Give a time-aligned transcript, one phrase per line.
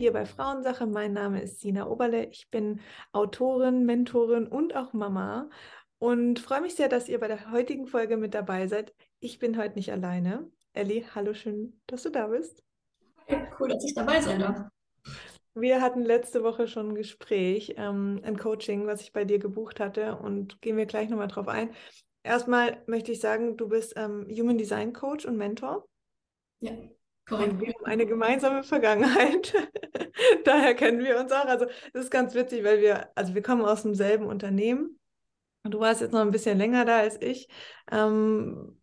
[0.00, 0.86] hier bei Frauensache.
[0.86, 2.24] Mein Name ist Sina Oberle.
[2.24, 2.80] Ich bin
[3.12, 5.50] Autorin, Mentorin und auch Mama
[5.98, 8.94] und freue mich sehr, dass ihr bei der heutigen Folge mit dabei seid.
[9.18, 10.50] Ich bin heute nicht alleine.
[10.72, 12.64] Elli, hallo, schön, dass du da bist.
[13.28, 14.68] Ja, cool, dass ich dabei sein darf.
[15.52, 19.80] Wir hatten letzte Woche schon ein Gespräch, ähm, ein Coaching, was ich bei dir gebucht
[19.80, 21.74] hatte und gehen wir gleich nochmal drauf ein.
[22.22, 25.86] Erstmal möchte ich sagen, du bist ähm, Human Design Coach und Mentor.
[26.60, 26.72] Ja,
[27.30, 27.52] korrekt.
[27.52, 29.54] Und wir haben eine gemeinsame Vergangenheit.
[30.44, 31.46] Daher kennen wir uns auch.
[31.46, 34.98] Also das ist ganz witzig, weil wir, also wir kommen aus demselben Unternehmen.
[35.62, 37.48] Und du warst jetzt noch ein bisschen länger da als ich.
[37.90, 38.80] Ähm,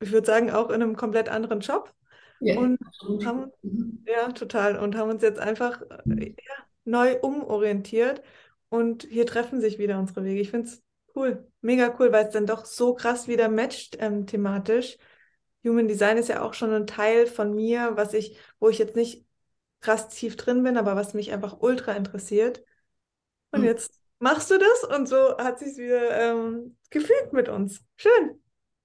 [0.00, 1.92] ich würde sagen, auch in einem komplett anderen Job.
[2.40, 2.78] Ja, und
[3.24, 4.04] haben, mhm.
[4.06, 4.78] ja, total.
[4.78, 6.54] Und haben uns jetzt einfach äh, ja,
[6.84, 8.22] neu umorientiert.
[8.68, 10.40] Und hier treffen sich wieder unsere Wege.
[10.40, 10.82] Ich finde es
[11.14, 14.98] cool, mega cool, weil es dann doch so krass wieder matcht ähm, thematisch.
[15.66, 18.96] Human Design ist ja auch schon ein Teil von mir, was ich, wo ich jetzt
[18.96, 19.26] nicht
[19.80, 22.62] krass tief drin bin, aber was mich einfach ultra interessiert.
[23.50, 23.66] Und mhm.
[23.66, 27.82] jetzt machst du das und so hat sich wieder ähm, gefühlt mit uns.
[27.96, 28.40] Schön.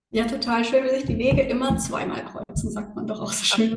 [0.10, 3.46] Ja, total schön, wie sich die Wege immer zweimal kreuzen, sagt man doch auch so
[3.46, 3.76] schön.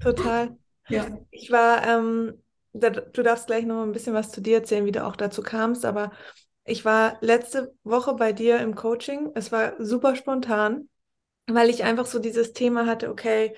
[0.00, 0.56] Total.
[0.88, 1.06] Ja.
[1.30, 4.92] Ich war, ähm, da, du darfst gleich noch ein bisschen was zu dir erzählen, wie
[4.92, 6.10] du auch dazu kamst, aber
[6.64, 9.30] ich war letzte Woche bei dir im Coaching.
[9.34, 10.88] Es war super spontan,
[11.48, 13.54] weil ich einfach so dieses Thema hatte, okay,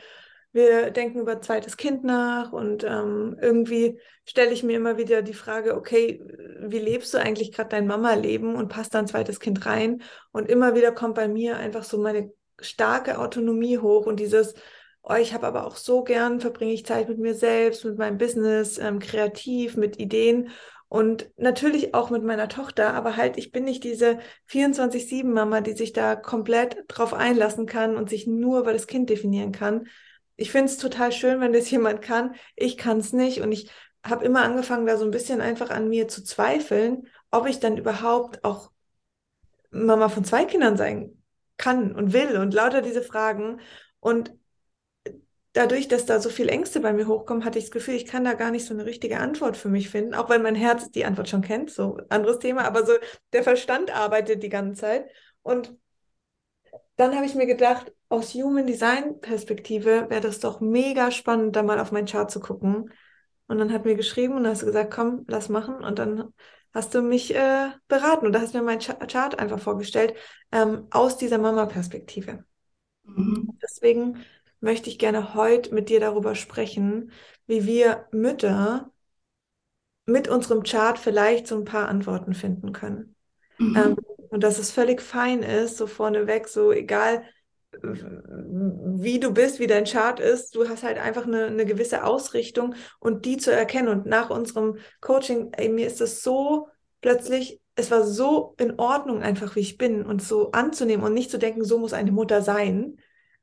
[0.52, 5.34] wir denken über zweites Kind nach und ähm, irgendwie stelle ich mir immer wieder die
[5.34, 6.20] Frage, okay,
[6.60, 10.02] wie lebst du eigentlich gerade dein Mama-Leben und passt da ein zweites Kind rein?
[10.32, 14.54] Und immer wieder kommt bei mir einfach so meine starke Autonomie hoch und dieses,
[15.02, 18.18] oh, ich habe aber auch so gern, verbringe ich Zeit mit mir selbst, mit meinem
[18.18, 20.50] Business, ähm, kreativ, mit Ideen
[20.90, 24.18] und natürlich auch mit meiner Tochter, aber halt, ich bin nicht diese
[24.48, 29.52] 24-7-Mama, die sich da komplett drauf einlassen kann und sich nur über das Kind definieren
[29.52, 29.86] kann,
[30.40, 32.34] ich finde es total schön, wenn das jemand kann.
[32.56, 33.70] Ich kann es nicht und ich
[34.02, 37.76] habe immer angefangen, da so ein bisschen einfach an mir zu zweifeln, ob ich dann
[37.76, 38.72] überhaupt auch
[39.70, 41.22] Mama von zwei Kindern sein
[41.58, 43.60] kann und will und lauter diese Fragen.
[44.00, 44.32] Und
[45.52, 48.24] dadurch, dass da so viele Ängste bei mir hochkommen, hatte ich das Gefühl, ich kann
[48.24, 51.04] da gar nicht so eine richtige Antwort für mich finden, auch weil mein Herz die
[51.04, 52.92] Antwort schon kennt, so anderes Thema, aber so
[53.32, 55.10] der Verstand arbeitet die ganze Zeit.
[55.42, 55.76] Und
[56.96, 61.62] dann habe ich mir gedacht, aus Human Design Perspektive wäre das doch mega spannend, da
[61.62, 62.92] mal auf meinen Chart zu gucken.
[63.46, 65.76] Und dann hat mir geschrieben und hast gesagt, komm, lass machen.
[65.76, 66.32] Und dann
[66.72, 70.14] hast du mich äh, beraten und da hast mir meinen Chart einfach vorgestellt
[70.52, 72.44] ähm, aus dieser Mama-Perspektive.
[73.04, 73.58] Mhm.
[73.62, 74.24] Deswegen
[74.60, 77.12] möchte ich gerne heute mit dir darüber sprechen,
[77.46, 78.90] wie wir Mütter
[80.06, 83.14] mit unserem Chart vielleicht so ein paar Antworten finden können.
[83.58, 83.76] Mhm.
[83.76, 83.96] Ähm,
[84.30, 87.24] und dass es völlig fein ist, so vorneweg, so egal
[87.82, 92.74] wie du bist, wie dein Chart ist, du hast halt einfach eine, eine gewisse Ausrichtung
[92.98, 93.88] und die zu erkennen.
[93.88, 96.68] Und nach unserem Coaching, ey, mir ist das so
[97.00, 101.30] plötzlich, es war so in Ordnung einfach, wie ich bin und so anzunehmen und nicht
[101.30, 102.76] zu denken, so muss eine Mutter sein.
[102.76, 102.96] Mhm.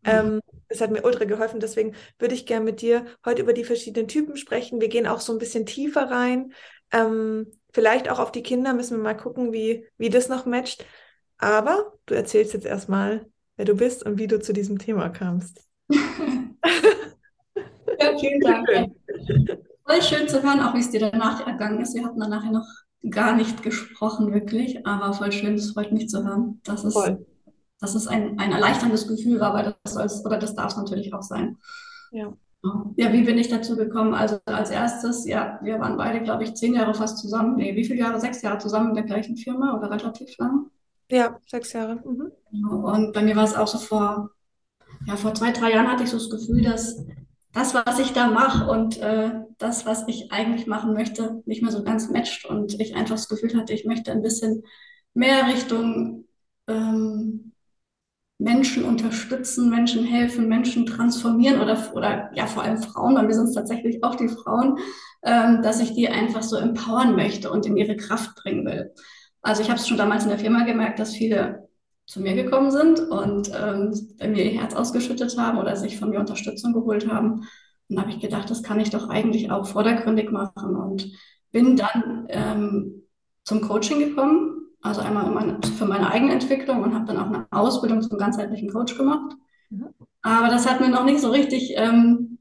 [0.04, 1.60] Ähm, es hat mir ultra geholfen.
[1.60, 4.82] Deswegen würde ich gerne mit dir heute über die verschiedenen Typen sprechen.
[4.82, 6.54] Wir gehen auch so ein bisschen tiefer rein.
[6.92, 10.86] Ähm, vielleicht auch auf die Kinder müssen wir mal gucken, wie, wie das noch matcht.
[11.38, 15.62] Aber du erzählst jetzt erstmal, wer du bist und wie du zu diesem Thema kamst.
[15.90, 15.98] ja,
[18.20, 18.68] vielen Dank.
[19.86, 21.96] Voll schön zu hören, auch wie es dir danach ergangen ist.
[21.96, 22.68] Wir hatten dann nachher noch
[23.10, 26.96] gar nicht gesprochen, wirklich, aber voll schön, es freut mich zu hören, dass es,
[27.80, 31.14] dass es ein, ein erleichterndes Gefühl war, weil das soll oder das darf es natürlich
[31.14, 31.58] auch sein.
[32.12, 32.34] Ja.
[32.96, 34.14] Ja, wie bin ich dazu gekommen?
[34.14, 37.56] Also als erstes, ja, wir waren beide, glaube ich, zehn Jahre fast zusammen.
[37.56, 38.20] Nee, wie viele Jahre?
[38.20, 40.70] Sechs Jahre zusammen in der gleichen Firma oder relativ lang?
[41.10, 42.02] Ja, sechs Jahre.
[42.04, 42.32] Mhm.
[42.84, 44.32] Und bei mir war es auch so vor,
[45.06, 47.06] ja, vor zwei, drei Jahren hatte ich so das Gefühl, dass
[47.54, 51.72] das, was ich da mache und äh, das, was ich eigentlich machen möchte, nicht mehr
[51.72, 54.64] so ganz matcht und ich einfach das Gefühl hatte, ich möchte ein bisschen
[55.14, 56.26] mehr Richtung
[56.68, 57.54] ähm,
[58.40, 63.46] Menschen unterstützen, Menschen helfen, Menschen transformieren oder, oder ja, vor allem Frauen, weil wir sind
[63.46, 64.78] es tatsächlich auch die Frauen,
[65.24, 68.94] ähm, dass ich die einfach so empowern möchte und in ihre Kraft bringen will.
[69.42, 71.68] Also ich habe es schon damals in der Firma gemerkt, dass viele
[72.06, 76.10] zu mir gekommen sind und ähm, bei mir ihr Herz ausgeschüttet haben oder sich von
[76.10, 77.48] mir Unterstützung geholt haben.
[77.90, 81.12] Und habe ich gedacht, das kann ich doch eigentlich auch vordergründig machen und
[81.52, 83.04] bin dann ähm,
[83.44, 87.48] zum Coaching gekommen also einmal meine, für meine eigene Entwicklung und habe dann auch eine
[87.52, 89.36] Ausbildung zum ganzheitlichen Coach gemacht.
[89.70, 89.88] Mhm.
[90.22, 92.38] Aber das hat mir noch nicht so richtig ähm,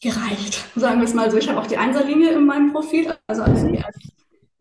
[0.00, 1.36] gereicht, sagen wir es mal so.
[1.36, 3.82] Ich habe auch die Einserlinie in meinem Profil, also alle, die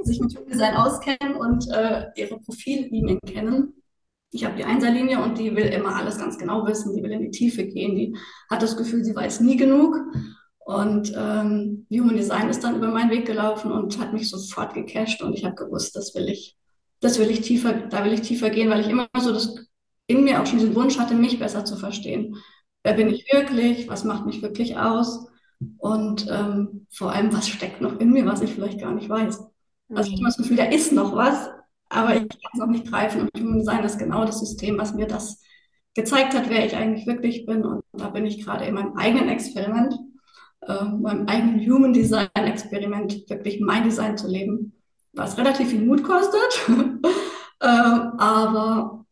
[0.03, 3.73] sich mit Design auskennen und äh, ihre Profillinien kennen.
[4.31, 7.21] Ich habe die Einserlinie und die will immer alles ganz genau wissen, die will in
[7.21, 8.15] die Tiefe gehen, die
[8.50, 9.97] hat das Gefühl, sie weiß nie genug.
[10.69, 15.19] Und ähm, Human Design ist dann über meinen Weg gelaufen und hat mich sofort gecasht
[15.24, 16.57] und ich habe gewusst, das will ich,
[17.00, 19.56] das will ich tiefer, da will ich tiefer gehen, weil ich immer so das
[20.06, 22.36] in mir auch schon diesen Wunsch hatte, mich besser zu verstehen.
[22.83, 23.89] Wer bin ich wirklich?
[23.89, 25.25] Was macht mich wirklich aus?
[25.80, 29.39] Und ähm, vor allem, was steckt noch in mir, was ich vielleicht gar nicht weiß.
[29.95, 31.50] Also ich habe das Gefühl, da ist noch was,
[31.89, 33.22] aber ich kann es noch nicht greifen.
[33.22, 35.42] Und Human Design ist genau das System, was mir das
[35.95, 37.65] gezeigt hat, wer ich eigentlich wirklich bin.
[37.65, 39.95] Und da bin ich gerade in meinem eigenen Experiment,
[40.61, 44.73] äh, meinem eigenen Human Design Experiment, wirklich mein Design zu leben,
[45.13, 46.67] was relativ viel Mut kostet,
[47.61, 49.06] äh, aber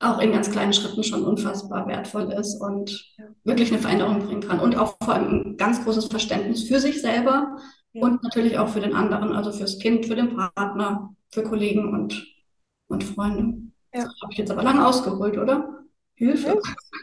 [0.00, 3.24] auch in ganz kleinen Schritten schon unfassbar wertvoll ist und ja.
[3.44, 4.60] wirklich eine Veränderung bringen kann.
[4.60, 7.56] Und auch vor allem ein ganz großes Verständnis für sich selber
[7.92, 8.02] ja.
[8.02, 12.26] und natürlich auch für den anderen, also fürs Kind, für den Partner, für Kollegen und,
[12.88, 13.62] und Freunde.
[13.94, 14.04] Ja.
[14.04, 15.83] Das habe ich jetzt aber lange ausgeholt, oder?
[16.16, 16.60] Hilfe.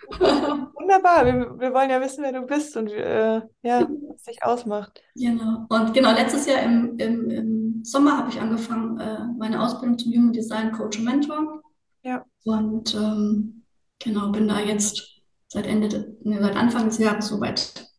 [0.19, 1.25] Wunderbar.
[1.25, 5.02] Wir, wir, wollen ja wissen, wer du bist und äh, ja, was dich ausmacht.
[5.16, 5.66] Genau.
[5.69, 10.13] Und genau, letztes Jahr im, im, im Sommer habe ich angefangen, äh, meine Ausbildung zum
[10.13, 11.62] Human Design Coach und Mentor.
[12.04, 12.25] Ja.
[12.46, 13.63] Und ähm,
[14.00, 17.92] genau, bin da jetzt seit Ende, ne, seit Anfang des Jahres soweit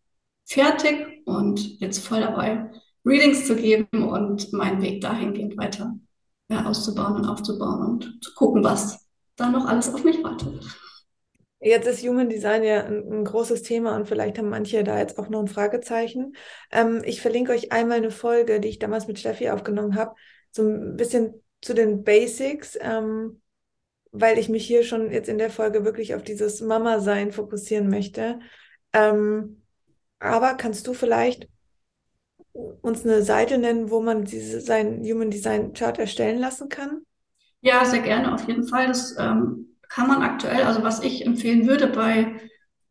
[0.46, 2.70] fertig und jetzt voll dabei,
[3.04, 5.94] Readings zu geben und meinen Weg dahingehend weiter
[6.48, 9.06] ja, auszubauen und aufzubauen und zu gucken, was
[9.36, 10.64] da noch alles auf mich wartet.
[11.64, 15.16] Jetzt ist Human Design ja ein, ein, großes Thema und vielleicht haben manche da jetzt
[15.16, 16.34] auch noch ein Fragezeichen.
[16.72, 20.16] Ähm, ich verlinke euch einmal eine Folge, die ich damals mit Steffi aufgenommen habe,
[20.50, 23.40] so ein bisschen zu den Basics, ähm,
[24.10, 28.40] weil ich mich hier schon jetzt in der Folge wirklich auf dieses Mama-Sein fokussieren möchte.
[28.92, 29.62] Ähm,
[30.18, 31.48] aber kannst du vielleicht
[32.52, 37.02] uns eine Seite nennen, wo man diese, sein Human Design Chart erstellen lassen kann?
[37.60, 38.88] Ja, sehr gerne, auf jeden Fall.
[38.88, 42.40] Das ähm, kann man aktuell, also was ich empfehlen würde bei,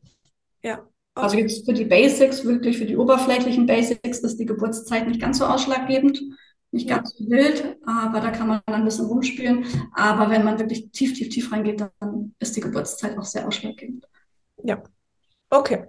[0.64, 0.80] Ja.
[1.18, 1.26] Okay.
[1.26, 5.38] Also jetzt für die Basics, wirklich für die oberflächlichen Basics ist die Geburtszeit nicht ganz
[5.38, 6.22] so ausschlaggebend.
[6.72, 9.66] Nicht ganz so wild, aber da kann man dann ein bisschen rumspielen.
[9.94, 14.06] Aber wenn man wirklich tief, tief, tief reingeht, dann ist die Geburtszeit auch sehr ausschlaggebend.
[14.62, 14.84] Ja,
[15.50, 15.86] okay.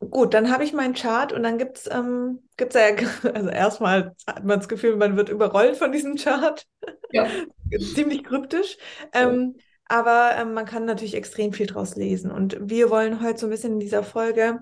[0.00, 2.86] Gut, dann habe ich meinen Chart und dann gibt es ähm, gibt's ja,
[3.34, 6.66] also erstmal hat man das Gefühl, man wird überrollt von diesem Chart.
[7.10, 7.28] Ja.
[7.94, 8.76] Ziemlich kryptisch.
[9.12, 9.56] Ähm,
[9.86, 12.30] aber ähm, man kann natürlich extrem viel draus lesen.
[12.30, 14.60] Und wir wollen heute so ein bisschen in dieser Folge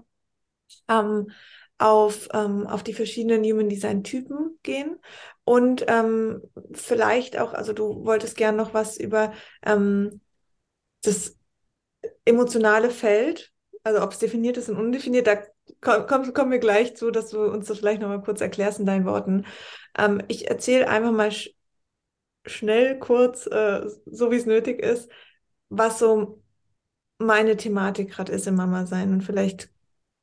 [0.89, 1.31] ähm,
[1.79, 4.99] auf, ähm, auf die verschiedenen Human Design Typen gehen
[5.45, 6.43] und ähm,
[6.73, 9.33] vielleicht auch, also du wolltest gern noch was über
[9.65, 10.21] ähm,
[11.03, 11.37] das
[12.25, 13.53] emotionale Feld,
[13.87, 15.39] also ob es definiert ist und undefiniert, da
[15.81, 18.87] kommen, kommen wir gleich zu, dass du uns das vielleicht noch mal kurz erklärst in
[18.87, 19.47] deinen Worten.
[19.97, 21.51] Ähm, ich erzähle einfach mal sch
[22.47, 25.09] schnell, kurz, äh, so wie es nötig ist,
[25.69, 26.43] was so
[27.19, 29.71] meine Thematik gerade ist im Mama sein und vielleicht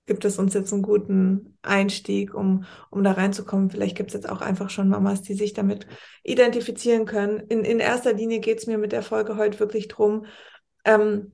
[0.08, 3.70] gibt es uns jetzt einen guten Einstieg, um, um da reinzukommen.
[3.70, 5.88] Vielleicht gibt es jetzt auch einfach schon Mamas, die sich damit
[6.24, 7.39] identifizieren können.
[7.48, 10.25] In, in erster Linie geht es mir mit der Folge heute wirklich darum,
[10.84, 11.32] ähm,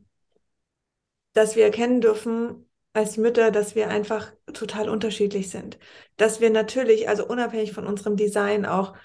[1.34, 5.78] dass wir erkennen dürfen als Mütter, dass wir einfach total unterschiedlich sind.
[6.18, 8.96] Dass wir natürlich, also unabhängig von unserem Design, auch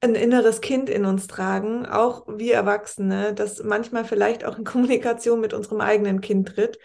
[0.00, 5.40] ein inneres Kind in uns tragen, auch wir Erwachsene, das manchmal vielleicht auch in Kommunikation
[5.40, 6.78] mit unserem eigenen Kind tritt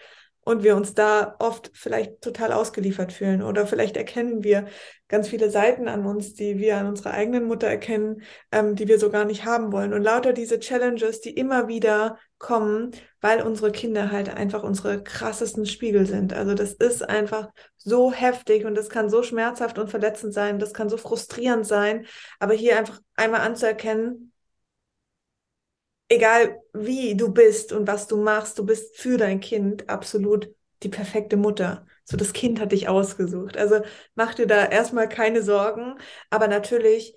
[0.44, 4.66] und wir uns da oft vielleicht total ausgeliefert fühlen oder vielleicht erkennen wir
[5.08, 8.98] ganz viele Seiten an uns, die wir an unserer eigenen Mutter erkennen, ähm, die wir
[8.98, 9.92] so gar nicht haben wollen.
[9.92, 12.90] Und lauter diese Challenges, die immer wieder kommen,
[13.22, 16.34] weil unsere Kinder halt einfach unsere krassesten Spiegel sind.
[16.34, 17.48] Also das ist einfach
[17.78, 22.06] so heftig und das kann so schmerzhaft und verletzend sein, das kann so frustrierend sein.
[22.40, 24.32] Aber hier einfach einmal anzuerkennen,
[26.08, 30.88] egal wie du bist und was du machst, du bist für dein Kind absolut die
[30.88, 31.86] perfekte Mutter.
[32.04, 33.56] So, das Kind hat dich ausgesucht.
[33.56, 33.80] Also
[34.14, 35.96] mach dir da erstmal keine Sorgen,
[36.30, 37.16] aber natürlich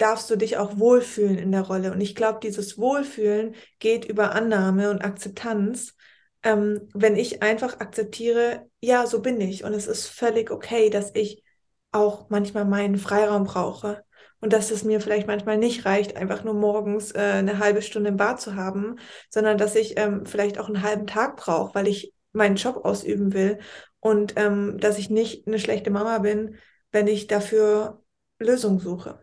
[0.00, 1.92] darfst du dich auch wohlfühlen in der Rolle.
[1.92, 5.94] Und ich glaube, dieses Wohlfühlen geht über Annahme und Akzeptanz.
[6.42, 11.10] Ähm, wenn ich einfach akzeptiere, ja, so bin ich und es ist völlig okay, dass
[11.14, 11.44] ich
[11.92, 14.04] auch manchmal meinen Freiraum brauche
[14.40, 18.08] und dass es mir vielleicht manchmal nicht reicht, einfach nur morgens äh, eine halbe Stunde
[18.08, 18.96] im Bad zu haben,
[19.28, 23.34] sondern dass ich ähm, vielleicht auch einen halben Tag brauche, weil ich meinen Job ausüben
[23.34, 23.58] will
[23.98, 26.56] und ähm, dass ich nicht eine schlechte Mama bin,
[26.90, 28.02] wenn ich dafür
[28.38, 29.22] Lösungen suche.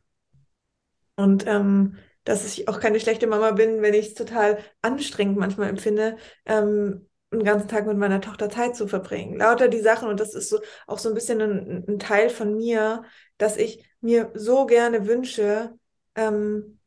[1.18, 5.70] Und ähm, dass ich auch keine schlechte Mama bin, wenn ich es total anstrengend manchmal
[5.70, 9.38] empfinde, ähm, einen ganzen Tag mit meiner Tochter Zeit zu verbringen.
[9.38, 12.56] Lauter die Sachen, und das ist so auch so ein bisschen ein, ein Teil von
[12.56, 13.04] mir,
[13.38, 15.74] dass ich mir so gerne wünsche,
[16.16, 16.80] ähm,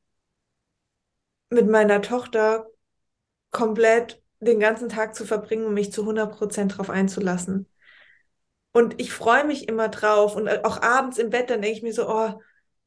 [1.50, 2.66] mit meiner Tochter
[3.50, 7.68] komplett den ganzen Tag zu verbringen und mich zu 100 Prozent darauf einzulassen.
[8.72, 11.92] Und ich freue mich immer drauf und auch abends im Bett, dann denke ich mir
[11.92, 12.40] so, oh,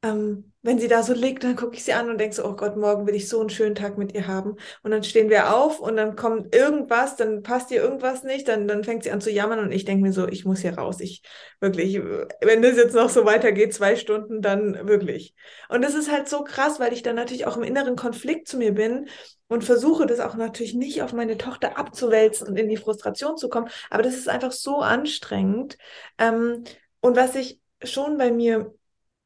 [0.04, 2.56] ähm, wenn sie da so liegt, dann gucke ich sie an und denke so, oh
[2.56, 4.58] Gott, morgen will ich so einen schönen Tag mit ihr haben.
[4.82, 8.68] Und dann stehen wir auf und dann kommt irgendwas, dann passt ihr irgendwas nicht, dann,
[8.68, 11.00] dann fängt sie an zu jammern und ich denke mir so, ich muss hier raus.
[11.00, 11.22] Ich
[11.62, 12.02] wirklich,
[12.42, 15.36] wenn das jetzt noch so weitergeht, zwei Stunden, dann wirklich.
[15.70, 18.58] Und das ist halt so krass, weil ich dann natürlich auch im inneren Konflikt zu
[18.58, 19.08] mir bin
[19.48, 23.48] und versuche das auch natürlich nicht auf meine Tochter abzuwälzen und in die Frustration zu
[23.48, 23.70] kommen.
[23.90, 25.78] Aber das ist einfach so anstrengend.
[26.18, 26.64] Ähm,
[27.00, 28.74] und was ich schon bei mir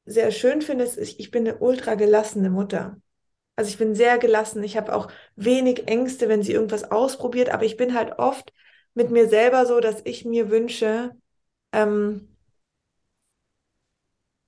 [0.08, 3.00] sehr schön finde, ist, ich bin eine ultra gelassene Mutter.
[3.56, 4.64] Also ich bin sehr gelassen.
[4.64, 8.54] Ich habe auch wenig Ängste, wenn sie irgendwas ausprobiert, aber ich bin halt oft
[8.94, 11.16] mit mir selber so, dass ich mir wünsche,
[11.74, 12.36] ähm,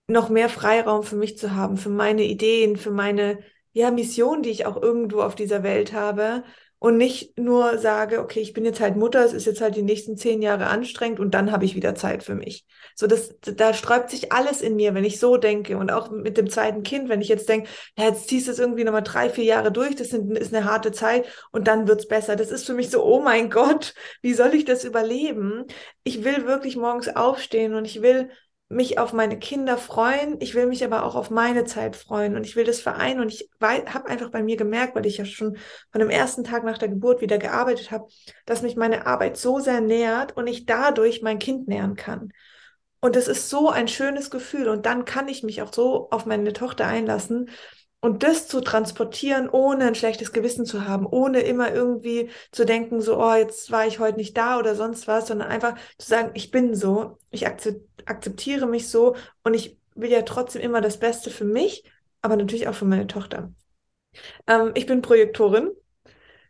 [0.08, 3.40] noch mehr Freiraum für mich zu haben, für meine Ideen, für meine
[3.74, 6.44] ja, Mission, die ich auch irgendwo auf dieser Welt habe
[6.80, 9.82] und nicht nur sage, okay, ich bin jetzt halt Mutter, es ist jetzt halt die
[9.82, 12.66] nächsten zehn Jahre anstrengend und dann habe ich wieder Zeit für mich.
[12.96, 16.38] So, das, da sträubt sich alles in mir, wenn ich so denke und auch mit
[16.38, 19.30] dem zweiten Kind, wenn ich jetzt denke, ja, jetzt ziehst du es irgendwie nochmal drei,
[19.30, 22.38] vier Jahre durch, das sind, ist eine harte Zeit und dann wird's besser.
[22.38, 25.66] Das ist für mich so, oh mein Gott, wie soll ich das überleben?
[26.04, 28.30] Ich will wirklich morgens aufstehen und ich will
[28.70, 32.46] mich auf meine Kinder freuen, ich will mich aber auch auf meine Zeit freuen und
[32.46, 35.58] ich will das vereinen und ich habe einfach bei mir gemerkt, weil ich ja schon
[35.92, 38.08] von dem ersten Tag nach der Geburt wieder gearbeitet habe,
[38.46, 42.32] dass mich meine Arbeit so sehr nährt und ich dadurch mein Kind nähern kann.
[43.02, 46.28] Und es ist so ein schönes Gefühl und dann kann ich mich auch so auf
[46.28, 47.50] meine Tochter einlassen,
[48.02, 53.02] und das zu transportieren, ohne ein schlechtes Gewissen zu haben, ohne immer irgendwie zu denken,
[53.02, 56.32] so, oh, jetzt war ich heute nicht da oder sonst was, sondern einfach zu sagen,
[56.34, 61.30] ich bin so, ich akzeptiere mich so und ich will ja trotzdem immer das Beste
[61.30, 61.84] für mich,
[62.22, 63.52] aber natürlich auch für meine Tochter.
[64.48, 65.72] Ähm, ich bin Projektorin.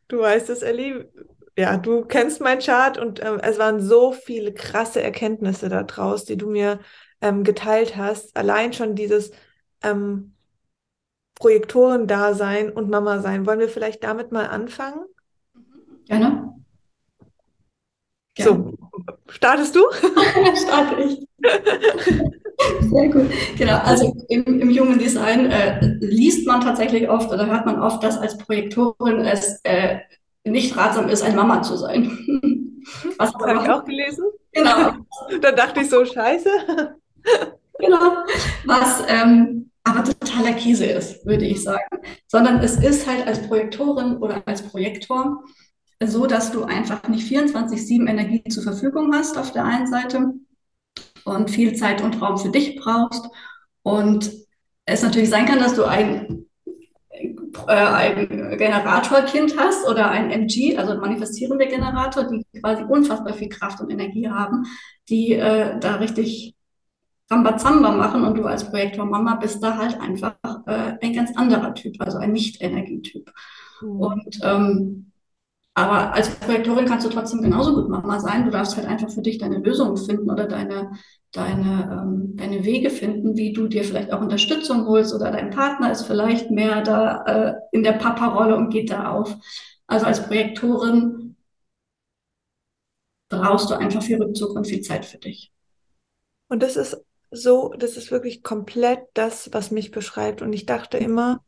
[0.08, 1.10] Du weißt es, Ellie.
[1.58, 6.24] Ja, du kennst meinen Chart und ähm, es waren so viele krasse Erkenntnisse da draus,
[6.24, 6.79] die du mir
[7.22, 8.36] ähm, geteilt hast.
[8.38, 9.32] Allein schon dieses,
[9.84, 10.36] ähm,
[11.39, 13.48] Projektoren da sein und Mama sein.
[13.48, 15.05] Wollen wir vielleicht damit mal anfangen?
[16.05, 16.53] Gerne.
[18.36, 18.51] Gerne.
[18.51, 18.74] So,
[19.29, 19.79] startest du?
[20.55, 21.27] Starte ich.
[22.81, 23.31] Sehr gut.
[23.58, 28.03] Genau, also im, im jungen Design äh, liest man tatsächlich oft oder hört man oft,
[28.03, 30.00] dass als Projektorin es äh,
[30.43, 32.10] nicht ratsam ist, ein Mama zu sein.
[33.17, 34.25] Was das habe ich auch gelesen.
[34.51, 34.93] Genau.
[35.41, 36.50] da dachte ich so, scheiße.
[37.77, 38.24] genau.
[38.65, 42.00] Was ähm, aber totaler Käse ist, würde ich sagen.
[42.27, 45.43] Sondern es ist halt als Projektorin oder als Projektor
[46.03, 50.34] so, dass du einfach nicht 24-7 Energie zur Verfügung hast auf der einen Seite
[51.25, 53.25] und viel Zeit und Raum für dich brauchst.
[53.84, 54.31] Und
[54.86, 56.46] es natürlich sein kann, dass du ein,
[57.12, 63.81] äh, ein Generatorkind hast oder ein MG, also manifestierende Generator, die quasi unfassbar viel Kraft
[63.81, 64.65] und Energie haben,
[65.10, 66.55] die äh, da richtig
[67.31, 71.74] Rambazamba machen und du als Projektor Mama bist da halt einfach äh, ein ganz anderer
[71.75, 73.31] Typ, also ein Nicht-Energietyp.
[73.81, 74.00] Mhm.
[74.00, 75.12] Und ähm,
[75.79, 78.43] aber als Projektorin kannst du trotzdem genauso gut Mama sein.
[78.43, 80.91] Du darfst halt einfach für dich deine Lösungen finden oder deine,
[81.31, 85.89] deine, ähm, deine Wege finden, wie du dir vielleicht auch Unterstützung holst oder dein Partner
[85.89, 89.38] ist vielleicht mehr da äh, in der Papa-Rolle und geht da auf.
[89.88, 91.38] Also als Projektorin
[93.29, 95.53] brauchst du einfach viel Rückzug und viel Zeit für dich.
[96.50, 100.41] Und das ist so, das ist wirklich komplett das, was mich beschreibt.
[100.41, 101.43] Und ich dachte immer,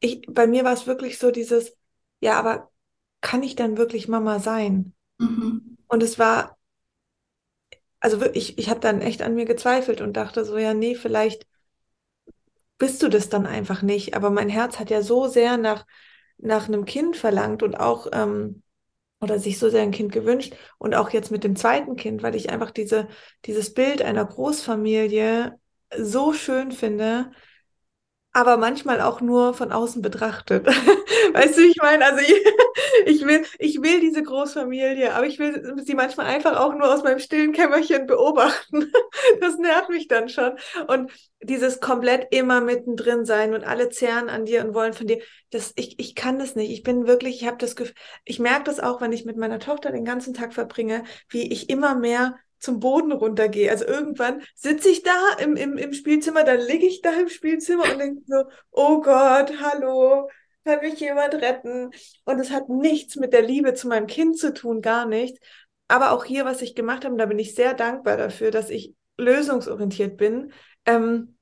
[0.00, 1.76] ich, bei mir war es wirklich so dieses,
[2.20, 2.70] ja, aber
[3.20, 4.94] kann ich dann wirklich Mama sein?
[5.18, 5.76] Mhm.
[5.88, 6.56] Und es war,
[8.00, 11.46] also wirklich, ich habe dann echt an mir gezweifelt und dachte so, ja, nee, vielleicht
[12.78, 14.14] bist du das dann einfach nicht.
[14.14, 15.86] Aber mein Herz hat ja so sehr nach,
[16.38, 18.62] nach einem Kind verlangt und auch ähm,
[19.24, 20.54] oder sich so sehr ein Kind gewünscht.
[20.78, 23.08] Und auch jetzt mit dem zweiten Kind, weil ich einfach diese,
[23.44, 25.58] dieses Bild einer Großfamilie
[25.96, 27.30] so schön finde,
[28.34, 30.66] aber manchmal auch nur von außen betrachtet.
[31.32, 32.34] weißt du, ich meine, also ich,
[33.06, 37.04] ich, will, ich will diese Großfamilie, aber ich will sie manchmal einfach auch nur aus
[37.04, 38.90] meinem stillen Kämmerchen beobachten.
[39.40, 40.58] das nervt mich dann schon.
[40.88, 41.12] Und
[41.42, 45.72] dieses komplett immer mittendrin sein und alle zehren an dir und wollen von dir, das,
[45.76, 46.72] ich, ich kann das nicht.
[46.72, 49.60] Ich bin wirklich, ich habe das Gefühl, ich merke das auch, wenn ich mit meiner
[49.60, 53.70] Tochter den ganzen Tag verbringe, wie ich immer mehr zum Boden runtergehe.
[53.70, 57.84] Also irgendwann sitze ich da im, im, im Spielzimmer, dann liege ich da im Spielzimmer
[57.92, 60.28] und denke so, oh Gott, hallo,
[60.64, 61.90] kann mich jemand retten?
[62.24, 65.38] Und es hat nichts mit der Liebe zu meinem Kind zu tun, gar nichts.
[65.88, 68.94] Aber auch hier, was ich gemacht habe, da bin ich sehr dankbar dafür, dass ich
[69.18, 70.52] lösungsorientiert bin.
[70.86, 71.36] Ähm,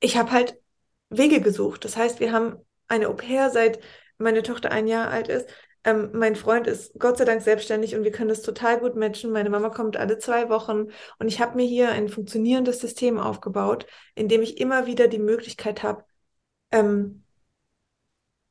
[0.00, 0.60] ich habe halt
[1.08, 1.84] Wege gesucht.
[1.84, 2.56] Das heißt, wir haben
[2.88, 3.80] eine Au pair, seit
[4.18, 5.48] meine Tochter ein Jahr alt ist.
[5.86, 9.30] Ähm, mein Freund ist Gott sei Dank selbstständig und wir können das total gut matchen.
[9.30, 10.88] Meine Mama kommt alle zwei Wochen
[11.20, 15.20] und ich habe mir hier ein funktionierendes System aufgebaut, in dem ich immer wieder die
[15.20, 16.04] Möglichkeit habe,
[16.72, 17.22] ähm,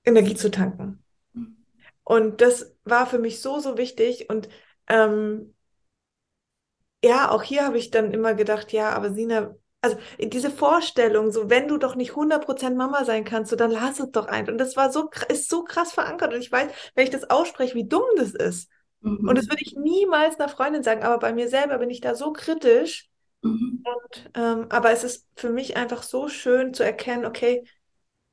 [0.06, 1.04] Energie zu tanken.
[2.06, 4.30] Und das war für mich so, so wichtig.
[4.30, 4.48] Und
[4.88, 5.54] ähm,
[7.04, 11.50] ja, auch hier habe ich dann immer gedacht, ja, aber Sina, also diese Vorstellung, so
[11.50, 14.50] wenn du doch nicht 100% Mama sein kannst, so dann lass es doch ein.
[14.50, 16.34] Und das war so, ist so krass verankert.
[16.34, 18.70] Und ich weiß, wenn ich das ausspreche, wie dumm das ist.
[19.01, 19.30] Mhm.
[19.30, 22.15] Und das würde ich niemals einer Freundin sagen, aber bei mir selber bin ich da
[22.15, 23.08] so kritisch.
[23.44, 23.84] Mhm.
[23.86, 27.63] Und, ähm, aber es ist für mich einfach so schön zu erkennen, okay,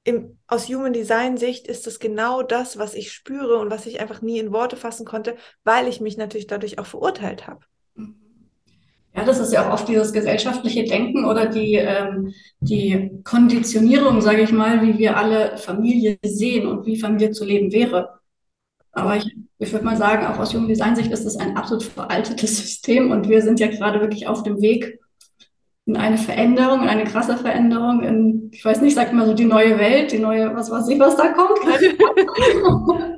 [0.04, 4.00] im, aus Human Design Sicht ist es genau das, was ich spüre und was ich
[4.00, 7.64] einfach nie in Worte fassen konnte, weil ich mich natürlich dadurch auch verurteilt habe.
[9.14, 14.42] Ja, das ist ja auch oft dieses gesellschaftliche Denken oder die, ähm, die Konditionierung, sage
[14.42, 18.20] ich mal, wie wir alle Familie sehen und wie Familie zu leben wäre.
[18.92, 22.56] Aber ich, ich würde mal sagen, auch aus Human Sicht ist es ein absolut veraltetes
[22.62, 24.98] System und wir sind ja gerade wirklich auf dem Weg
[25.84, 29.44] in eine Veränderung, in eine krasse Veränderung, in, ich weiß nicht, sagt mal so die
[29.44, 31.58] neue Welt, die neue, was weiß ich, was da kommt.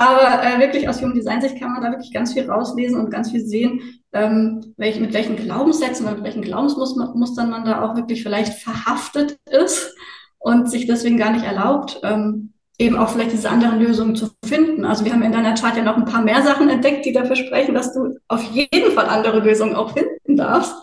[0.00, 3.10] Aber äh, wirklich aus Human Design Sicht kann man da wirklich ganz viel rauslesen und
[3.10, 7.96] ganz viel sehen, ähm, welch, mit welchen Glaubenssätzen oder mit welchen Glaubensmustern man da auch
[7.96, 9.94] wirklich vielleicht verhaftet ist
[10.38, 14.86] und sich deswegen gar nicht erlaubt, ähm, eben auch vielleicht diese anderen Lösungen zu finden.
[14.86, 17.36] Also wir haben in deiner Chart ja noch ein paar mehr Sachen entdeckt, die dafür
[17.36, 20.76] sprechen, dass du auf jeden Fall andere Lösungen auch finden darfst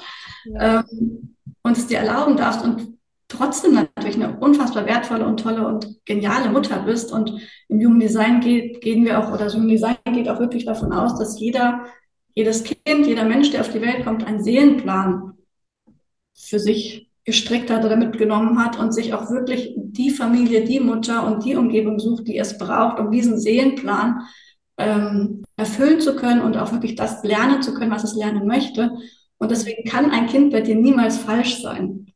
[0.45, 0.85] ja.
[0.91, 2.96] ähm, und es dir erlauben darfst und
[3.27, 7.11] trotzdem natürlich eine unfassbar wertvolle und tolle und geniale Mutter bist.
[7.11, 7.33] Und
[7.67, 10.93] im Human Design geht, gehen wir auch, oder das Human Design geht auch wirklich davon
[10.93, 11.85] aus, dass jeder,
[12.35, 15.33] jedes Kind, jeder Mensch, der auf die Welt kommt, einen Seelenplan
[16.35, 21.27] für sich gestrickt hat oder mitgenommen hat und sich auch wirklich die Familie, die Mutter
[21.27, 24.21] und die Umgebung sucht, die es braucht, um diesen Seelenplan
[24.77, 28.95] ähm, erfüllen zu können und auch wirklich das lernen zu können, was es lernen möchte.
[29.39, 32.06] Und deswegen kann ein Kind bei dir niemals falsch sein.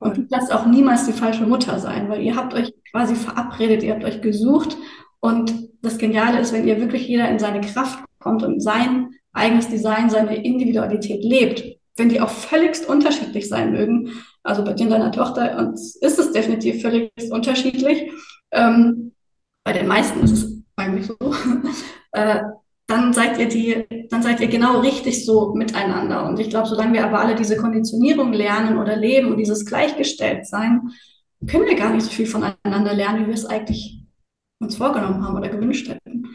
[0.00, 3.94] Und kannst auch niemals die falsche Mutter sein, weil ihr habt euch quasi verabredet, ihr
[3.94, 4.76] habt euch gesucht.
[5.20, 9.68] Und das Geniale ist, wenn ihr wirklich jeder in seine Kraft kommt und sein eigenes
[9.68, 11.64] Design, seine Individualität lebt,
[11.96, 14.12] wenn die auch völligst unterschiedlich sein mögen.
[14.42, 18.10] Also bei dir deiner Tochter und ist es definitiv völlig unterschiedlich.
[18.52, 19.12] Ähm,
[19.64, 21.16] bei den meisten ist es eigentlich so.
[22.12, 22.40] äh,
[22.88, 26.26] dann seid ihr die, dann seid ihr genau richtig so miteinander.
[26.26, 30.88] Und ich glaube, solange wir aber alle diese Konditionierung lernen oder leben und dieses Gleichgestelltsein,
[31.46, 34.02] können wir gar nicht so viel voneinander lernen, wie wir es eigentlich
[34.58, 36.26] uns vorgenommen haben oder gewünscht hätten.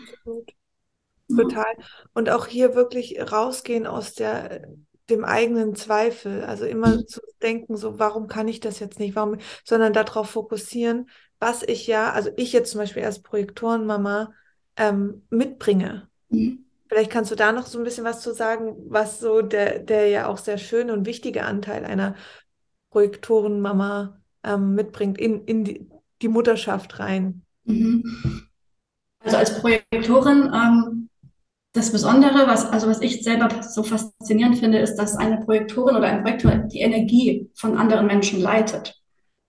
[1.35, 1.73] Total.
[2.13, 4.67] Und auch hier wirklich rausgehen aus der,
[5.09, 6.43] dem eigenen Zweifel.
[6.43, 9.15] Also immer zu denken, so, warum kann ich das jetzt nicht?
[9.15, 14.33] Warum, sondern darauf fokussieren, was ich ja, also ich jetzt zum Beispiel als Projektorenmama
[14.77, 16.07] ähm, mitbringe.
[16.87, 20.07] Vielleicht kannst du da noch so ein bisschen was zu sagen, was so der, der
[20.09, 22.15] ja auch sehr schöne und wichtige Anteil einer
[22.91, 25.87] Projektorenmama ähm, mitbringt in, in die,
[26.21, 27.41] die Mutterschaft rein.
[27.65, 28.43] Mhm.
[29.19, 31.09] Also als Projektorin, ähm,
[31.73, 36.07] das Besondere, was, also was ich selber so faszinierend finde, ist, dass eine Projektorin oder
[36.07, 39.01] ein Projektor die Energie von anderen Menschen leitet.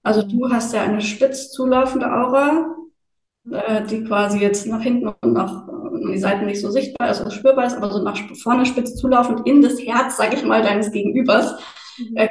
[0.03, 2.75] Also du hast ja eine spitz zulaufende Aura,
[3.51, 5.68] äh, die quasi jetzt nach hinten und nach
[6.12, 9.47] die Seiten nicht so sichtbar ist oder spürbar ist, aber so nach vorne spitz zulaufend
[9.47, 11.55] in das Herz, sage ich mal, deines Gegenübers.
[11.99, 12.17] Mhm.
[12.17, 12.29] Äh,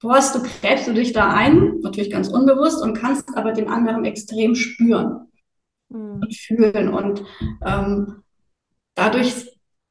[0.00, 4.04] bohrst du, gräbst du dich da ein, natürlich ganz unbewusst, und kannst aber den anderen
[4.04, 5.28] extrem spüren
[5.88, 6.22] mhm.
[6.22, 7.22] und fühlen und
[7.64, 8.22] ähm,
[8.94, 9.46] dadurch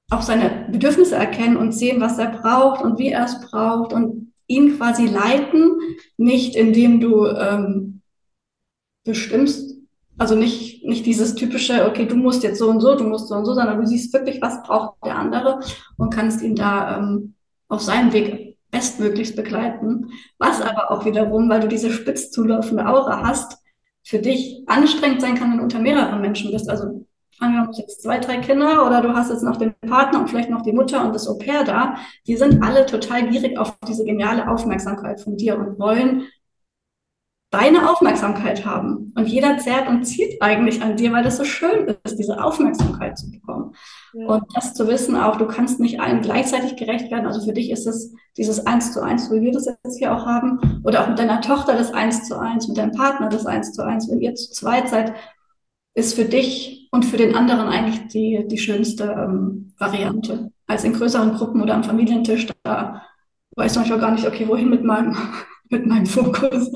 [0.10, 4.34] auch seine Bedürfnisse erkennen und sehen, was er braucht und wie er es braucht und
[4.48, 5.78] ihn quasi leiten,
[6.18, 8.02] nicht indem du ähm,
[9.04, 9.79] bestimmst,
[10.20, 13.36] also nicht, nicht dieses typische, okay, du musst jetzt so und so, du musst so
[13.36, 15.62] und so, sondern du siehst wirklich, was braucht der andere
[15.98, 17.36] und kannst ihn da ähm,
[17.70, 20.10] auf seinem Weg bestmöglichst begleiten.
[20.38, 23.58] Was aber auch wiederum, weil du diese spitz zulaufende Aura hast,
[24.04, 26.70] für dich anstrengend sein kann, wenn du unter mehreren Menschen bist.
[26.70, 27.06] Also
[27.40, 30.50] angenommen, du jetzt zwei, drei Kinder oder du hast jetzt noch den Partner und vielleicht
[30.50, 31.96] noch die Mutter und das Au pair da,
[32.28, 36.24] die sind alle total gierig auf diese geniale Aufmerksamkeit von dir und wollen
[37.52, 39.12] deine Aufmerksamkeit haben.
[39.16, 43.18] Und jeder zerrt und zieht eigentlich an dir, weil das so schön ist, diese Aufmerksamkeit
[43.18, 43.74] zu bekommen.
[44.14, 44.28] Ja.
[44.28, 47.26] Und das zu wissen auch, du kannst nicht allen gleichzeitig gerecht werden.
[47.26, 50.26] Also für dich ist es dieses Eins zu Eins, wie wir das jetzt hier auch
[50.26, 53.74] haben, oder auch mit deiner Tochter das Eins zu Eins, mit deinem Partner das Eins
[53.74, 54.10] zu Eins.
[54.10, 55.14] Wenn ihr zu zweit seid,
[55.96, 60.52] ist für dich und für den anderen eigentlich die, die schönste ähm, Variante.
[60.68, 63.02] Als in größeren Gruppen oder am Familientisch, da
[63.56, 65.18] weiß man schon gar nicht, okay, wohin mit meinem,
[65.70, 66.72] mit meinem Fokus.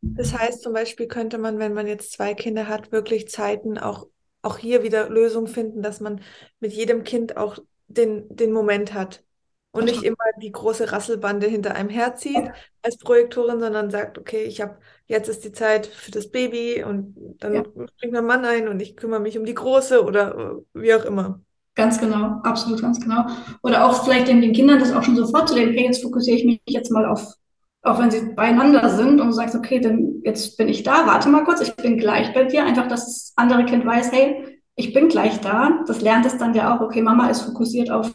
[0.00, 4.06] Das heißt zum Beispiel könnte man, wenn man jetzt zwei Kinder hat, wirklich Zeiten auch,
[4.42, 6.20] auch hier wieder Lösungen finden, dass man
[6.60, 7.58] mit jedem Kind auch
[7.88, 9.24] den, den Moment hat
[9.72, 12.50] und nicht immer die große Rasselbande hinter einem herzieht
[12.82, 17.14] als Projektorin, sondern sagt, okay, ich habe jetzt ist die Zeit für das Baby und
[17.38, 17.62] dann ja.
[17.62, 21.04] bringt mein Mann ein und ich kümmere mich um die große oder äh, wie auch
[21.04, 21.40] immer.
[21.74, 23.26] Ganz genau, absolut, ganz genau.
[23.62, 26.44] Oder auch vielleicht den, den Kindern das auch schon so vorzulegen, okay, jetzt fokussiere ich
[26.44, 27.34] mich jetzt mal auf
[27.82, 31.28] auch wenn sie beieinander sind und du sagst, okay, dann jetzt bin ich da, warte
[31.28, 32.64] mal kurz, ich bin gleich bei dir.
[32.64, 35.82] Einfach, dass das andere Kind weiß, hey, ich bin gleich da.
[35.86, 38.14] Das lernt es dann ja auch, okay, Mama ist fokussiert auf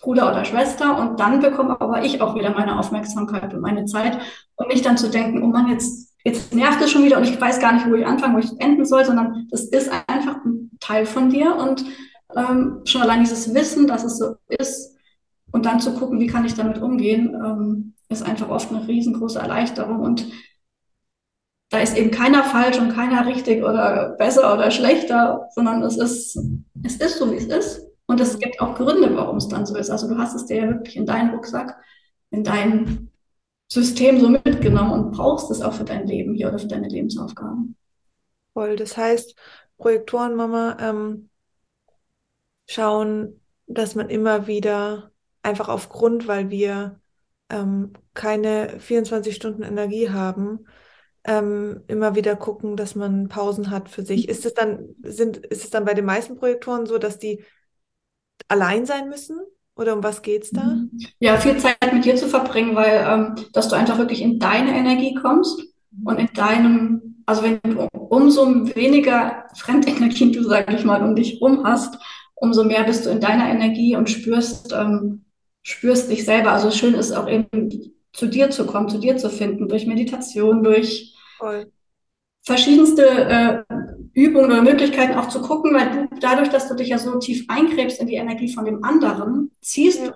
[0.00, 4.18] Bruder oder Schwester und dann bekomme aber ich auch wieder meine Aufmerksamkeit und meine Zeit
[4.56, 7.40] und nicht dann zu denken, oh Mann, jetzt, jetzt nervt es schon wieder und ich
[7.40, 10.70] weiß gar nicht, wo ich anfangen, wo ich enden soll, sondern das ist einfach ein
[10.80, 11.84] Teil von dir und
[12.36, 14.96] ähm, schon allein dieses Wissen, dass es so ist
[15.50, 19.38] und dann zu gucken, wie kann ich damit umgehen, ähm, ist einfach oft eine riesengroße
[19.38, 20.26] Erleichterung und
[21.70, 26.38] da ist eben keiner falsch und keiner richtig oder besser oder schlechter, sondern es ist,
[26.84, 27.86] es ist so, wie es ist.
[28.06, 29.90] Und es gibt auch Gründe, warum es dann so ist.
[29.90, 31.76] Also du hast es dir ja wirklich in deinen Rucksack,
[32.30, 33.10] in dein
[33.68, 37.76] System so mitgenommen und brauchst es auch für dein Leben hier oder für deine Lebensaufgaben.
[38.52, 38.76] Voll.
[38.76, 39.34] Das heißt,
[39.76, 41.30] Projektorenmama ähm,
[42.68, 45.10] schauen, dass man immer wieder
[45.42, 47.00] einfach aufgrund, weil wir
[47.50, 50.66] ähm, keine 24 Stunden Energie haben,
[51.24, 54.28] ähm, immer wieder gucken, dass man Pausen hat für sich.
[54.28, 57.44] Ist es dann, sind, ist es dann bei den meisten Projektoren so, dass die
[58.48, 59.38] allein sein müssen?
[59.76, 60.78] Oder um was geht es da?
[61.18, 64.74] Ja, viel Zeit mit dir zu verbringen, weil ähm, dass du einfach wirklich in deine
[64.74, 65.60] Energie kommst
[66.04, 71.42] und in deinem, also wenn du umso weniger Fremdenergien du, sag ich mal, um dich
[71.42, 71.98] rum hast,
[72.34, 75.25] umso mehr bist du in deiner Energie und spürst, ähm,
[75.66, 76.52] spürst dich selber.
[76.52, 80.62] Also schön ist auch eben zu dir zu kommen, zu dir zu finden, durch Meditation,
[80.62, 81.72] durch Voll.
[82.44, 83.62] verschiedenste äh,
[84.14, 87.46] Übungen oder Möglichkeiten auch zu gucken, weil du dadurch, dass du dich ja so tief
[87.48, 90.06] eingräbst in die Energie von dem anderen, ziehst ja.
[90.06, 90.12] du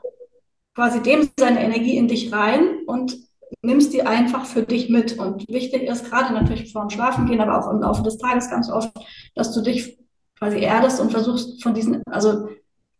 [0.76, 3.18] quasi dem seine Energie in dich rein und
[3.62, 5.18] nimmst die einfach für dich mit.
[5.18, 8.70] Und wichtig ist gerade natürlich vor dem Schlafengehen, aber auch im Laufe des Tages ganz
[8.70, 8.92] oft,
[9.34, 9.98] dass du dich
[10.38, 12.50] quasi erdest und versuchst von diesen, also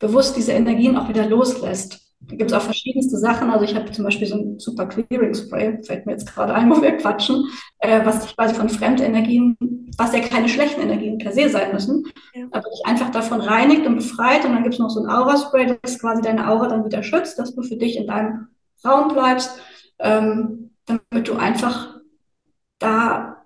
[0.01, 2.10] bewusst diese Energien auch wieder loslässt.
[2.21, 3.51] Da gibt es auch verschiedenste Sachen.
[3.51, 6.71] Also ich habe zum Beispiel so ein super Clearing Spray, fällt mir jetzt gerade ein,
[6.75, 9.57] wo wir quatschen, äh, was sich quasi von Fremdenergien,
[9.97, 12.05] was ja keine schlechten Energien per se sein müssen,
[12.35, 12.47] ja.
[12.51, 14.45] aber dich einfach davon reinigt und befreit.
[14.45, 17.39] Und dann gibt es noch so ein Aura-Spray, das quasi deine Aura dann wieder schützt,
[17.39, 18.49] dass du für dich in deinem
[18.85, 19.59] Raum bleibst,
[19.99, 22.01] ähm, damit du einfach
[22.79, 23.45] da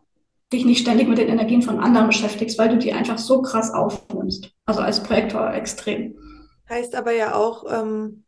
[0.52, 3.72] dich nicht ständig mit den Energien von anderen beschäftigst, weil du die einfach so krass
[3.72, 4.50] aufnimmst.
[4.66, 6.16] Also als Projektor extrem.
[6.68, 8.23] Heißt aber ja auch, ähm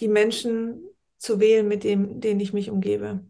[0.00, 0.82] die Menschen
[1.18, 3.20] zu wählen, mit dem, denen ich mich umgebe.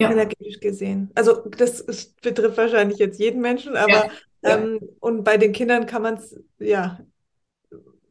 [0.00, 0.10] Ja.
[0.10, 1.10] Energetisch gesehen.
[1.14, 4.10] Also das ist, betrifft wahrscheinlich jetzt jeden Menschen, aber ja.
[4.42, 6.98] Ähm, und bei den Kindern kann man es, ja,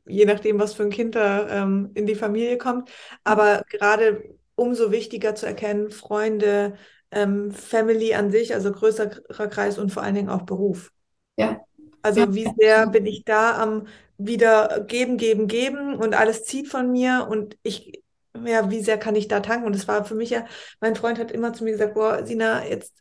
[0.08, 2.90] je nachdem, was für ein Kind da ähm, in die Familie kommt,
[3.24, 4.24] aber gerade
[4.56, 6.76] umso wichtiger zu erkennen, Freunde,
[7.12, 10.92] ähm, Family an sich, also größerer Kreis und vor allen Dingen auch Beruf.
[11.38, 11.62] Ja.
[12.02, 13.88] Also wie sehr bin ich da am
[14.18, 18.04] wieder geben, geben, geben und alles zieht von mir und ich,
[18.46, 19.66] ja, wie sehr kann ich da tanken?
[19.66, 20.46] Und es war für mich ja,
[20.80, 22.94] mein Freund hat immer zu mir gesagt, boah, Sina, jetzt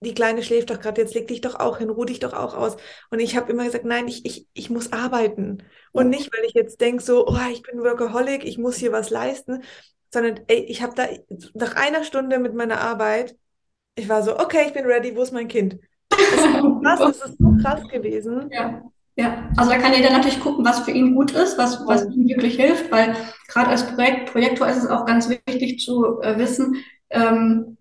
[0.00, 2.54] die Kleine schläft doch gerade, jetzt leg dich doch auch hin, ruh dich doch auch
[2.54, 2.76] aus.
[3.10, 5.64] Und ich habe immer gesagt, nein, ich, ich, ich muss arbeiten.
[5.92, 9.10] Und nicht, weil ich jetzt denke, so, oh, ich bin Workaholic, ich muss hier was
[9.10, 9.64] leisten,
[10.12, 11.06] sondern ey, ich habe da
[11.54, 13.36] nach einer Stunde mit meiner Arbeit,
[13.96, 15.78] ich war so, okay, ich bin ready, wo ist mein Kind?
[16.18, 18.50] Das ist so krass, das ist so krass gewesen.
[18.52, 18.82] Ja.
[19.16, 22.28] Ja, also da kann jeder natürlich gucken, was für ihn gut ist, was, was ihm
[22.28, 23.16] wirklich hilft, weil
[23.48, 26.76] gerade als Projekt, Projektor ist es auch ganz wichtig zu äh, wissen,
[27.10, 27.78] ähm,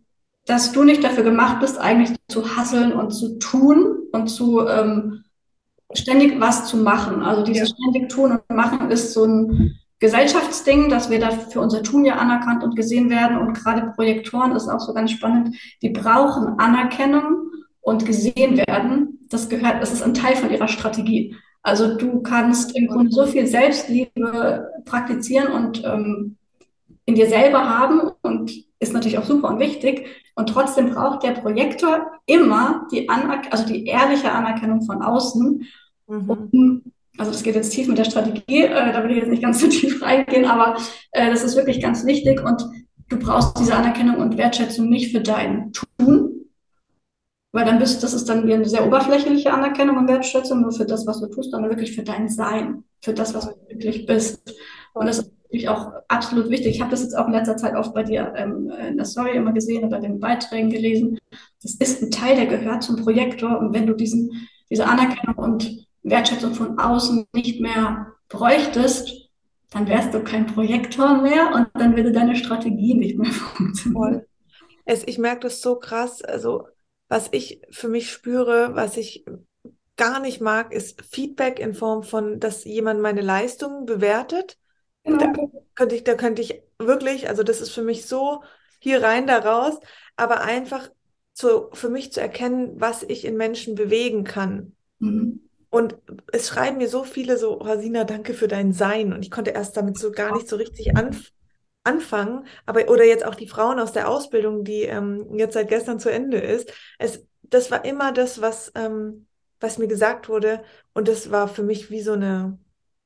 [0.47, 5.26] dass du nicht dafür gemacht bist, eigentlich zu hasseln und zu tun und zu ähm,
[5.93, 7.21] ständig was zu machen.
[7.21, 7.76] Also dieses ja.
[7.76, 12.17] ständig tun und machen ist so ein, Gesellschaftsding, dass wir da für unser Tun ja
[12.17, 13.38] anerkannt und gesehen werden.
[13.38, 15.58] Und gerade Projektoren ist auch so ganz spannend.
[15.82, 17.50] Die brauchen Anerkennung
[17.88, 19.17] und gesehen werden.
[19.30, 21.34] Das gehört, das ist ein Teil von ihrer Strategie.
[21.63, 26.36] Also du kannst im Grunde so viel Selbstliebe praktizieren und ähm,
[27.06, 30.06] in dir selber haben und ist natürlich auch super und wichtig.
[30.36, 35.65] Und trotzdem braucht der Projektor immer die, Anerk also die ehrliche Anerkennung von außen,
[36.08, 36.30] mhm.
[36.30, 36.82] um
[37.17, 39.62] also das geht jetzt tief mit der Strategie, äh, da will ich jetzt nicht ganz
[39.62, 40.78] so tief reingehen, aber
[41.12, 42.63] äh, das ist wirklich ganz wichtig und
[43.08, 46.37] du brauchst diese Anerkennung und Wertschätzung nicht für dein Tun,
[47.57, 51.07] weil dann bist, das ist dann eine sehr oberflächliche Anerkennung und Wertschätzung, nur für das,
[51.07, 54.53] was du tust, sondern wirklich für dein Sein, für das, was du wirklich bist.
[54.93, 56.75] Und das ist natürlich auch absolut wichtig.
[56.75, 59.35] Ich habe das jetzt auch in letzter Zeit oft bei dir ähm, in der Story
[59.35, 61.17] immer gesehen und bei den Beiträgen gelesen.
[61.63, 63.57] Das ist ein Teil, der gehört zum Projektor.
[63.57, 69.31] Und wenn du diesen, diese Anerkennung und Wertschätzung von außen nicht mehr bräuchtest,
[69.71, 74.21] dann wärst du kein Projektor mehr und dann würde deine Strategie nicht mehr funktionieren.
[74.85, 76.21] Ich merke das so krass.
[76.21, 76.67] Also,
[77.07, 79.25] was ich für mich spüre, was ich
[79.95, 84.57] gar nicht mag, ist Feedback in Form von, dass jemand meine Leistungen bewertet.
[85.03, 85.19] Genau.
[85.19, 85.33] Da
[85.75, 88.43] könnte ich, da könnte ich wirklich, also das ist für mich so
[88.79, 89.79] hier rein, da raus,
[90.15, 90.89] aber einfach
[91.33, 94.75] zu, für mich zu erkennen, was ich in Menschen bewegen kann.
[94.99, 95.41] Mhm.
[95.69, 95.97] Und
[96.31, 99.13] es schreiben mir so viele so, Rosina, danke für dein Sein.
[99.13, 101.31] Und ich konnte erst damit so gar nicht so richtig anf
[101.88, 102.45] anfangen.
[102.65, 106.10] Aber, oder jetzt auch die Frauen aus der Ausbildung, die ähm, jetzt seit gestern zu
[106.12, 106.71] Ende ist.
[107.00, 109.26] Es, das war immer das, was, ähm,
[109.60, 110.62] was mir gesagt wurde.
[110.93, 112.60] Und das war für mich wie so eine,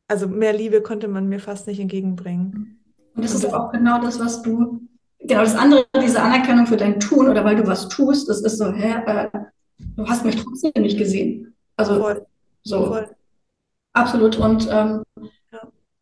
[0.07, 2.79] also mehr Liebe konnte man mir fast nicht entgegenbringen.
[3.15, 4.81] Und das ist auch genau das, was du,
[5.19, 8.57] genau das andere, diese Anerkennung für dein Tun oder weil du was tust, das ist
[8.57, 9.29] so, hä, äh,
[9.95, 11.55] du hast mich trotzdem nicht gesehen.
[11.75, 12.25] Also voll.
[12.63, 12.87] So.
[12.87, 13.09] Voll.
[13.93, 14.37] Absolut.
[14.37, 15.03] Und ähm.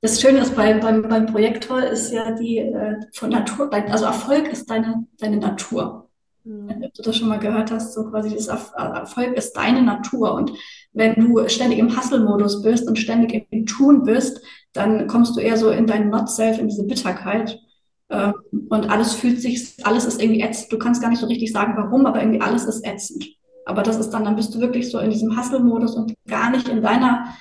[0.01, 4.47] Das Schöne ist beim, beim, beim Projektor ist ja die äh, von Natur, also Erfolg
[4.47, 6.09] ist deine, deine Natur.
[6.45, 6.69] Mhm.
[6.69, 10.33] Wenn du das schon mal gehört hast, so quasi das Erfolg ist deine Natur.
[10.33, 10.51] Und
[10.93, 14.41] wenn du ständig im Hustle-Modus bist und ständig im Tun bist,
[14.73, 17.59] dann kommst du eher so in dein Not-Self, in diese Bitterkeit.
[18.09, 18.33] Ähm,
[18.69, 20.71] und alles fühlt sich, alles ist irgendwie ätzend.
[20.71, 23.27] Du kannst gar nicht so richtig sagen, warum, aber irgendwie alles ist ätzend.
[23.65, 26.67] Aber das ist dann, dann bist du wirklich so in diesem Hustle-Modus und gar nicht
[26.69, 27.35] in deiner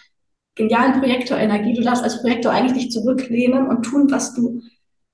[0.59, 1.73] genialen Projektorenergie.
[1.73, 4.61] Du darfst als Projektor eigentlich dich zurücklehnen und tun, was du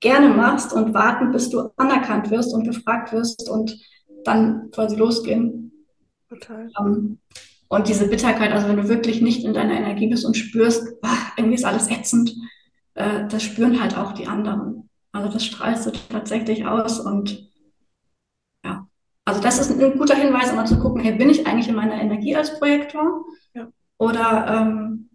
[0.01, 3.79] gerne machst und warten, bis du anerkannt wirst und gefragt wirst und
[4.25, 5.71] dann quasi losgehen.
[6.27, 6.69] Total.
[6.77, 7.19] Um, ähm,
[7.67, 11.31] und diese Bitterkeit, also wenn du wirklich nicht in deiner Energie bist und spürst, ach,
[11.37, 12.35] irgendwie ist alles ätzend,
[12.95, 14.89] äh, das spüren halt auch die anderen.
[15.11, 17.45] Also das strahlst du tatsächlich aus und
[19.25, 21.99] also das ist ein guter Hinweis, immer zu gucken, hey, bin ich eigentlich in meiner
[21.99, 23.67] Energie als Projektor ja.
[23.97, 25.09] oder, ähm,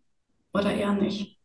[0.53, 1.39] oder eher nicht.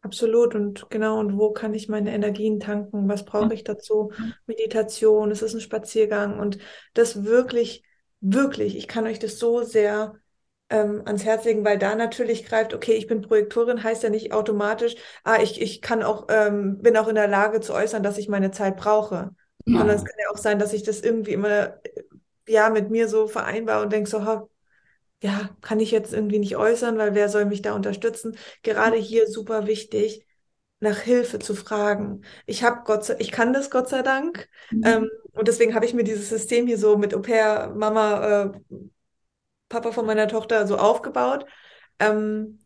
[0.00, 3.08] Absolut und genau, und wo kann ich meine Energien tanken?
[3.08, 4.12] Was brauche ich dazu?
[4.46, 6.58] Meditation, es ist ein Spaziergang und
[6.94, 7.82] das wirklich,
[8.20, 10.14] wirklich, ich kann euch das so sehr
[10.70, 14.32] ähm, ans Herz legen, weil da natürlich greift, okay, ich bin Projektorin, heißt ja nicht
[14.32, 18.18] automatisch, ah, ich, ich kann auch, ähm, bin auch in der Lage zu äußern, dass
[18.18, 19.30] ich meine Zeit brauche.
[19.66, 19.78] Ja.
[19.78, 21.74] Sondern es kann ja auch sein, dass ich das irgendwie immer
[22.46, 24.48] ja mit mir so vereinbar und denke so, ha,
[25.22, 28.36] ja, kann ich jetzt irgendwie nicht äußern, weil wer soll mich da unterstützen?
[28.62, 30.26] Gerade hier super wichtig,
[30.80, 32.22] nach Hilfe zu fragen.
[32.46, 34.48] Ich habe Gott sei, ich kann das Gott sei Dank.
[34.70, 34.82] Mhm.
[34.84, 38.80] Ähm, und deswegen habe ich mir dieses System hier so mit Au pair, Mama, äh,
[39.68, 41.46] Papa von meiner Tochter so aufgebaut.
[41.98, 42.60] Ähm,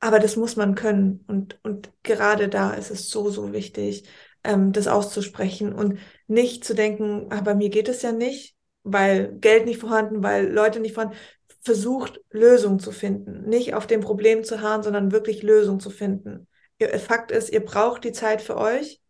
[0.00, 1.24] aber das muss man können.
[1.28, 4.08] Und, und gerade da ist es so, so wichtig,
[4.42, 9.32] ähm, das auszusprechen und nicht zu denken, ah, bei mir geht es ja nicht, weil
[9.40, 11.16] Geld nicht vorhanden, weil Leute nicht vorhanden.
[11.62, 16.46] Versucht Lösungen zu finden, nicht auf dem Problem zu harren, sondern wirklich Lösungen zu finden.
[16.78, 19.00] Ihr, Fakt ist, ihr braucht die Zeit für euch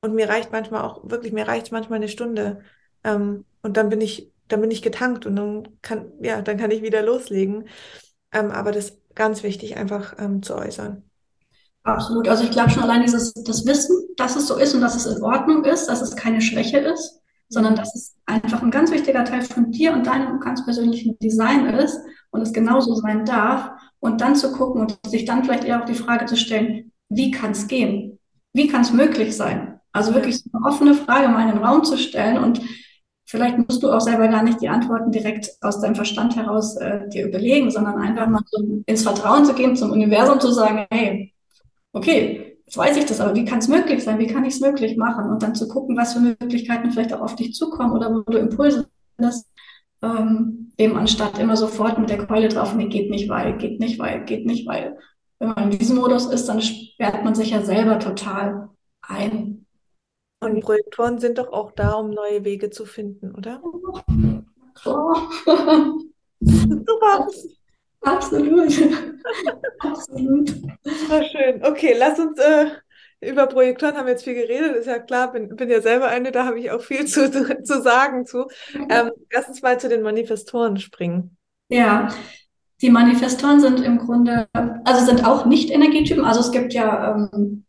[0.00, 2.62] und mir reicht manchmal auch wirklich, mir reicht manchmal eine Stunde
[3.04, 6.72] ähm, und dann bin ich, dann bin ich getankt und dann kann, ja, dann kann
[6.72, 7.68] ich wieder loslegen.
[8.32, 11.04] Ähm, aber das ist ganz wichtig, einfach ähm, zu äußern.
[11.84, 12.28] Absolut.
[12.28, 15.06] Also ich glaube schon allein dieses das Wissen, dass es so ist und dass es
[15.06, 17.21] in Ordnung ist, dass es keine Schwäche ist,
[17.52, 21.66] sondern dass es einfach ein ganz wichtiger Teil von dir und deinem ganz persönlichen Design
[21.66, 23.70] ist und es genauso sein darf.
[24.00, 27.30] Und dann zu gucken und sich dann vielleicht eher auch die Frage zu stellen, wie
[27.30, 28.18] kann es gehen?
[28.52, 29.80] Wie kann es möglich sein?
[29.92, 32.60] Also wirklich so eine offene Frage mal in den Raum zu stellen und
[33.26, 37.08] vielleicht musst du auch selber gar nicht die Antworten direkt aus deinem Verstand heraus äh,
[37.10, 41.32] dir überlegen, sondern einfach mal so ins Vertrauen zu gehen, zum Universum zu sagen, hey,
[41.92, 44.18] okay, jetzt weiß ich das, aber wie kann es möglich sein?
[44.18, 45.30] Wie kann ich es möglich machen?
[45.30, 48.38] Und dann zu gucken, was für Möglichkeiten vielleicht auch auf dich zukommen oder wo du
[48.38, 48.88] Impulse
[49.20, 49.46] hast,
[50.00, 53.98] ähm, eben anstatt immer sofort mit der Keule drauf, nee, geht nicht, weil, geht nicht,
[53.98, 54.96] weil, geht nicht, weil.
[55.38, 58.70] wenn man in diesem Modus ist, dann sperrt man sich ja selber total
[59.02, 59.66] ein.
[60.40, 63.62] Und Projektoren sind doch auch da, um neue Wege zu finden, oder?
[64.86, 65.14] Oh.
[66.40, 67.28] Super.
[68.02, 68.72] Absolut.
[69.78, 70.62] Absolut.
[71.08, 71.64] War schön.
[71.64, 72.66] Okay, lass uns äh,
[73.20, 74.76] über Projektoren haben wir jetzt viel geredet.
[74.76, 77.30] Ist ja klar, bin, bin ja selber eine, da habe ich auch viel zu,
[77.62, 78.48] zu, sagen zu.
[78.74, 81.36] Ähm, lass uns mal zu den Manifestoren springen.
[81.68, 82.08] Ja,
[82.82, 86.24] die Manifestoren sind im Grunde, also sind auch Nicht-Energietypen.
[86.24, 87.64] Also es gibt ja ähm,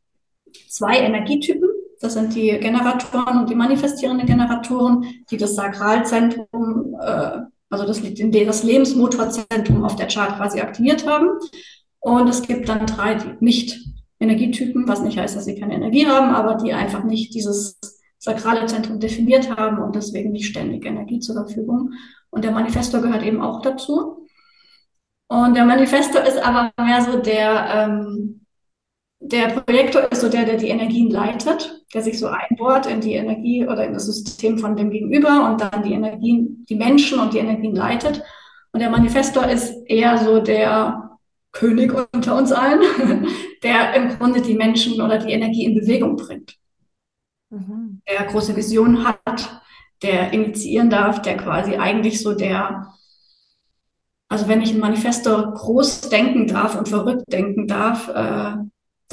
[0.68, 1.70] zwei Energietypen.
[2.02, 7.42] Das sind die Generatoren und die manifestierenden Generatoren, die das Sakralzentrum, äh,
[7.74, 11.28] also das, das Lebensmotorzentrum auf der Chart quasi aktiviert haben.
[12.00, 16.56] Und es gibt dann drei Nicht-Energietypen, was nicht heißt, dass sie keine Energie haben, aber
[16.56, 17.80] die einfach nicht dieses
[18.20, 21.92] sakrale Zentrum definiert haben und deswegen nicht ständig Energie zur Verfügung.
[22.30, 24.28] Und der Manifestor gehört eben auch dazu.
[25.28, 28.43] Und der Manifestor ist aber mehr so der, ähm,
[29.26, 33.14] der Projektor ist so der, der die Energien leitet, der sich so einbohrt in die
[33.14, 37.34] Energie oder in das System von dem Gegenüber und dann die Energien, die Menschen und
[37.34, 38.22] die Energien leitet.
[38.74, 41.18] Und der Manifestor ist eher so der
[41.54, 42.82] König unter uns allen,
[43.64, 46.58] der im Grunde die Menschen oder die Energie in Bewegung bringt.
[47.50, 48.02] Mhm.
[48.10, 49.62] Der große Visionen hat,
[50.02, 52.94] der initiieren darf, der quasi eigentlich so der,
[54.28, 58.56] also wenn ich ein Manifesto groß denken darf und verrückt denken darf, äh,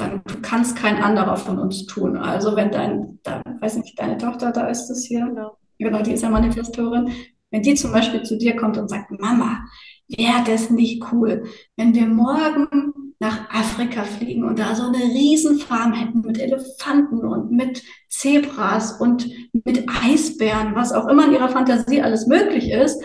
[0.01, 2.17] dann kann es kein anderer von uns tun.
[2.17, 5.57] Also wenn dein, da, weiß nicht, deine Tochter, da ist es hier, genau.
[5.77, 7.11] genau, die ist ja Manifestorin,
[7.51, 9.65] wenn die zum Beispiel zu dir kommt und sagt, Mama,
[10.07, 11.43] wäre das nicht cool,
[11.77, 17.51] wenn wir morgen nach Afrika fliegen und da so eine Riesenfarm hätten mit Elefanten und
[17.51, 23.01] mit Zebras und mit Eisbären, was auch immer in ihrer Fantasie alles möglich ist,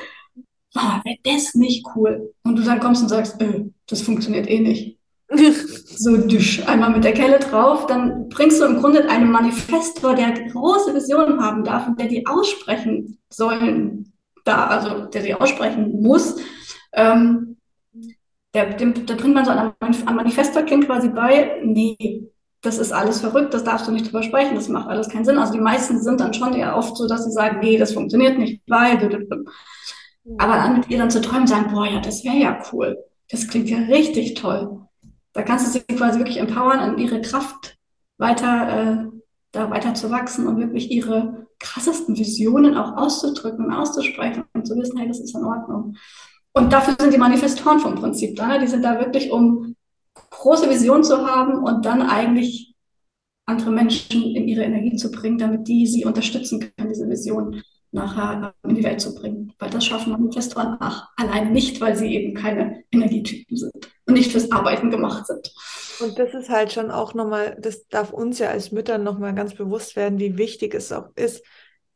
[0.74, 2.32] oh, wäre das nicht cool.
[2.44, 4.95] Und du dann kommst und sagst, äh, das funktioniert eh nicht.
[5.96, 10.32] so düsch, einmal mit der Kelle drauf, dann bringst du im Grunde einen Manifestor, der
[10.50, 14.12] große Visionen haben darf und der die aussprechen sollen,
[14.44, 16.36] da, also der sie aussprechen muss.
[16.92, 17.56] Ähm,
[18.54, 22.30] der, dem, da bringt man so ein, ein Manifestor-Kind quasi bei, nee,
[22.62, 25.38] das ist alles verrückt, das darfst du nicht drüber sprechen, das macht alles keinen Sinn.
[25.38, 28.38] Also die meisten sind dann schon eher oft so, dass sie sagen, nee, das funktioniert
[28.38, 29.26] nicht, weil.
[30.38, 32.96] Aber dann mit ihr dann zu träumen, sagen, boah, ja, das wäre ja cool.
[33.30, 34.85] Das klingt ja richtig toll.
[35.36, 37.76] Da kannst du sie quasi wirklich empowern, an ihre Kraft
[38.16, 39.18] weiter, äh,
[39.52, 44.74] da weiter zu wachsen und wirklich ihre krassesten Visionen auch auszudrücken und auszusprechen und zu
[44.76, 45.96] wissen, hey, das ist in Ordnung.
[46.54, 48.46] Und dafür sind die Manifestoren vom Prinzip da.
[48.46, 48.60] Ne?
[48.60, 49.76] Die sind da wirklich, um
[50.30, 52.74] große Visionen zu haben und dann eigentlich
[53.44, 57.62] andere Menschen in ihre Energie zu bringen, damit die sie unterstützen können, diese Vision
[57.96, 59.52] nachher in die Welt zu bringen.
[59.58, 64.30] Weil das schaffen Manifestoren ach, alleine nicht, weil sie eben keine Energietypen sind und nicht
[64.30, 65.52] fürs Arbeiten gemacht sind.
[66.00, 69.54] Und das ist halt schon auch nochmal, das darf uns ja als Müttern nochmal ganz
[69.54, 71.42] bewusst werden, wie wichtig es auch ist,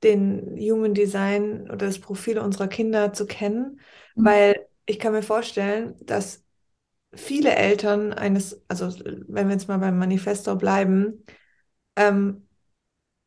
[0.02, 3.80] den Human Design oder das Profil unserer Kinder zu kennen,
[4.16, 4.24] mhm.
[4.24, 6.42] weil ich kann mir vorstellen, dass
[7.12, 8.88] viele Eltern eines, also
[9.28, 11.24] wenn wir jetzt mal beim Manifesto bleiben,
[11.96, 12.46] ähm,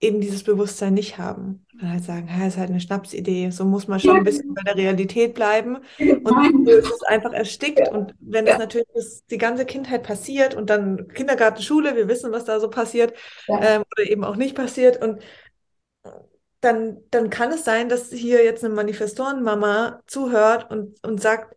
[0.04, 1.66] eben dieses Bewusstsein nicht haben.
[1.82, 4.62] Und halt sagen, es ist halt eine Schnapsidee, so muss man schon ein bisschen bei
[4.64, 5.78] der Realität bleiben.
[5.98, 7.88] Und so ist es einfach erstickt.
[7.88, 12.34] Und wenn das natürlich das, die ganze Kindheit passiert und dann Kindergarten, Schule, wir wissen,
[12.34, 13.14] was da so passiert
[13.48, 15.02] ähm, oder eben auch nicht passiert.
[15.02, 15.24] Und
[16.60, 21.56] dann, dann kann es sein, dass hier jetzt eine Manifestorenmama zuhört und, und sagt,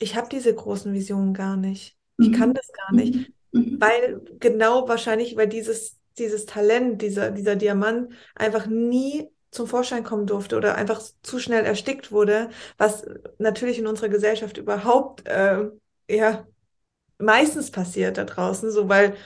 [0.00, 1.96] ich habe diese großen Visionen gar nicht.
[2.18, 2.54] Ich kann mhm.
[2.54, 3.32] das gar nicht.
[3.52, 3.80] Mhm.
[3.80, 10.26] Weil genau wahrscheinlich, weil dieses, dieses Talent, dieser, dieser Diamant einfach nie zum Vorschein kommen
[10.26, 13.06] durfte oder einfach zu schnell erstickt wurde, was
[13.38, 15.64] natürlich in unserer Gesellschaft überhaupt äh,
[16.08, 16.46] ja
[17.18, 19.16] meistens passiert da draußen, so weil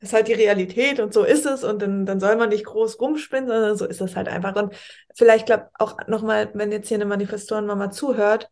[0.00, 3.00] ist halt die Realität und so ist es und dann, dann soll man nicht groß
[3.00, 4.54] rumspinnen, sondern so ist es halt einfach.
[4.56, 4.74] Und
[5.14, 8.50] vielleicht glaube auch nochmal, wenn jetzt hier eine Manifestorenmama zuhört,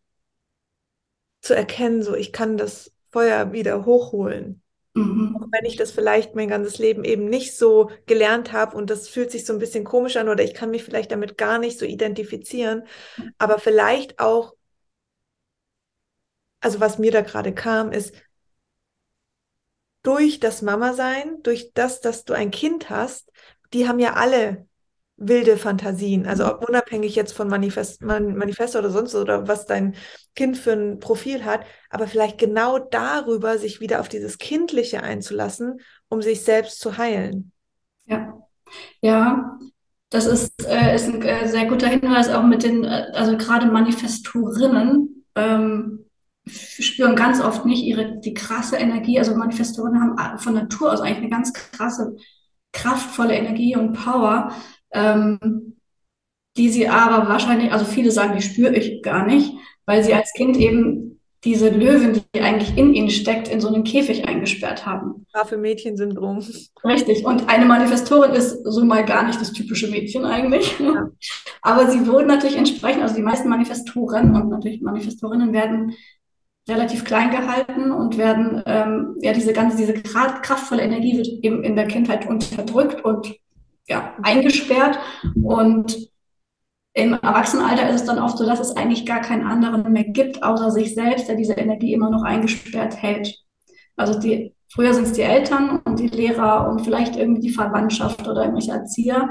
[1.42, 4.62] zu erkennen, so ich kann das Feuer wieder hochholen.
[4.94, 5.36] Mhm.
[5.36, 9.08] Auch wenn ich das vielleicht mein ganzes Leben eben nicht so gelernt habe und das
[9.08, 11.78] fühlt sich so ein bisschen komisch an oder ich kann mich vielleicht damit gar nicht
[11.78, 12.84] so identifizieren,
[13.38, 14.54] aber vielleicht auch,
[16.60, 18.14] also was mir da gerade kam, ist,
[20.02, 23.30] durch das Mama-Sein, durch das, dass du ein Kind hast,
[23.72, 24.66] die haben ja alle
[25.28, 26.26] wilde Fantasien.
[26.26, 26.64] Also mhm.
[26.68, 29.94] unabhängig jetzt von Manifest, Manifest oder sonst oder was dein
[30.34, 35.80] Kind für ein Profil hat, aber vielleicht genau darüber sich wieder auf dieses Kindliche einzulassen,
[36.08, 37.52] um sich selbst zu heilen.
[38.06, 38.38] Ja,
[39.00, 39.58] ja,
[40.10, 43.66] das ist, äh, ist ein äh, sehr guter Hinweis auch mit den, äh, also gerade
[43.66, 45.24] Manifestorinnen.
[45.34, 46.04] Ähm,
[46.46, 49.18] spüren ganz oft nicht ihre, die krasse Energie.
[49.18, 52.16] Also Manifestoren haben von Natur aus eigentlich eine ganz krasse,
[52.72, 54.52] kraftvolle Energie und Power,
[54.92, 55.76] ähm,
[56.56, 59.52] die sie aber wahrscheinlich, also viele sagen, die spüre ich gar nicht,
[59.86, 61.12] weil sie als Kind eben
[61.44, 65.26] diese Löwen, die eigentlich in ihnen steckt, in so einen Käfig eingesperrt haben.
[65.32, 66.38] Brave Mädchensyndrom.
[66.84, 67.24] Richtig.
[67.24, 70.78] Und eine Manifestorin ist so mal gar nicht das typische Mädchen eigentlich.
[70.78, 71.08] Ja.
[71.62, 75.94] Aber sie wurden natürlich entsprechend, also die meisten Manifestoren und natürlich Manifestorinnen werden
[76.68, 81.74] relativ klein gehalten und werden, ähm, ja, diese ganze, diese kraftvolle Energie wird eben in
[81.74, 83.34] der Kindheit unterdrückt und
[83.88, 84.98] ja, eingesperrt.
[85.42, 86.10] Und
[86.94, 90.42] im Erwachsenenalter ist es dann oft so, dass es eigentlich gar keinen anderen mehr gibt,
[90.42, 93.34] außer sich selbst, der diese Energie immer noch eingesperrt hält.
[93.96, 98.28] Also die, früher sind es die Eltern und die Lehrer und vielleicht irgendwie die Verwandtschaft
[98.28, 99.30] oder irgendwelche Erzieher,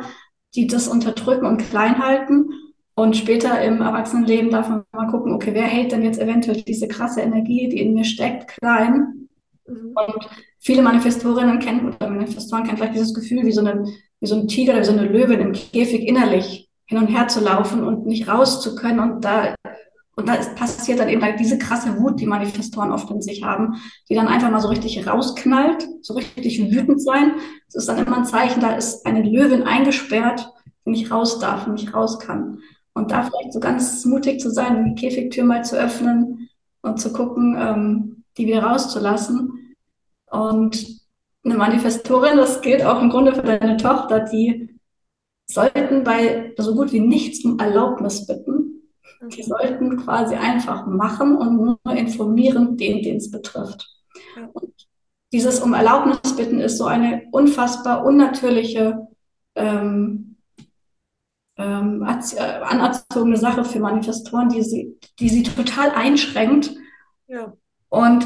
[0.56, 2.49] die das unterdrücken und klein halten.
[2.93, 6.88] Und später im Erwachsenenleben darf man mal gucken, okay, wer hält denn jetzt eventuell diese
[6.88, 9.30] krasse Energie, die in mir steckt, klein?
[9.66, 9.93] Mhm.
[9.95, 10.30] Und
[10.60, 13.86] viele Manifestorinnen kennen oder Manifestoren kennen vielleicht dieses Gefühl, wie so, eine,
[14.22, 17.28] wie so ein Tiger oder wie so eine Löwin im Käfig innerlich hin und her
[17.28, 19.00] zu laufen und nicht raus zu können.
[19.00, 19.56] Und da,
[20.16, 23.44] und da ist, passiert dann eben halt diese krasse Wut, die Manifestoren oft in sich
[23.44, 27.34] haben, die dann einfach mal so richtig rausknallt, so richtig wütend sein.
[27.66, 30.52] Das ist dann immer ein Zeichen, da ist eine Löwin eingesperrt,
[30.86, 32.60] die nicht raus darf, die nicht raus kann.
[32.94, 36.50] Und da vielleicht so ganz mutig zu sein, die Käfigtür mal zu öffnen
[36.82, 39.76] und zu gucken, ähm, die wieder rauszulassen.
[40.30, 41.01] Und
[41.44, 44.80] eine Manifestorin, das gilt auch im Grunde für deine Tochter, die
[45.46, 48.89] sollten bei so gut wie nichts um Erlaubnis bitten.
[49.36, 53.88] Die sollten quasi einfach machen und nur informieren, den, den es betrifft.
[54.54, 54.88] Und
[55.32, 59.08] dieses um Erlaubnis bitten ist so eine unfassbar unnatürliche,
[59.56, 60.38] ähm,
[61.58, 66.74] ähm, äh, anerzogene Sache für Manifestoren, die sie, die sie total einschränkt
[67.28, 67.54] ja.
[67.89, 68.26] und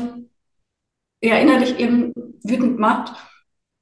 [1.28, 2.14] ja, innerlich eben
[2.44, 3.14] wütend macht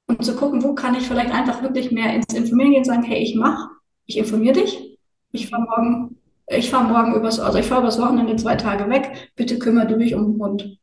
[0.06, 3.02] und zu gucken, wo kann ich vielleicht einfach wirklich mehr ins Informieren gehen und sagen,
[3.02, 3.70] hey, ich mache,
[4.06, 4.98] ich informiere dich,
[5.32, 6.16] ich fahre morgen,
[6.46, 9.98] ich fahre morgen übers, also ich fahre übers Wochenende zwei Tage weg, bitte kümmere du
[9.98, 10.78] dich um den Hund.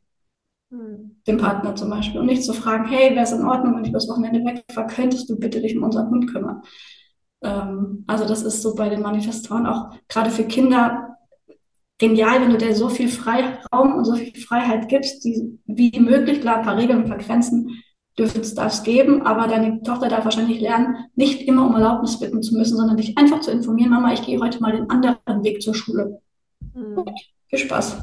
[0.72, 1.18] Hm.
[1.28, 2.20] Den Partner zum Beispiel.
[2.20, 5.30] Und nicht zu fragen, hey, wäre es in Ordnung, wenn ich übers Wochenende wegfahre, könntest
[5.30, 6.62] du bitte dich um unseren Hund kümmern?
[7.43, 11.18] Ähm, also das ist so bei den Manifestoren auch gerade für Kinder
[12.02, 16.41] genial, wenn du dir so viel Freiraum und so viel Freiheit gibst, die wie möglich,
[16.41, 17.84] klar, ein paar Regeln, ein paar Grenzen,
[18.18, 22.41] dürfen es das geben, aber deine Tochter darf wahrscheinlich lernen, nicht immer um Erlaubnis bitten
[22.41, 25.62] zu müssen, sondern dich einfach zu informieren, Mama, ich gehe heute mal den anderen Weg
[25.62, 26.20] zur Schule.
[26.74, 27.06] Mhm.
[27.47, 28.02] Viel Spaß.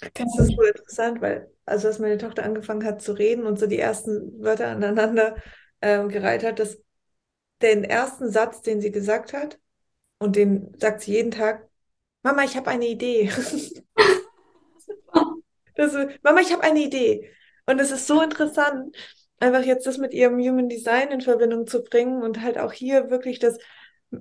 [0.00, 3.66] Das ist so interessant, weil also als meine Tochter angefangen hat zu reden und so
[3.66, 5.36] die ersten Wörter aneinander
[5.80, 6.78] ähm, gereiht hat, dass
[7.62, 9.58] den ersten Satz, den sie gesagt hat,
[10.18, 11.69] und den sagt sie jeden Tag,
[12.22, 13.30] Mama, ich habe eine Idee.
[15.74, 17.30] das, Mama, ich habe eine Idee.
[17.66, 18.94] Und es ist so interessant,
[19.38, 23.10] einfach jetzt das mit ihrem Human Design in Verbindung zu bringen und halt auch hier
[23.10, 23.58] wirklich das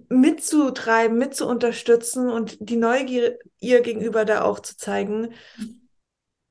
[0.10, 5.34] mitzutreiben, mitzuunterstützen und die Neugier ihr gegenüber da auch zu zeigen.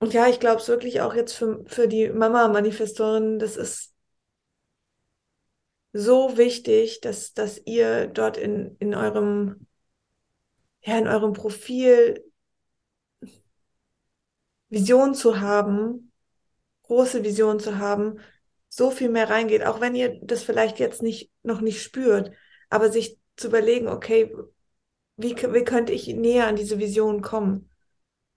[0.01, 3.95] Und ja, ich glaube es wirklich auch jetzt für, für die Mama-Manifestorin, das ist
[5.93, 9.67] so wichtig, dass, dass ihr dort in, in eurem,
[10.89, 12.25] ja, in eurem Profil
[14.71, 16.13] Vision zu haben,
[16.85, 18.21] große Vision zu haben,
[18.69, 22.33] so viel mehr reingeht, auch wenn ihr das vielleicht jetzt nicht, noch nicht spürt,
[22.71, 24.35] aber sich zu überlegen, okay,
[25.17, 27.71] wie, wie könnte ich näher an diese Vision kommen?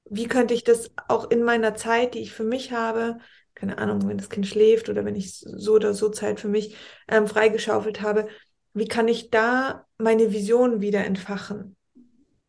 [0.06, 3.20] Wie könnte ich das auch in meiner Zeit, die ich für mich habe,
[3.56, 6.76] keine Ahnung, wenn das Kind schläft oder wenn ich so oder so Zeit für mich
[7.08, 8.28] ähm, freigeschaufelt habe,
[8.74, 11.76] wie kann ich da meine Vision wieder entfachen?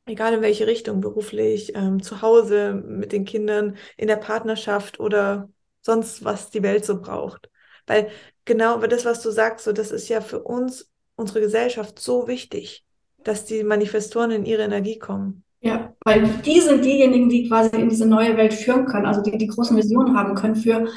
[0.04, 5.48] Egal in welche Richtung, beruflich, ähm, zu Hause, mit den Kindern, in der Partnerschaft oder
[5.80, 7.50] sonst, was die Welt so braucht.
[7.86, 8.08] Weil
[8.44, 12.84] genau das, was du sagst, so, das ist ja für uns, unsere Gesellschaft so wichtig,
[13.22, 15.44] dass die Manifestoren in ihre Energie kommen.
[15.60, 19.38] Ja, weil die sind diejenigen, die quasi in diese neue Welt führen können, also die
[19.38, 20.88] die großen Visionen haben können für,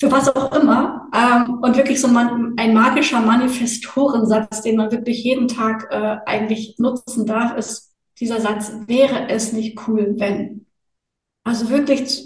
[0.00, 1.03] für was auch immer.
[1.14, 6.76] Ähm, und wirklich so man, ein magischer Manifestorensatz, den man wirklich jeden Tag äh, eigentlich
[6.78, 10.66] nutzen darf, ist dieser Satz, wäre es nicht cool, wenn.
[11.44, 12.24] Also wirklich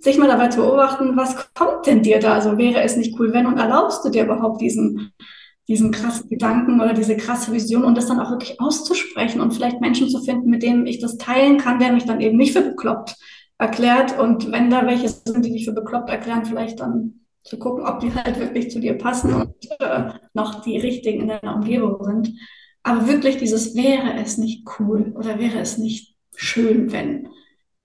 [0.00, 2.34] sich mal dabei zu beobachten, was kommt denn dir da?
[2.34, 5.12] Also wäre es nicht cool, wenn und erlaubst du dir überhaupt diesen,
[5.68, 9.80] diesen krassen Gedanken oder diese krasse Vision und das dann auch wirklich auszusprechen und vielleicht
[9.80, 12.62] Menschen zu finden, mit denen ich das teilen kann, der mich dann eben nicht für
[12.62, 13.16] bekloppt
[13.58, 17.84] erklärt und wenn da welche sind, die dich für bekloppt erklären, vielleicht dann zu gucken,
[17.84, 22.02] ob die halt wirklich zu dir passen und äh, noch die richtigen in deiner Umgebung
[22.04, 22.32] sind.
[22.82, 27.28] Aber wirklich dieses wäre es nicht cool oder wäre es nicht schön, wenn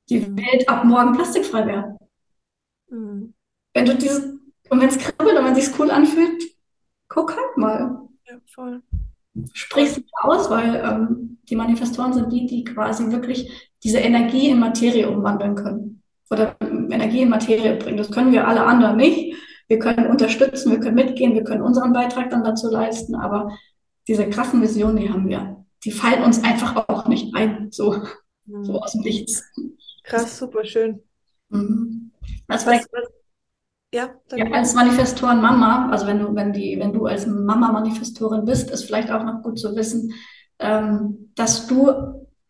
[0.10, 1.98] die Welt ab morgen plastikfrei wäre.
[2.90, 3.34] Mhm.
[3.74, 4.24] Wenn du dieses,
[4.70, 6.44] und wenn es kribbelt und wenn es sich cool anfühlt,
[7.10, 8.08] guck halt mal.
[8.28, 8.82] Ja, voll.
[9.54, 14.60] Sprich es aus, weil ähm, die Manifestoren sind die, die quasi wirklich diese Energie in
[14.60, 16.02] Materie umwandeln können.
[16.30, 17.98] Oder Energie in Materie bringen.
[17.98, 19.36] Das können wir alle anderen nicht.
[19.68, 23.52] Wir können unterstützen, wir können mitgehen, wir können unseren Beitrag dann dazu leisten, aber
[24.08, 25.66] diese krassen Visionen, die haben wir.
[25.84, 28.02] Die fallen uns einfach auch nicht ein, so,
[28.46, 28.64] mhm.
[28.64, 29.44] so aus dem Nichts.
[30.04, 31.02] Krass, super schön.
[31.50, 32.12] Mhm.
[32.48, 32.80] Das war
[33.94, 38.70] ja, ja, als Manifestoren Mama, also wenn du, wenn die, wenn du als Mama-Manifestorin bist,
[38.70, 40.14] ist vielleicht auch noch gut zu wissen,
[40.60, 41.92] ähm, dass du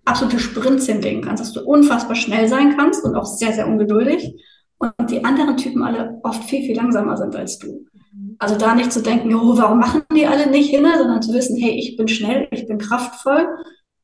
[0.03, 4.33] absolute Sprints hinlegen kannst, dass du unfassbar schnell sein kannst und auch sehr, sehr ungeduldig
[4.79, 7.85] und die anderen Typen alle oft viel, viel langsamer sind als du.
[8.39, 11.57] Also da nicht zu denken, oh, warum machen die alle nicht hin, sondern zu wissen,
[11.57, 13.47] hey, ich bin schnell, ich bin kraftvoll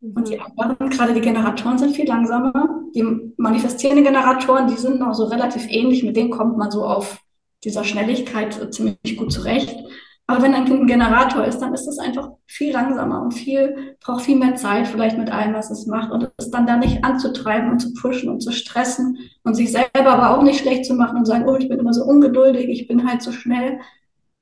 [0.02, 2.82] und die anderen, gerade die Generatoren, sind viel langsamer.
[2.94, 3.06] Die
[3.38, 7.20] manifestierenden Generatoren, die sind noch so relativ ähnlich, mit denen kommt man so auf
[7.64, 9.76] dieser Schnelligkeit ziemlich gut zurecht.
[10.26, 13.98] Aber wenn ein Kind ein Generator ist, dann ist es einfach viel langsamer und viel,
[14.00, 17.04] braucht viel mehr Zeit vielleicht mit allem, was es macht und es dann da nicht
[17.04, 20.94] anzutreiben und zu pushen und zu stressen und sich selber aber auch nicht schlecht zu
[20.94, 23.80] machen und sagen, oh, ich bin immer so ungeduldig, ich bin halt so schnell.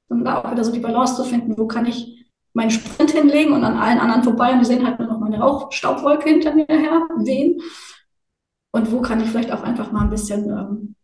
[0.07, 3.53] Und da auch wieder so die Balance zu finden, wo kann ich meinen Sprint hinlegen
[3.53, 6.65] und an allen anderen vorbei und die sehen halt nur noch meine Rauchstaubwolke hinter mir
[6.67, 7.59] her wehen.
[8.71, 10.95] Und wo kann ich vielleicht auch einfach mal ein bisschen ähm,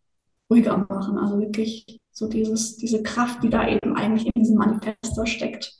[0.50, 1.18] ruhiger machen.
[1.18, 5.78] Also wirklich so dieses, diese Kraft, die da eben eigentlich in diesem Manifesto steckt.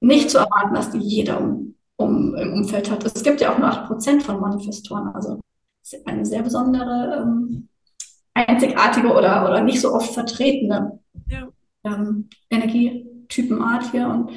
[0.00, 3.04] Nicht zu erwarten, dass die jeder um, um, im Umfeld hat.
[3.04, 5.08] Es gibt ja auch nur 8% von Manifestoren.
[5.14, 5.40] Also
[6.06, 7.68] eine sehr besondere, ähm,
[8.32, 11.46] einzigartige oder, oder nicht so oft vertretene ja.
[11.84, 14.08] ähm, Energietypenart hier.
[14.08, 14.30] Und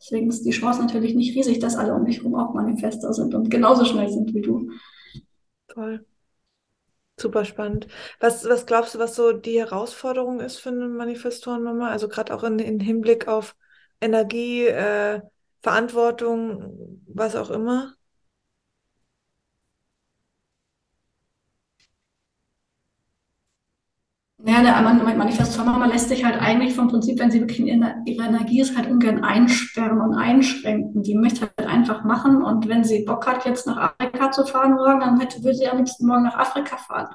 [0.00, 3.34] deswegen ist die Chance natürlich nicht riesig, dass alle um dich herum auch Manifester sind
[3.34, 4.70] und genauso schnell sind wie du.
[5.68, 6.06] Toll.
[7.16, 7.86] Super spannend.
[8.20, 11.90] Was, was glaubst du, was so die Herausforderung ist für eine Manifestorenmama?
[11.90, 13.56] Also gerade auch in, in Hinblick auf
[14.00, 15.20] Energie, äh,
[15.62, 17.94] Verantwortung, was auch immer?
[24.46, 24.82] Ja, der
[25.16, 28.90] Manifestormama lässt sich halt eigentlich vom Prinzip, wenn sie wirklich in ihrer Energie ist, halt
[28.90, 31.02] ungern einsperren und einschränken.
[31.02, 34.74] Die möchte halt einfach machen und wenn sie Bock hat, jetzt nach Afrika zu fahren
[34.74, 37.08] morgen, dann hätte, würde sie am liebsten morgen nach Afrika fahren.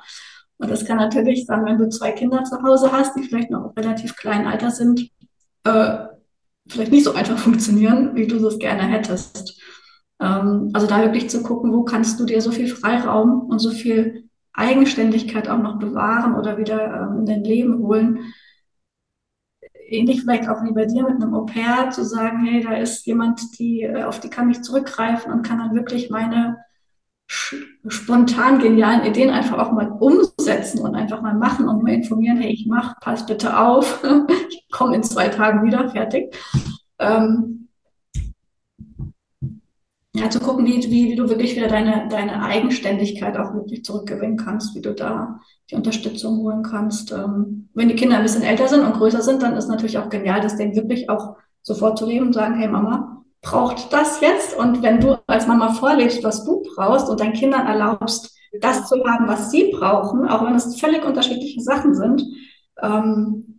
[0.57, 3.73] Und das kann natürlich dann, wenn du zwei Kinder zu Hause hast, die vielleicht noch
[3.77, 5.11] relativ klein Alter sind,
[5.65, 5.99] äh,
[6.67, 9.61] vielleicht nicht so einfach funktionieren, wie du das gerne hättest.
[10.19, 13.69] Ähm, also da wirklich zu gucken, wo kannst du dir so viel Freiraum und so
[13.69, 14.28] viel
[14.60, 18.34] Eigenständigkeit auch noch bewahren oder wieder ähm, in dein Leben holen.
[19.88, 23.41] Ähnlich vielleicht auch wie bei dir mit einem Au-pair, zu sagen, hey, da ist jemand,
[23.57, 26.57] die, äh, auf die kann ich zurückgreifen und kann dann wirklich meine
[27.88, 32.51] spontan genialen Ideen einfach auch mal umsetzen und einfach mal machen und mal informieren, hey,
[32.51, 34.03] ich mach, pass bitte auf,
[34.49, 36.36] ich komme in zwei Tagen wieder, fertig.
[36.97, 37.68] Ähm,
[40.20, 44.38] ja, zu gucken, wie, wie, wie du wirklich wieder deine, deine Eigenständigkeit auch wirklich zurückgewinnen
[44.38, 45.39] kannst, wie du da
[45.70, 47.11] die Unterstützung holen kannst.
[47.11, 50.09] Ähm, wenn die Kinder ein bisschen älter sind und größer sind, dann ist natürlich auch
[50.09, 54.57] genial, das denen wirklich auch sofort zu leben und sagen, hey Mama, braucht das jetzt?
[54.57, 59.03] Und wenn du als Mama vorlebst, was du brauchst und deinen Kindern erlaubst, das zu
[59.05, 62.24] haben, was sie brauchen, auch wenn es völlig unterschiedliche Sachen sind,
[62.82, 63.59] ähm,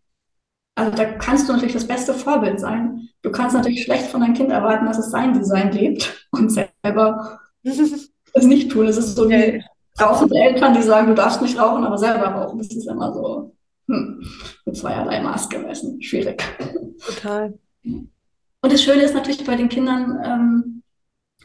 [0.74, 3.08] also da kannst du natürlich das beste Vorbild sein.
[3.22, 7.40] Du kannst natürlich schlecht von deinem Kind erwarten, dass es sein Design lebt und selber
[7.62, 8.86] es nicht tun.
[8.86, 9.62] Es ist so wie
[10.00, 12.58] rauchende Eltern, die sagen, du darfst nicht rauchen, aber selber rauchen.
[12.58, 13.54] Das ist immer so
[13.88, 14.22] hm,
[14.64, 16.00] mit zweierlei Maß gemessen.
[16.00, 16.42] Schwierig.
[17.04, 17.58] Total.
[17.82, 20.82] Und das Schöne ist natürlich bei den Kindern, ähm,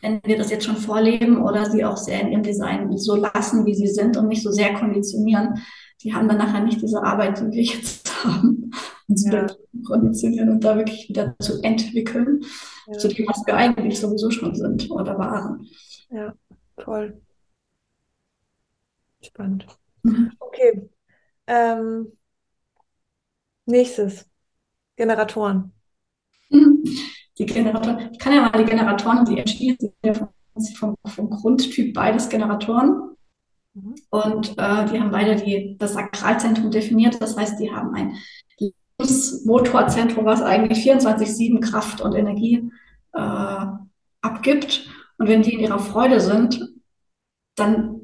[0.01, 3.65] wenn wir das jetzt schon vorleben oder sie auch sehr in ihrem Design so lassen,
[3.65, 5.61] wie sie sind und nicht so sehr konditionieren,
[6.03, 8.71] die haben dann nachher nicht diese Arbeit, die wir jetzt haben,
[9.07, 9.47] uns ja.
[9.85, 12.43] konditionieren und da wirklich wieder zu entwickeln,
[12.87, 12.97] ja.
[12.97, 15.67] zu dem, was wir eigentlich sowieso schon sind oder waren.
[16.09, 16.33] Ja,
[16.77, 17.21] toll.
[19.21, 19.65] Spannend.
[20.03, 20.31] Mhm.
[20.39, 20.89] Okay.
[21.47, 22.11] Ähm,
[23.65, 24.27] nächstes.
[24.95, 25.73] Generatoren.
[26.49, 26.83] Mhm.
[27.37, 28.11] Die Generatoren.
[28.11, 29.77] Ich kann ja mal die Generatoren, die entstehen
[30.77, 33.15] vom, vom Grundtyp beides Generatoren.
[33.73, 33.95] Mhm.
[34.09, 37.21] Und äh, die haben beide die, das Sakralzentrum definiert.
[37.21, 38.15] Das heißt, die haben ein
[39.45, 42.71] Motorzentrum, was eigentlich 24-7 Kraft und Energie
[43.13, 43.65] äh,
[44.21, 44.89] abgibt.
[45.17, 46.73] Und wenn die in ihrer Freude sind,
[47.55, 48.01] dann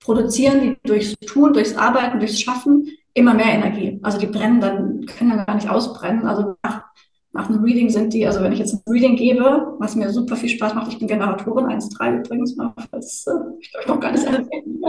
[0.00, 4.00] produzieren die durchs Tun, durchs Arbeiten, durchs Schaffen immer mehr Energie.
[4.02, 6.26] Also die brennen dann, können dann gar nicht ausbrennen.
[6.26, 6.84] Also nach,
[7.32, 10.36] nach einem Reading sind die, also wenn ich jetzt ein Reading gebe, was mir super
[10.36, 12.56] viel Spaß macht, ich bin Generatorin 1.3 übrigens,
[12.90, 14.82] das äh, ich glaube noch gar nicht erwähnen,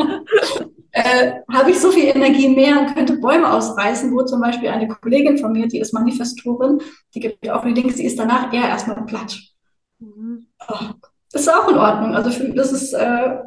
[0.94, 4.88] äh, habe ich so viel Energie mehr und könnte Bäume ausreißen, wo zum Beispiel eine
[4.88, 6.82] Kollegin von mir, die ist Manifestorin,
[7.16, 9.40] die gibt auch die ist danach eher erstmal platt.
[10.00, 10.46] Mhm.
[10.68, 10.86] Oh,
[11.32, 12.14] das ist auch in Ordnung.
[12.14, 13.38] Also für, das ist, äh,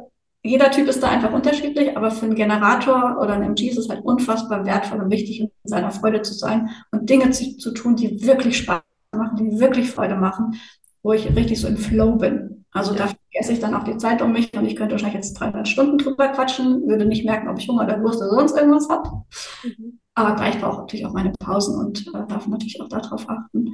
[0.43, 3.87] jeder Typ ist da einfach unterschiedlich, aber für einen Generator oder einen MG ist es
[3.87, 7.95] halt unfassbar wertvoll und wichtig, in seiner Freude zu sein und Dinge zu, zu tun,
[7.95, 8.81] die wirklich Spaß
[9.15, 10.59] machen, die wirklich Freude machen,
[11.01, 12.65] wo ich richtig so im Flow bin.
[12.71, 13.05] Also ja.
[13.05, 15.67] da vergesse ich dann auch die Zeit um mich und ich könnte wahrscheinlich jetzt 300
[15.67, 19.23] Stunden drüber quatschen, würde nicht merken, ob ich Hunger oder Lust oder sonst irgendwas habe.
[19.63, 19.99] Mhm.
[20.15, 23.73] Aber gleich brauche ich natürlich auch meine Pausen und äh, darf natürlich auch darauf achten.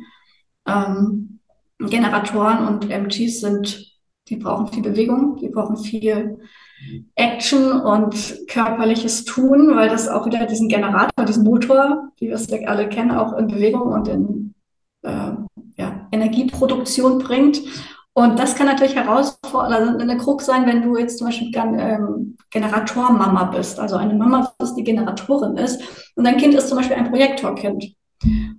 [0.68, 1.40] Ähm,
[1.80, 3.98] Generatoren und MGs sind,
[4.28, 6.40] die brauchen viel Bewegung, die brauchen viel
[7.16, 12.52] Action und körperliches Tun, weil das auch wieder diesen Generator, diesen Motor, wie wir es
[12.52, 14.54] alle kennen, auch in Bewegung und in
[15.04, 15.32] äh,
[15.78, 17.62] ja, Energieproduktion bringt.
[18.16, 22.38] Und das kann natürlich herausfordernd, also eine Krux sein, wenn du jetzt zum Beispiel ähm,
[22.52, 25.82] Generatormama bist, also eine Mama bist, die Generatorin ist
[26.16, 27.96] und dein Kind ist zum Beispiel ein Projektorkind.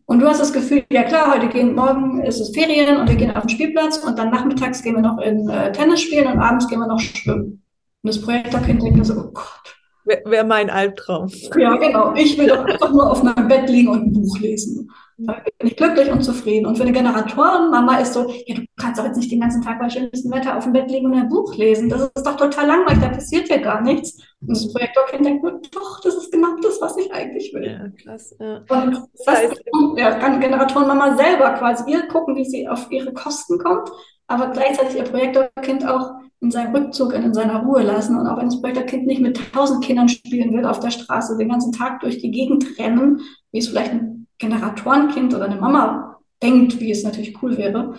[0.07, 3.17] Und du hast das Gefühl, ja klar, heute gehen, morgen ist es Ferien und wir
[3.17, 6.41] gehen auf den Spielplatz und dann nachmittags gehen wir noch in äh, Tennis spielen und
[6.41, 7.63] abends gehen wir noch schwimmen.
[8.03, 9.77] Und das Projektorkind denkt so, oh Gott.
[10.05, 11.31] Wäre wär mein Albtraum.
[11.57, 12.13] Ja, genau.
[12.15, 14.91] Ich will doch einfach nur auf meinem Bett liegen und ein Buch lesen.
[15.17, 16.67] Da bin ich glücklich und zufrieden.
[16.67, 19.79] Und für eine Generatorenmama ist so, ja, du kannst doch jetzt nicht den ganzen Tag
[19.79, 21.89] bei schönstem Wetter auf dem Bett liegen und ein Buch lesen.
[21.89, 24.19] Das ist doch total langweilig, da passiert ja gar nichts.
[24.41, 27.65] Und das Projektorkind denkt nur, doch, das ist genau das, was ich eigentlich will.
[27.65, 28.37] Ja, klasse.
[28.41, 28.57] Ja.
[28.77, 29.62] Und das heißt,
[29.97, 33.89] ja, kann Generatorenmama selber quasi ihr gucken, wie sie auf ihre Kosten kommt,
[34.27, 36.11] aber gleichzeitig ihr Projektorkind auch
[36.41, 38.19] in seinem Rückzug und in seiner Ruhe lassen.
[38.19, 41.49] Und auch wenn das Projektorkind nicht mit tausend Kindern spielen will, auf der Straße den
[41.49, 43.21] ganzen Tag durch die Gegend rennen,
[43.53, 47.95] wie es vielleicht ein Generatorenkind oder eine Mama denkt, wie es natürlich cool wäre,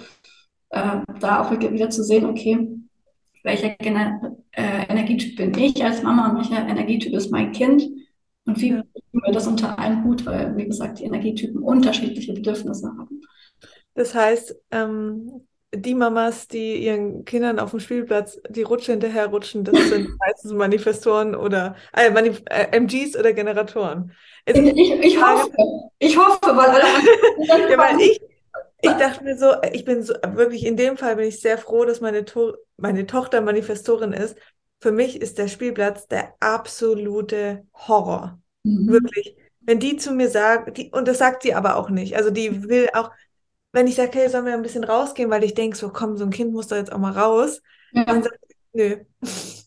[0.69, 2.67] äh, da auch wieder zu sehen, okay,
[3.43, 7.83] welcher Gener äh, Energietyp bin ich als Mama und welcher Energietyp ist mein Kind
[8.45, 8.86] und wie bringen
[9.23, 13.21] wir das unter einen Hut, weil, wie gesagt, die Energietypen unterschiedliche Bedürfnisse haben.
[13.93, 19.89] Das heißt, ähm, die Mamas, die ihren Kindern auf dem Spielplatz die Rutsche hinterherrutschen, das
[19.89, 24.11] sind meistens Manifestoren oder äh, Manif äh, MGs oder Generatoren.
[24.46, 25.50] Ich, ich, hoffe,
[25.98, 28.22] ich hoffe, weil alle ja, weil ich,
[28.82, 31.86] ich dachte mir so, ich bin so, wirklich in dem Fall bin ich sehr froh,
[31.86, 34.38] dass meine, to meine Tochter Manifestorin ist.
[34.80, 38.39] Für mich ist der Spielplatz der absolute Horror.
[38.64, 38.88] Mhm.
[38.88, 39.36] Wirklich.
[39.62, 42.16] Wenn die zu mir sagt, die, und das sagt sie aber auch nicht.
[42.16, 43.10] Also die will auch,
[43.72, 46.24] wenn ich sage, hey, sollen wir ein bisschen rausgehen, weil ich denke, so komm, so
[46.24, 47.64] ein Kind muss da jetzt auch mal raus.
[47.93, 48.06] Ja.
[48.06, 48.38] Dann sagt
[48.74, 48.98] nö.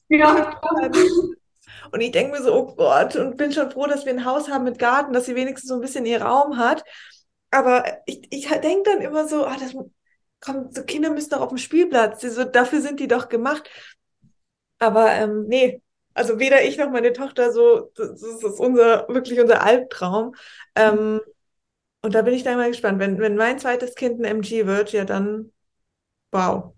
[0.09, 0.61] Ja.
[1.93, 4.49] und ich denke mir so, oh Gott, und bin schon froh, dass wir ein Haus
[4.49, 6.85] haben mit Garten, dass sie wenigstens so ein bisschen ihr Raum hat.
[7.51, 9.75] Aber ich, ich denke dann immer so, ah, das,
[10.41, 13.69] komm, so Kinder müssen doch auf dem Spielplatz, so, dafür sind die doch gemacht.
[14.79, 15.83] Aber ähm, nee,
[16.15, 20.35] also weder ich noch meine Tochter so, das ist unser, wirklich unser Albtraum.
[20.75, 21.21] Ähm,
[22.03, 22.99] und da bin ich dann mal gespannt.
[22.99, 25.53] Wenn, wenn mein zweites Kind ein MG wird, ja dann
[26.33, 26.75] wow.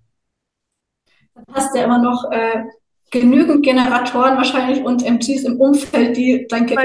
[1.53, 2.65] Hast du ja immer noch äh,
[3.11, 6.81] genügend Generatoren wahrscheinlich und MGs im Umfeld, die dein Kind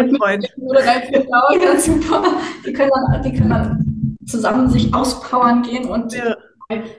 [0.57, 2.23] oder dein ja, super.
[2.65, 6.35] Die können dann, die können dann zusammen sich auspowern gehen und ja.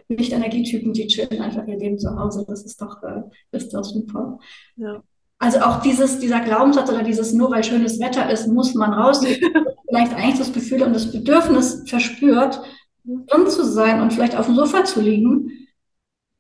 [0.09, 2.45] nicht Energietypen, die chillen einfach ihr Leben zu Hause.
[2.47, 4.39] Das ist doch, äh, ist doch super.
[4.77, 5.03] Ja.
[5.39, 9.25] Also auch dieses, dieser Glaubenssatz oder dieses nur weil schönes Wetter ist, muss man raus.
[9.89, 12.61] vielleicht eigentlich das Gefühl und das Bedürfnis verspürt,
[13.05, 15.66] drin zu sein und vielleicht auf dem Sofa zu liegen.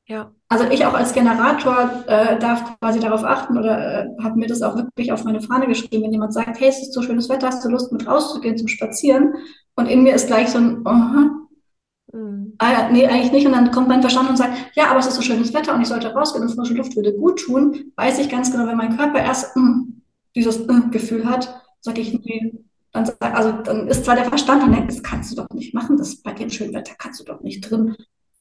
[0.09, 0.33] Ja.
[0.49, 4.63] Also ich auch als Generator äh, darf quasi darauf achten oder äh, habe mir das
[4.63, 7.49] auch wirklich auf meine Fahne geschrieben, wenn jemand sagt, hey, es ist so schönes Wetter,
[7.49, 9.35] hast du Lust mit rauszugehen zum Spazieren?
[9.75, 12.53] Und in mir ist gleich so ein, uh mhm.
[12.59, 13.47] ah, nee, eigentlich nicht.
[13.47, 15.83] Und dann kommt mein Verstand und sagt, ja, aber es ist so schönes Wetter und
[15.83, 17.93] ich sollte rausgehen und frische Luft würde gut tun.
[17.97, 20.03] Weiß ich ganz genau, wenn mein Körper erst mm,
[20.37, 22.53] dieses mm, Gefühl hat, sage ich, nee,
[22.93, 25.97] dann, also, dann ist zwar der Verstand und denkt, das kannst du doch nicht machen,
[25.97, 27.97] das bei dem schönen Wetter kannst du doch nicht drin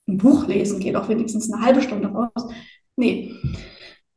[0.08, 2.54] ein Buch lesen, geh doch wenigstens eine halbe Stunde raus.
[2.96, 3.36] Nee,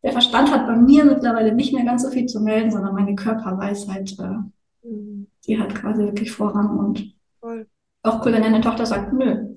[0.03, 3.14] der Verstand hat bei mir mittlerweile nicht mehr ganz so viel zu melden, sondern meine
[3.14, 5.26] Körperweisheit, äh, mhm.
[5.47, 7.66] die hat quasi wirklich Vorrang und Voll.
[8.03, 9.57] auch cool, wenn deine Tochter sagt, nö.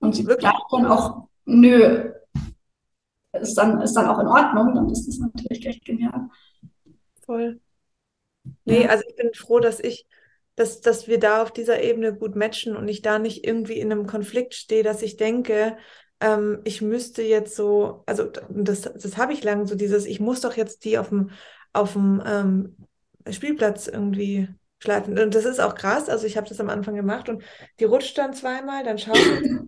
[0.00, 2.12] Und sie wirklich dann auch, nö,
[3.40, 6.28] ist dann, ist dann auch in Ordnung, dann ist das natürlich echt genial.
[7.24, 7.60] Voll.
[8.64, 10.06] Nee, also ich bin froh, dass ich,
[10.56, 13.90] dass, dass wir da auf dieser Ebene gut matchen und ich da nicht irgendwie in
[13.90, 15.76] einem Konflikt stehe, dass ich denke,
[16.20, 20.40] ähm, ich müsste jetzt so, also das, das habe ich lang, so dieses, ich muss
[20.40, 21.30] doch jetzt die auf dem,
[21.72, 22.76] auf dem ähm,
[23.30, 24.48] Spielplatz irgendwie
[24.78, 25.18] schleifen.
[25.18, 26.08] Und das ist auch krass.
[26.08, 27.42] Also ich habe das am Anfang gemacht und
[27.80, 29.62] die rutscht dann zweimal, dann schaukelt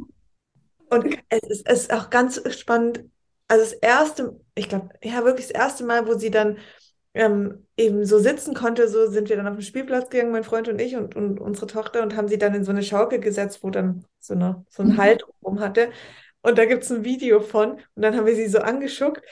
[0.90, 3.04] Und es ist, es ist auch ganz spannend.
[3.48, 6.58] Also das erste, ich glaube, ja, wirklich das erste Mal, wo sie dann
[7.14, 10.68] ähm, eben so sitzen konnte, so sind wir dann auf den Spielplatz gegangen, mein Freund
[10.68, 13.60] und ich und, und unsere Tochter und haben sie dann in so eine Schaukel gesetzt,
[13.62, 14.96] wo dann so, eine, so ein mhm.
[14.98, 15.90] Halt rum hatte.
[16.42, 19.22] Und da gibt es ein Video von und dann haben wir sie so angeschuckt.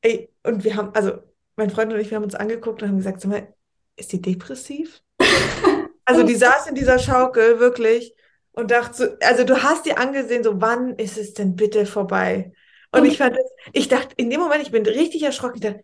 [0.00, 1.18] Ey, und wir haben, also
[1.56, 3.54] mein Freund und ich, wir haben uns angeguckt und haben gesagt, sag mal,
[3.96, 5.02] ist die depressiv?
[6.04, 8.14] also die saß in dieser Schaukel wirklich
[8.52, 12.52] und dachte so, also du hast dir angesehen, so wann ist es denn bitte vorbei?
[12.90, 15.62] Und, und ich fand das, ich dachte, in dem Moment, ich bin richtig erschrocken, ich
[15.62, 15.82] dachte,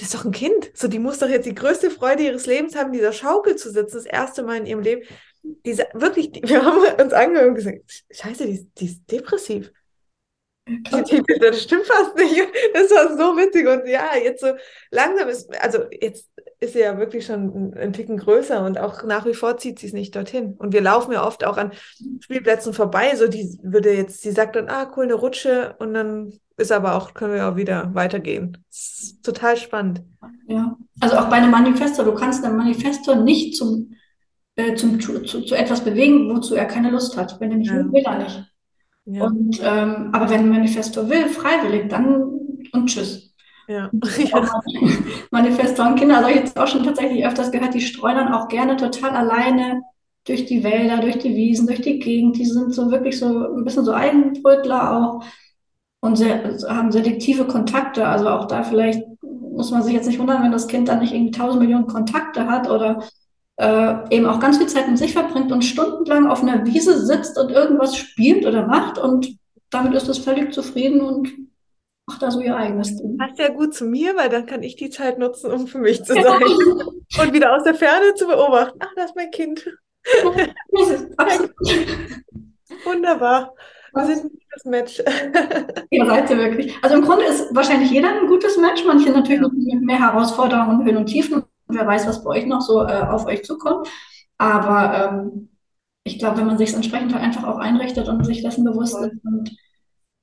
[0.00, 0.70] das ist doch ein Kind.
[0.72, 3.96] So, die muss doch jetzt die größte Freude ihres Lebens haben, dieser Schaukel zu sitzen,
[3.96, 5.02] das erste Mal in ihrem Leben.
[5.42, 9.70] Diese, wirklich, wir haben uns angehört und gesagt, scheiße, die, die ist depressiv.
[10.90, 12.48] Das stimmt fast nicht.
[12.72, 13.66] Das war so witzig.
[13.66, 14.54] Und ja, jetzt so
[14.90, 16.30] langsam ist, also jetzt
[16.60, 19.88] ist sie ja wirklich schon ein, Ticken größer und auch nach wie vor zieht sie
[19.88, 20.54] es nicht dorthin.
[20.58, 21.72] Und wir laufen ja oft auch an
[22.20, 23.16] Spielplätzen vorbei.
[23.16, 25.74] So, die würde jetzt, sie sagt dann, ah, cool, eine Rutsche.
[25.78, 28.58] Und dann ist aber auch, können wir auch wieder weitergehen.
[28.68, 30.02] Das ist total spannend.
[30.46, 33.94] Ja, also auch bei einem Manifesto, du kannst ein Manifesto nicht zum,
[34.56, 37.40] äh, zum, zu, zu, etwas bewegen, wozu er keine Lust hat.
[37.40, 37.76] Wenn er nicht ja.
[37.76, 38.44] will, will er nicht.
[39.06, 39.24] Ja.
[39.24, 42.22] Und, ähm, aber wenn ein Manifesto will, freiwillig, dann
[42.72, 43.34] und tschüss.
[43.66, 43.90] Ja.
[45.30, 48.76] Manifestoren Kinder, also ich jetzt auch schon tatsächlich öfters gehört, die streuen dann auch gerne
[48.76, 49.82] total alleine
[50.26, 52.36] durch die Wälder, durch die Wiesen, durch die Gegend.
[52.36, 55.24] Die sind so wirklich so ein bisschen so Eigenbrötler auch
[56.00, 58.06] und sehr, haben selektive Kontakte.
[58.06, 61.12] Also auch da vielleicht muss man sich jetzt nicht wundern, wenn das Kind dann nicht
[61.12, 63.04] irgendwie tausend Millionen Kontakte hat oder
[63.56, 67.38] äh, eben auch ganz viel Zeit mit sich verbringt und stundenlang auf einer Wiese sitzt
[67.38, 69.36] und irgendwas spielt oder macht und
[69.68, 71.30] damit ist es völlig zufrieden und
[72.06, 73.18] macht da so ihr eigenes Ding.
[73.18, 76.02] Passt ja gut zu mir, weil dann kann ich die Zeit nutzen, um für mich
[76.04, 76.42] zu sein
[77.20, 78.78] und wieder aus der Ferne zu beobachten.
[78.82, 79.66] Ach, das ist mein Kind.
[82.84, 83.54] Wunderbar.
[83.92, 85.02] Wir sind gutes Match.
[85.90, 86.74] Ihr seid ihr wirklich.
[86.82, 89.48] Also im Grunde ist wahrscheinlich jeder ein gutes Match, manche natürlich ja.
[89.48, 93.26] mit mehr Herausforderungen, Höhen und Tiefen wer weiß, was bei euch noch so äh, auf
[93.26, 93.88] euch zukommt.
[94.38, 95.48] Aber ähm,
[96.04, 98.96] ich glaube, wenn man sich es entsprechend halt einfach auch einrichtet und sich dessen bewusst
[98.98, 99.56] ist und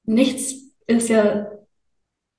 [0.06, 0.56] nichts
[0.88, 1.48] ist ja,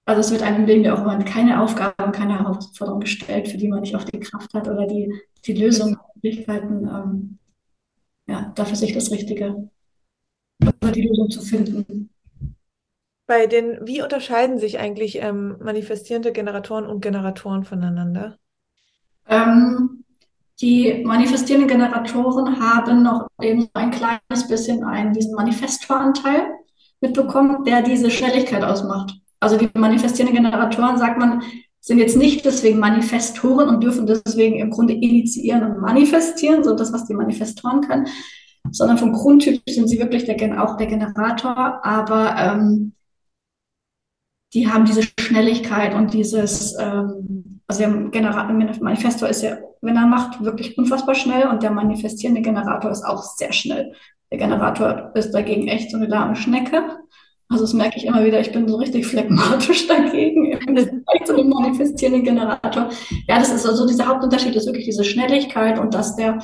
[0.06, 3.58] also es wird einem im Leben ja auch immer keine Aufgaben, keine Herausforderung gestellt, für
[3.58, 5.12] die man nicht auf die Kraft hat oder die,
[5.44, 7.38] die Lösung, Möglichkeiten, ähm,
[8.26, 9.70] ja, dafür sich das Richtige
[10.60, 12.10] die Lösung zu finden.
[13.26, 18.38] Bei den, wie unterscheiden sich eigentlich ähm, manifestierende Generatoren und Generatoren voneinander?
[19.28, 20.04] Ähm,
[20.60, 26.46] die manifestierenden Generatoren haben noch eben ein kleines bisschen einen, diesen Manifestoranteil
[27.00, 29.14] mitbekommen, der diese Schnelligkeit ausmacht.
[29.40, 31.42] Also die manifestierenden Generatoren, sagt man,
[31.80, 36.92] sind jetzt nicht deswegen Manifestoren und dürfen deswegen im Grunde initiieren und manifestieren, so das,
[36.92, 38.08] was die Manifestoren können,
[38.72, 42.92] sondern vom Grundtyp sind sie wirklich der, auch der Generator, aber ähm,
[44.54, 50.42] die haben diese Schnelligkeit und dieses, ähm, also der Manifesto ist ja, wenn er macht,
[50.42, 53.92] wirklich unfassbar schnell und der manifestierende Generator ist auch sehr schnell.
[54.30, 56.98] Der Generator ist dagegen echt so eine lahme Schnecke.
[57.50, 61.34] Also das merke ich immer wieder, ich bin so richtig phlegmatisch dagegen im Vergleich zu
[61.34, 62.90] dem manifestierenden Generator.
[63.26, 66.38] Ja, das ist also dieser Hauptunterschied ist wirklich diese Schnelligkeit und dass der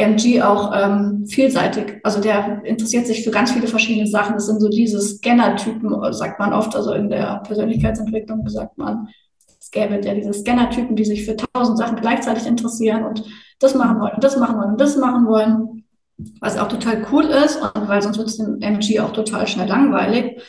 [0.00, 2.00] MG auch ähm, vielseitig.
[2.02, 4.34] Also der interessiert sich für ganz viele verschiedene Sachen.
[4.34, 9.08] Das sind so diese Scanner-Typen, sagt man oft, also in der Persönlichkeitsentwicklung sagt man,
[9.60, 13.24] es gäbe ja diese Scanner-Typen, die sich für tausend Sachen gleichzeitig interessieren und
[13.58, 15.84] das machen wollen und das machen wollen und das machen wollen,
[16.40, 19.68] was auch total cool ist und weil sonst wird es dem MG auch total schnell
[19.68, 20.42] langweilig.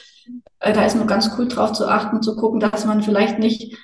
[0.59, 3.77] Äh, da ist nur ganz cool drauf zu achten, zu gucken, dass man vielleicht nicht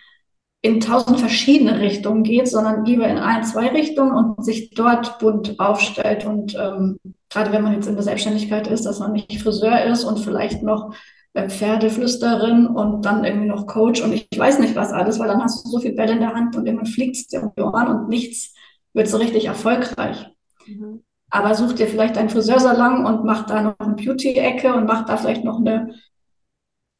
[0.61, 5.59] in tausend verschiedene Richtungen geht, sondern lieber in ein, zwei Richtungen und sich dort bunt
[5.59, 6.25] aufstellt.
[6.25, 6.99] Und ähm,
[7.29, 10.63] gerade wenn man jetzt in der Selbstständigkeit ist, dass man nicht Friseur ist und vielleicht
[10.63, 10.93] noch
[11.33, 15.43] äh, Pferdeflüsterin und dann irgendwie noch Coach und ich weiß nicht was alles, weil dann
[15.43, 17.61] hast du so viel Bälle in der Hand und irgendwann fliegt es dir um die
[17.61, 18.55] Ohren und nichts
[18.93, 20.27] wird so richtig erfolgreich.
[20.65, 21.03] Mhm.
[21.29, 25.17] Aber such dir vielleicht einen Friseursalon und mach da noch eine Beauty-Ecke und mach da
[25.17, 25.93] vielleicht noch eine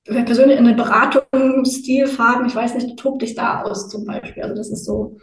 [0.08, 4.43] persönlich in eine Beratung, Stil, Farben, ich weiß nicht, tob dich da aus zum Beispiel.
[4.43, 5.18] Also das ist so,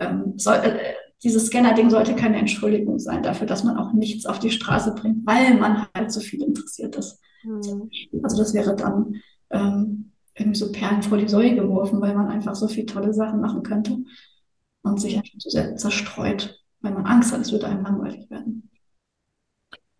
[0.00, 4.38] ähm, soll, äh, dieses Scanner-Ding sollte keine Entschuldigung sein dafür, dass man auch nichts auf
[4.38, 7.20] die Straße bringt, weil man halt so viel interessiert ist.
[7.42, 7.90] Mhm.
[8.22, 9.16] Also das wäre dann
[9.50, 13.40] ähm, irgendwie so Perlen vor die Säue geworfen, weil man einfach so viele tolle Sachen
[13.40, 13.98] machen könnte
[14.82, 18.70] und sich einfach so sehr zerstreut, weil man Angst hat, es würde einem langweilig werden.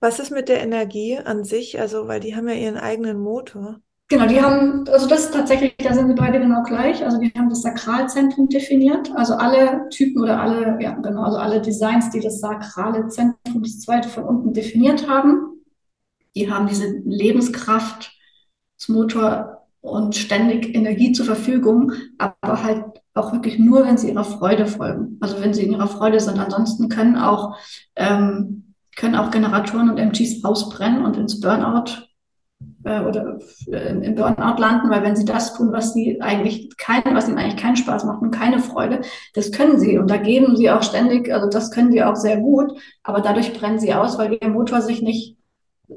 [0.01, 1.79] Was ist mit der Energie an sich?
[1.79, 3.81] Also, weil die haben ja ihren eigenen Motor.
[4.11, 7.05] Genau, die haben, also das ist tatsächlich, da sind wir beide genau gleich.
[7.05, 9.09] Also die haben das Sakralzentrum definiert.
[9.15, 13.79] Also alle Typen oder alle, ja genau, also alle Designs, die das sakrale Zentrum, das
[13.79, 15.61] zweite von unten definiert haben,
[16.35, 22.85] die haben diese Lebenskraftmotor und ständig Energie zur Verfügung, aber halt
[23.15, 25.19] auch wirklich nur, wenn sie ihrer Freude folgen.
[25.21, 26.41] Also wenn sie in ihrer Freude sind.
[26.41, 27.57] Ansonsten können auch,
[27.95, 32.10] ähm, können auch Generatoren und MGs ausbrennen und ins Burnout
[32.85, 37.03] äh, oder äh, im Burnout landen, weil wenn sie das tun, was sie eigentlich kein,
[37.15, 39.01] was ihnen eigentlich keinen Spaß macht und keine Freude,
[39.35, 42.39] das können sie und da geben sie auch ständig, also das können sie auch sehr
[42.39, 45.37] gut, aber dadurch brennen sie aus, weil der Motor sich nicht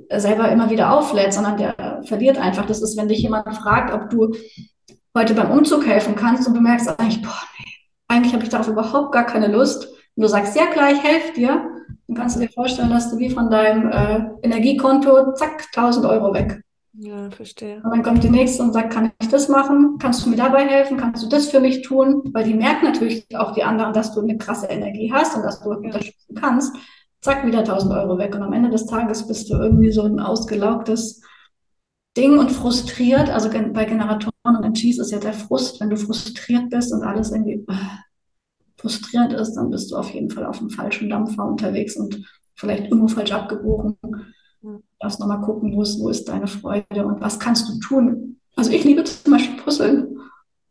[0.09, 2.65] selber immer wieder auflädt, sondern der verliert einfach.
[2.65, 4.33] Das ist, wenn dich jemand fragt, ob du
[5.15, 7.71] heute beim Umzug helfen kannst und du merkst eigentlich, boah, nee,
[8.07, 9.87] eigentlich habe ich darauf überhaupt gar keine Lust.
[10.15, 11.69] Und du sagst, ja klar, ich helfe dir,
[12.07, 16.33] dann kannst du dir vorstellen, dass du wie von deinem äh, Energiekonto, zack, 1000 Euro
[16.33, 16.61] weg.
[16.95, 17.77] Ja, verstehe.
[17.77, 19.97] Und dann kommt die nächste und sagt, kann ich das machen?
[19.99, 20.97] Kannst du mir dabei helfen?
[20.97, 22.21] Kannst du das für mich tun?
[22.33, 25.61] Weil die merken natürlich auch die anderen, dass du eine krasse Energie hast und dass
[25.61, 25.77] du ja.
[25.77, 26.75] unterstützen kannst.
[27.21, 28.35] Zack, wieder 1000 Euro weg.
[28.35, 31.21] Und am Ende des Tages bist du irgendwie so ein ausgelaugtes
[32.15, 33.29] Ding und frustriert.
[33.29, 37.31] Also bei Generatoren und MGs ist ja der Frust, wenn du frustriert bist und alles
[37.31, 37.65] irgendwie
[38.83, 42.23] frustrierend ist, dann bist du auf jeden Fall auf dem falschen Dampfer unterwegs und
[42.53, 43.97] vielleicht irgendwo falsch abgebogen
[45.03, 48.39] darfst nochmal gucken, wo ist, wo ist deine Freude und was kannst du tun.
[48.55, 50.19] Also ich liebe zum Beispiel Puzzeln.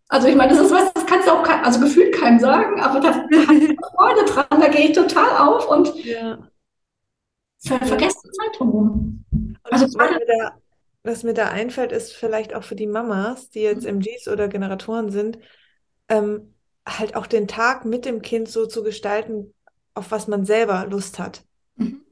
[0.08, 3.00] Also ich meine, das ist was, das kannst du auch, also gefühlt keinem sagen, aber
[3.00, 6.38] da habe ich Freude dran, da gehe ich total auf und ja.
[7.58, 9.24] ver vergesse die Zeit drumherum.
[9.64, 10.52] Also was mir, da,
[11.02, 14.00] was mir da einfällt, ist vielleicht auch für die Mamas, die jetzt mhm.
[14.00, 15.38] MGs oder Generatoren sind,
[16.08, 16.54] ähm,
[16.86, 19.54] halt auch den Tag mit dem Kind so zu gestalten,
[19.94, 21.44] auf was man selber Lust hat.
[21.76, 22.02] Mhm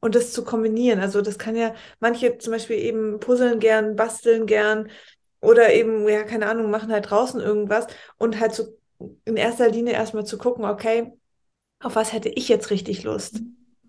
[0.00, 1.00] und das zu kombinieren.
[1.00, 4.90] Also das kann ja manche zum Beispiel eben puzzeln gern, basteln gern
[5.40, 7.86] oder eben, ja, keine Ahnung, machen halt draußen irgendwas
[8.18, 8.76] und halt so
[9.24, 11.12] in erster Linie erstmal zu gucken, okay,
[11.80, 13.40] auf was hätte ich jetzt richtig Lust?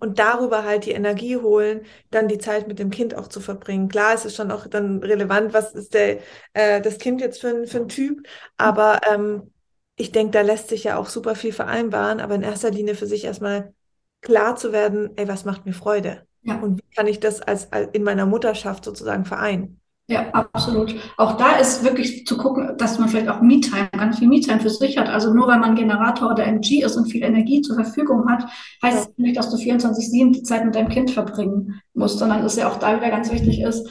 [0.02, 3.90] Und darüber halt die Energie holen, dann die Zeit mit dem Kind auch zu verbringen.
[3.90, 6.20] Klar, es ist schon auch dann relevant, was ist der,
[6.54, 8.26] äh, das Kind jetzt für, für ein Typ,
[8.56, 9.52] aber ähm,
[10.00, 13.06] ich denke, da lässt sich ja auch super viel vereinbaren, aber in erster Linie für
[13.06, 13.74] sich erstmal
[14.22, 16.24] klar zu werden, ey, was macht mir Freude?
[16.42, 16.56] Ja.
[16.56, 19.82] Und wie kann ich das als, als in meiner Mutterschaft sozusagen vereinen?
[20.08, 20.96] Ja, absolut.
[21.18, 24.70] Auch da ist wirklich zu gucken, dass man vielleicht auch Me-Time, ganz viel Me-Time für
[24.70, 25.10] sich hat.
[25.10, 28.46] Also nur weil man Generator oder MG ist und viel Energie zur Verfügung hat,
[28.82, 29.14] heißt ja.
[29.18, 32.80] nicht, dass du 24-7 die Zeit mit deinem Kind verbringen musst, sondern es ja auch
[32.80, 33.88] da wieder ganz wichtig ist,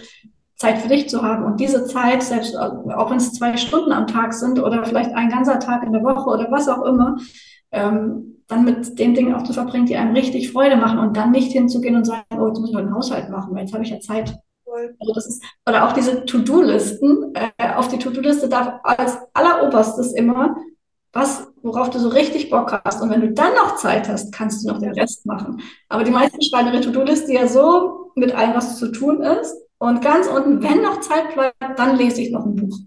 [0.58, 1.44] Zeit für dich zu haben.
[1.44, 5.30] Und diese Zeit, selbst auch wenn es zwei Stunden am Tag sind oder vielleicht ein
[5.30, 7.16] ganzer Tag in der Woche oder was auch immer,
[7.70, 11.30] ähm, dann mit den Dingen auch zu verbringen, die einem richtig Freude machen und dann
[11.30, 13.84] nicht hinzugehen und sagen, oh, jetzt muss ich heute einen Haushalt machen, weil jetzt habe
[13.84, 14.36] ich ja Zeit.
[15.00, 17.34] Also das ist, oder auch diese To-Do-Listen.
[17.34, 20.56] Äh, auf die To-Do-Liste darf als alleroberstes immer,
[21.12, 23.02] was, worauf du so richtig Bock hast.
[23.02, 25.60] Und wenn du dann noch Zeit hast, kannst du noch den Rest machen.
[25.88, 29.54] Aber die meisten schreiben ihre To-Do-Liste ja so mit allem, was zu tun ist.
[29.78, 32.78] Und ganz unten, wenn noch Zeit bleibt, dann lese ich noch ein Buch.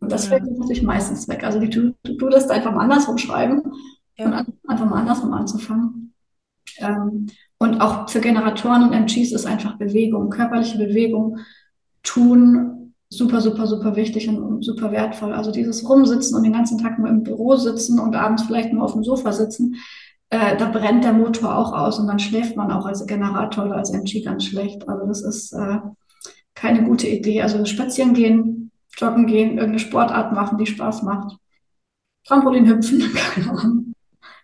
[0.00, 1.44] Und das fällt natürlich meistens weg.
[1.44, 3.62] Also die To-Do-Liste einfach mal andersrum schreiben
[4.18, 4.26] ja.
[4.26, 4.32] und
[4.66, 6.12] einfach mal andersrum anzufangen.
[6.78, 7.28] Ähm,
[7.58, 11.38] und auch für Generatoren und MGs ist einfach Bewegung, körperliche Bewegung,
[12.02, 15.32] tun, super, super, super wichtig und super wertvoll.
[15.32, 18.82] Also dieses Rumsitzen und den ganzen Tag nur im Büro sitzen und abends vielleicht nur
[18.82, 19.76] auf dem Sofa sitzen,
[20.30, 23.76] äh, da brennt der Motor auch aus und dann schläft man auch als Generator oder
[23.76, 24.88] als MG ganz schlecht.
[24.88, 25.78] Also das ist äh,
[26.54, 27.42] keine gute Idee.
[27.42, 31.36] Also spazieren gehen, joggen gehen, irgendeine Sportart machen, die Spaß macht.
[32.24, 33.92] Trampolin hüpfen, keine Ahnung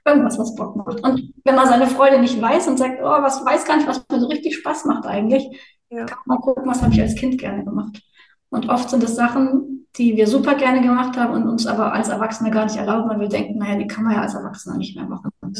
[0.08, 1.02] irgendwas, was Bock macht.
[1.02, 4.04] Und wenn man seine Freude nicht weiß und sagt, oh, was weiß gar nicht, was
[4.10, 5.44] mir so richtig Spaß macht eigentlich,
[5.90, 6.04] ja.
[6.04, 8.02] kann man gucken, was habe ich als Kind gerne gemacht.
[8.50, 12.08] Und oft sind es Sachen, die wir super gerne gemacht haben und uns aber als
[12.08, 14.96] Erwachsene gar nicht erlauben, weil wir denken, naja, die kann man ja als Erwachsener nicht
[14.96, 15.30] mehr machen.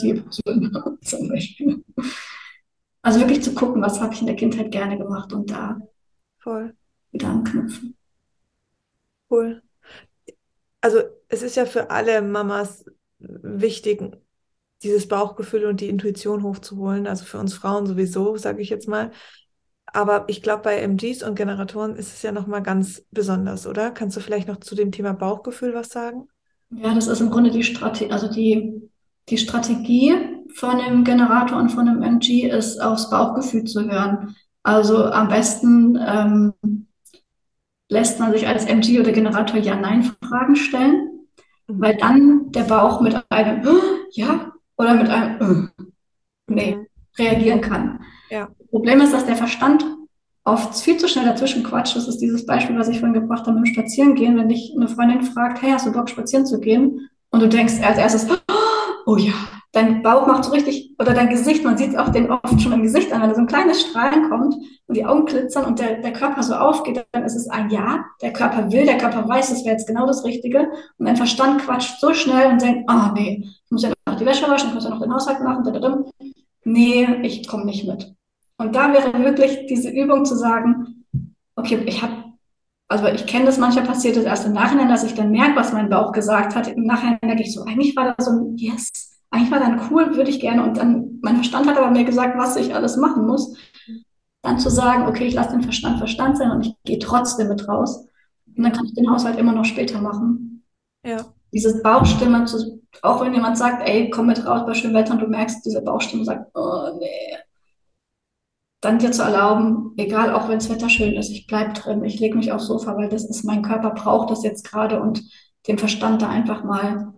[1.03, 1.85] Zum Beispiel.
[3.03, 5.79] Also wirklich zu gucken, was habe ich in der Kindheit gerne gemacht und da
[6.39, 6.75] Voll.
[7.11, 7.97] wieder anknüpfen.
[9.31, 9.63] Cool.
[10.81, 12.85] Also es ist ja für alle Mamas
[13.19, 14.01] wichtig,
[14.83, 17.07] dieses Bauchgefühl und die Intuition hochzuholen.
[17.07, 19.11] Also für uns Frauen sowieso, sage ich jetzt mal.
[19.87, 23.91] Aber ich glaube, bei MGs und Generatoren ist es ja nochmal ganz besonders, oder?
[23.91, 26.29] Kannst du vielleicht noch zu dem Thema Bauchgefühl was sagen?
[26.71, 28.91] Ja, das ist im Grunde die Strategie, also die,
[29.31, 30.15] die Strategie
[30.55, 34.37] von einem Generator und von einem MG ist, aufs Bauchgefühl zu hören.
[34.69, 36.53] Also am besten ähm,
[37.89, 41.27] lässt man sich als MG oder Generator Ja-Nein-Fragen stellen,
[41.69, 41.81] mhm.
[41.81, 43.67] weil dann der Bauch mit einem
[44.11, 45.85] Ja oder mit einem äh,
[46.49, 48.05] nee, reagieren kann.
[48.29, 48.51] Ja.
[48.69, 49.87] Problem ist, dass der Verstand
[50.45, 51.97] oft viel zu schnell dazwischen quatscht.
[51.97, 54.37] Das ist dieses Beispiel, was ich vorhin gebracht habe mit dem Spazierengehen.
[54.37, 57.09] Wenn dich eine Freundin fragt, hey, hast du Bock, spazieren zu gehen?
[57.31, 58.27] Und du denkst als erstes,
[59.07, 59.33] oh ja,
[59.79, 62.73] dein Bauch macht so richtig, oder dein Gesicht, man sieht es auch den oft schon
[62.73, 64.55] im Gesicht an, wenn da so ein kleines Strahlen kommt
[64.87, 68.05] und die Augen glitzern und der, der Körper so aufgeht, dann ist es ein Ja.
[68.21, 70.71] Der Körper will, der Körper weiß, das wäre jetzt genau das Richtige.
[70.99, 74.27] Und dein Verstand quatscht so schnell und denkt, oh, nee, ich muss ja noch die
[74.27, 76.05] Wäsche waschen, ich muss ja noch den Haushalt machen, da,
[76.65, 78.15] nee, ich komme nicht mit.
[78.57, 81.05] Und da wäre wirklich diese Übung zu sagen,
[81.55, 82.25] okay, ich habe,
[82.89, 85.73] also ich kenne das, manchmal passiert das erst im Nachhinein, dass ich dann merke, was
[85.73, 86.67] mein Bauch gesagt hat.
[86.67, 90.17] Im Nachhinein merke ich so, eigentlich war da so ein Yes, eigentlich war dann cool,
[90.17, 90.63] würde ich gerne.
[90.63, 93.57] Und dann, mein Verstand hat aber mir gesagt, was ich alles machen muss.
[94.43, 97.69] Dann zu sagen, okay, ich lasse den Verstand Verstand sein und ich gehe trotzdem mit
[97.69, 98.07] raus.
[98.57, 100.65] Und dann kann ich den Haushalt immer noch später machen.
[101.05, 101.25] Ja.
[101.53, 105.21] Diese Bauchstimme, zu, auch wenn jemand sagt, ey, komm mit raus bei schönem Wetter und
[105.21, 107.37] du merkst, diese Bauchstimme sagt, oh nee.
[108.81, 112.21] Dann dir zu erlauben, egal, auch wenn das Wetter schön ist, ich bleibe drin, ich
[112.21, 115.23] lege mich aufs Sofa, weil das ist, mein Körper braucht das jetzt gerade und
[115.67, 117.15] den Verstand da einfach mal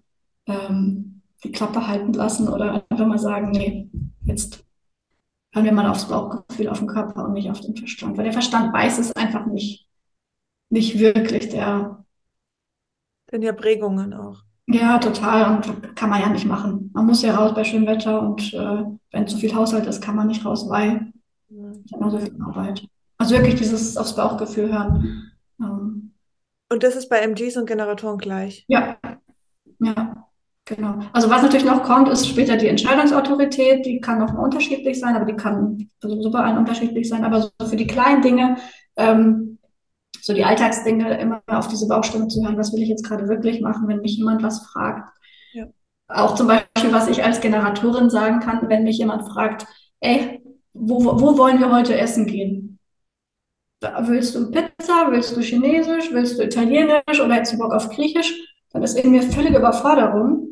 [0.46, 3.90] ähm, die Klappe halten lassen oder einfach mal sagen, nee,
[4.24, 4.64] jetzt
[5.52, 8.16] hören wir mal aufs Bauchgefühl, auf den Körper und nicht auf den Verstand.
[8.16, 9.86] Weil der Verstand weiß es einfach nicht,
[10.68, 11.48] nicht wirklich.
[11.48, 12.04] Der
[13.30, 14.42] sind ja Prägungen auch.
[14.66, 15.56] Ja, total.
[15.56, 16.90] Und kann man ja nicht machen.
[16.94, 20.16] Man muss ja raus bei schönem Wetter und äh, wenn zu viel Haushalt ist, kann
[20.16, 21.12] man nicht raus, weil
[21.48, 21.72] ja.
[21.84, 22.86] ich habe noch so viel Arbeit.
[23.18, 25.32] Also wirklich dieses aufs Bauchgefühl hören.
[25.60, 26.14] Ähm.
[26.70, 28.64] Und das ist bei MGs und Generatoren gleich.
[28.68, 28.96] Ja.
[29.80, 30.29] Ja.
[30.76, 31.00] Genau.
[31.12, 33.84] Also was natürlich noch kommt, ist später die Entscheidungsautorität.
[33.84, 37.24] Die kann noch unterschiedlich sein, aber die kann super ein unterschiedlich sein.
[37.24, 38.56] Aber so für die kleinen Dinge,
[38.96, 39.58] ähm,
[40.20, 43.60] so die Alltagsdinge, immer auf diese Bauchstimme zu hören, was will ich jetzt gerade wirklich
[43.60, 45.10] machen, wenn mich jemand was fragt.
[45.54, 45.66] Ja.
[46.06, 49.66] Auch zum Beispiel, was ich als Generatorin sagen kann, wenn mich jemand fragt,
[49.98, 50.40] ey,
[50.72, 52.78] wo, wo wollen wir heute essen gehen?
[53.80, 55.10] Willst du Pizza?
[55.10, 56.12] Willst du Chinesisch?
[56.12, 57.20] Willst du Italienisch?
[57.20, 58.32] Oder hättest du Bock auf Griechisch?
[58.72, 60.49] Dann ist in mir völlige Überforderung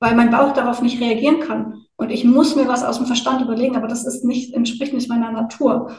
[0.00, 1.84] weil mein Bauch darauf nicht reagieren kann.
[1.96, 5.08] Und ich muss mir was aus dem Verstand überlegen, aber das ist nicht, entspricht nicht
[5.08, 5.98] meiner Natur.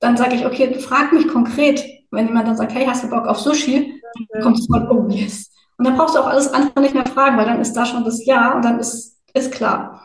[0.00, 1.84] Dann sage ich, okay, frag mich konkret.
[2.10, 4.00] Wenn jemand dann sagt, hey, hast du Bock auf Sushi?
[4.32, 5.50] Dann kommt voll, oh yes.
[5.76, 8.04] Und dann brauchst du auch alles andere nicht mehr fragen, weil dann ist da schon
[8.04, 10.00] das Ja und dann ist, ist klar.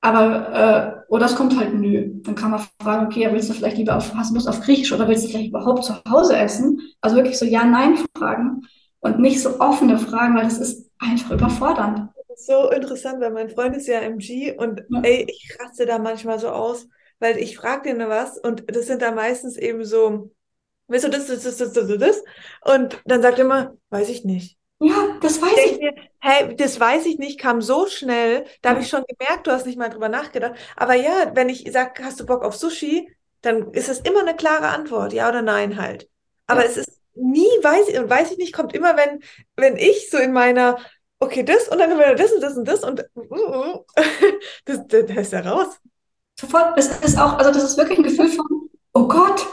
[0.00, 2.10] Aber, äh, oder es kommt halt nö.
[2.22, 4.92] Dann kann man fragen, okay, willst du vielleicht lieber auf, hast du Lust auf Griechisch
[4.92, 6.80] oder willst du vielleicht überhaupt zu Hause essen?
[7.02, 8.62] Also wirklich so Ja-Nein-Fragen
[9.00, 12.08] und nicht so offene Fragen, weil das ist einfach überfordernd
[12.46, 15.00] so interessant, weil mein Freund ist ja MG und ja.
[15.02, 16.88] ey, ich raste da manchmal so aus,
[17.18, 20.32] weil ich frage den was und das sind da meistens eben so,
[20.88, 22.24] weißt du, das, das, das, das, das, das.
[22.64, 24.56] Und dann sagt er immer, weiß ich nicht.
[24.80, 25.78] Ja, das weiß ich.
[25.78, 28.44] Mir, hey, das weiß ich nicht, kam so schnell.
[28.62, 30.54] Da habe ich schon gemerkt, du hast nicht mal drüber nachgedacht.
[30.76, 33.08] Aber ja, wenn ich sage, hast du Bock auf Sushi,
[33.42, 36.08] dann ist es immer eine klare Antwort, ja oder nein halt.
[36.46, 36.66] Aber ja.
[36.66, 39.22] es ist nie, weiß ich, weiß ich nicht, kommt immer, wenn,
[39.56, 40.78] wenn ich so in meiner
[41.22, 43.84] okay, das und dann können wir das und das und das und uh,
[44.64, 45.80] das, das, das ist ja raus.
[46.38, 48.46] Sofort, das ist auch, also das ist wirklich ein Gefühl von,
[48.94, 49.46] oh Gott,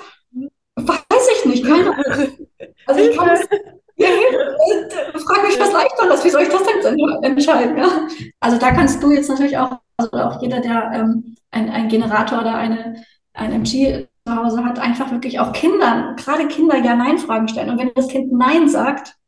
[0.76, 2.48] weiß ich nicht, keine Ahnung.
[2.88, 3.28] Also ich kann
[3.98, 7.78] ja, frag mich was leichteres, wie soll ich das denn entscheiden?
[7.78, 8.08] Ja?
[8.40, 12.40] Also da kannst du jetzt natürlich auch, also auch jeder, der ähm, ein, ein Generator
[12.40, 13.04] oder eine,
[13.34, 17.70] ein MG zu Hause hat, einfach wirklich auch Kindern, gerade Kinder Ja-Nein-Fragen stellen.
[17.70, 19.19] Und wenn das Kind Nein sagt,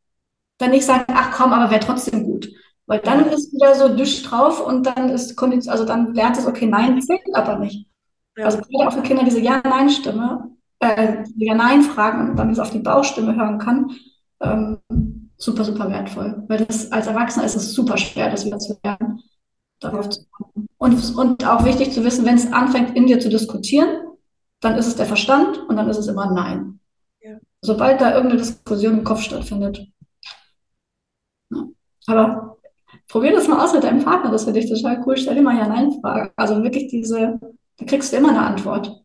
[0.58, 2.48] dann nicht sagen, ach komm, aber wäre trotzdem gut.
[2.86, 6.46] Weil dann ist wieder so düsch drauf und dann ist Kondition, also dann lernt es,
[6.46, 7.86] okay, nein zählt aber nicht.
[8.36, 8.46] Ja.
[8.46, 10.50] Also gerade auch für Kinder diese Ja-Nein-Stimme,
[10.80, 13.92] äh, Ja-Nein-Fragen und dann es auf die Bauchstimme hören kann,
[14.40, 14.78] ähm,
[15.36, 16.44] super, super wertvoll.
[16.48, 19.20] Weil das als Erwachsener ist es super schwer, das wieder zu lernen,
[19.80, 20.68] darauf zu kommen.
[20.78, 23.88] Und, und auch wichtig zu wissen, wenn es anfängt, in dir zu diskutieren,
[24.60, 26.80] dann ist es der Verstand und dann ist es immer Nein.
[27.20, 27.36] Ja.
[27.60, 29.91] Sobald da irgendeine Diskussion im Kopf stattfindet,
[32.06, 32.58] aber
[33.08, 35.16] probier das mal aus mit deinem Partner, das finde ich total cool.
[35.16, 36.30] Stell dir mal Ja-Nein-Fragen.
[36.36, 37.38] Also wirklich diese,
[37.78, 39.02] da kriegst du immer eine Antwort.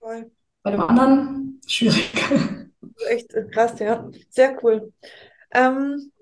[0.00, 0.30] Voll.
[0.62, 2.12] Bei dem anderen schwierig.
[3.08, 4.08] Echt krass, ja.
[4.28, 4.92] Sehr cool.
[5.52, 6.12] Ähm,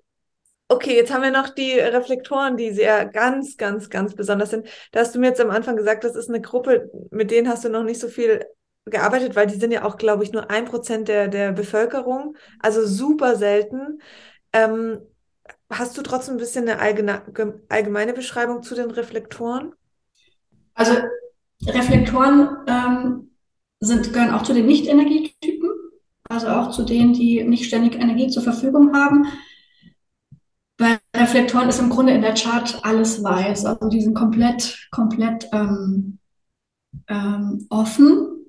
[0.68, 4.68] okay, jetzt haben wir noch die Reflektoren, die sehr ganz, ganz, ganz besonders sind.
[4.92, 7.64] Da hast du mir jetzt am Anfang gesagt, das ist eine Gruppe, mit denen hast
[7.64, 8.44] du noch nicht so viel
[8.84, 12.86] gearbeitet, weil die sind ja auch, glaube ich, nur ein Prozent der, der Bevölkerung, also
[12.86, 14.00] super selten.
[14.52, 15.00] Ähm,
[15.70, 16.80] Hast du trotzdem ein bisschen eine
[17.68, 19.72] allgemeine Beschreibung zu den Reflektoren?
[20.74, 20.94] Also
[21.66, 23.30] Reflektoren ähm,
[23.80, 25.70] sind, gehören auch zu den Nicht-Energietypen,
[26.28, 29.26] also auch zu denen, die nicht ständig Energie zur Verfügung haben.
[30.76, 33.64] Bei Reflektoren ist im Grunde in der Chart alles weiß.
[33.64, 36.18] Also die sind komplett, komplett ähm,
[37.08, 38.44] ähm, offen.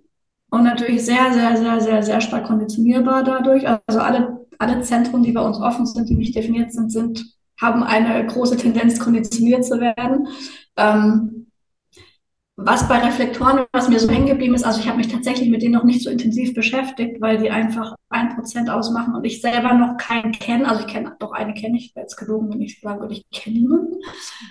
[0.50, 3.68] und natürlich sehr, sehr, sehr, sehr, sehr stark konditionierbar dadurch.
[3.68, 7.26] Also alle, alle Zentren, die bei uns offen sind, die nicht definiert sind, sind,
[7.60, 10.28] haben eine große Tendenz, konditioniert zu werden.
[10.76, 11.48] Ähm,
[12.60, 15.62] was bei Reflektoren, was mir so hängen geblieben ist, also ich habe mich tatsächlich mit
[15.62, 19.76] denen noch nicht so intensiv beschäftigt, weil die einfach ein Prozent ausmachen und ich selber
[19.76, 20.68] noch keinen kenne.
[20.68, 23.60] Also ich kenne, doch eine kenne ich, jetzt gelogen, wenn ich sagen würde, ich kenne
[23.60, 23.98] niemanden.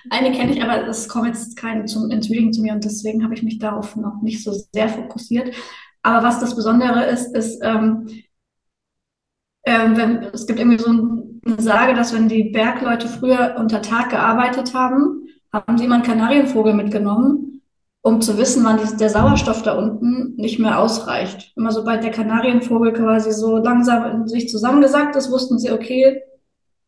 [0.08, 3.34] Eine kenne ich, aber es kommt jetzt kein zum, ins zu mir und deswegen habe
[3.34, 5.52] ich mich darauf noch nicht so sehr fokussiert.
[6.02, 8.06] Aber was das Besondere ist, ist, ähm,
[9.66, 14.10] ähm, wenn, es gibt irgendwie so eine Sage, dass wenn die Bergleute früher unter Tag
[14.10, 17.56] gearbeitet haben, haben sie immer einen Kanarienvogel mitgenommen
[18.06, 21.52] um zu wissen, wann die, der Sauerstoff da unten nicht mehr ausreicht.
[21.56, 26.22] Immer sobald der Kanarienvogel quasi so langsam in sich zusammengesackt ist, wussten sie, okay,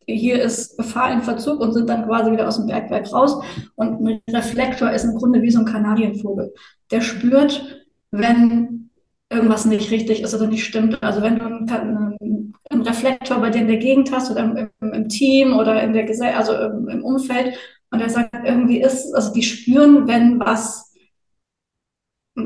[0.05, 3.43] hier ist Gefahr in Verzug und sind dann quasi wieder aus dem Bergwerk raus.
[3.75, 6.53] Und ein Reflektor ist im Grunde wie so ein Kanarienvogel.
[6.89, 8.89] Der spürt, wenn
[9.29, 11.03] irgendwas nicht richtig ist oder nicht stimmt.
[11.03, 14.93] Also wenn du einen, einen Reflektor bei dir in der Gegend hast oder im, im,
[14.93, 17.57] im Team oder in der Gesellschaft, also im, im Umfeld,
[17.91, 20.89] und er sagt, irgendwie ist, also die spüren, wenn was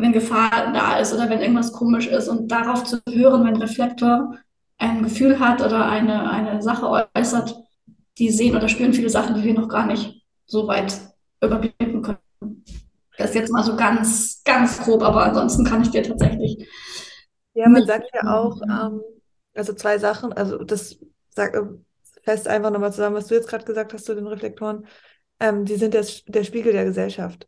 [0.02, 4.36] wenn Gefahr da ist oder wenn irgendwas komisch ist und darauf zu hören, wenn Reflektor
[4.78, 7.56] ein Gefühl hat oder eine, eine Sache äußert,
[8.18, 11.00] die sehen oder spüren viele Sachen, die wir noch gar nicht so weit
[11.42, 12.64] überblicken können.
[13.18, 16.68] Das ist jetzt mal so ganz, ganz grob, aber ansonsten kann ich dir tatsächlich.
[17.54, 19.02] Ja, man sagt ja auch, ähm,
[19.54, 20.98] also zwei Sachen, also das
[21.30, 21.56] sagt
[22.24, 24.88] fest einfach nochmal zusammen, was du jetzt gerade gesagt hast zu den Reflektoren.
[25.40, 27.48] Ähm, die sind der, der Spiegel der Gesellschaft.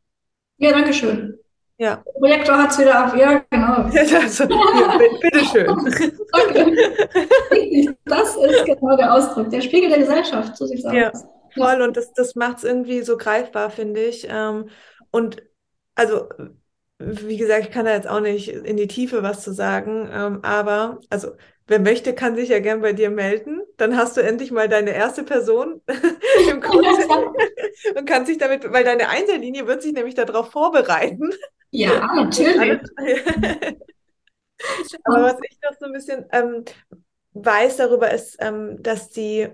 [0.57, 1.37] Ja, danke schön.
[1.77, 2.03] Ja.
[2.05, 3.15] Der Projektor hat es wieder auf.
[3.15, 3.83] Ja, genau.
[3.83, 5.69] Also, ja, bitteschön.
[5.69, 7.95] okay.
[8.05, 9.49] Das ist genau der Ausdruck.
[9.49, 11.25] Der Spiegel der Gesellschaft, so sieht es ja, aus.
[11.53, 14.27] Voll, und das, das macht es irgendwie so greifbar, finde ich.
[14.29, 14.69] Ähm,
[15.11, 15.43] und
[15.95, 16.29] also,
[16.99, 20.39] wie gesagt, ich kann da jetzt auch nicht in die Tiefe was zu sagen, ähm,
[20.43, 21.33] aber also
[21.67, 23.61] wer möchte, kann sich ja gern bei dir melden.
[23.77, 25.81] Dann hast du endlich mal deine erste Person
[26.49, 27.09] im Coaching
[27.95, 31.31] und kannst sich damit, weil deine Einzellinie wird sich nämlich darauf vorbereiten.
[31.71, 32.79] Ja, natürlich.
[35.03, 36.63] Aber was ich noch so ein bisschen ähm,
[37.33, 39.49] weiß darüber ist, ähm, dass die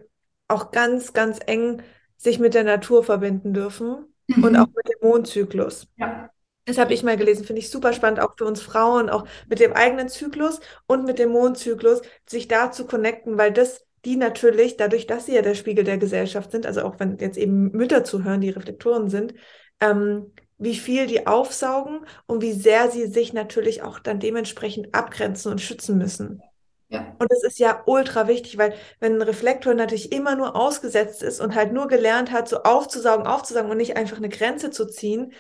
[0.48, 1.82] auch ganz, ganz eng
[2.18, 4.44] sich mit der Natur verbinden dürfen mhm.
[4.44, 5.88] und auch mit dem Mondzyklus.
[5.98, 6.30] Ja.
[6.66, 9.60] Das habe ich mal gelesen, finde ich super spannend, auch für uns Frauen, auch mit
[9.60, 14.78] dem eigenen Zyklus und mit dem Mondzyklus, sich da zu connecten, weil das die natürlich,
[14.78, 18.04] dadurch, dass sie ja der Spiegel der Gesellschaft sind, also auch wenn jetzt eben Mütter
[18.04, 19.36] zuhören, die Reflektoren sind,
[19.80, 25.52] ähm, wie viel die aufsaugen und wie sehr sie sich natürlich auch dann dementsprechend abgrenzen
[25.52, 26.42] und schützen müssen.
[26.90, 27.16] Ja.
[27.20, 31.40] Und das ist ja ultra wichtig, weil wenn ein Reflektor natürlich immer nur ausgesetzt ist
[31.40, 35.34] und halt nur gelernt hat, so aufzusaugen, aufzusaugen und nicht einfach eine Grenze zu ziehen,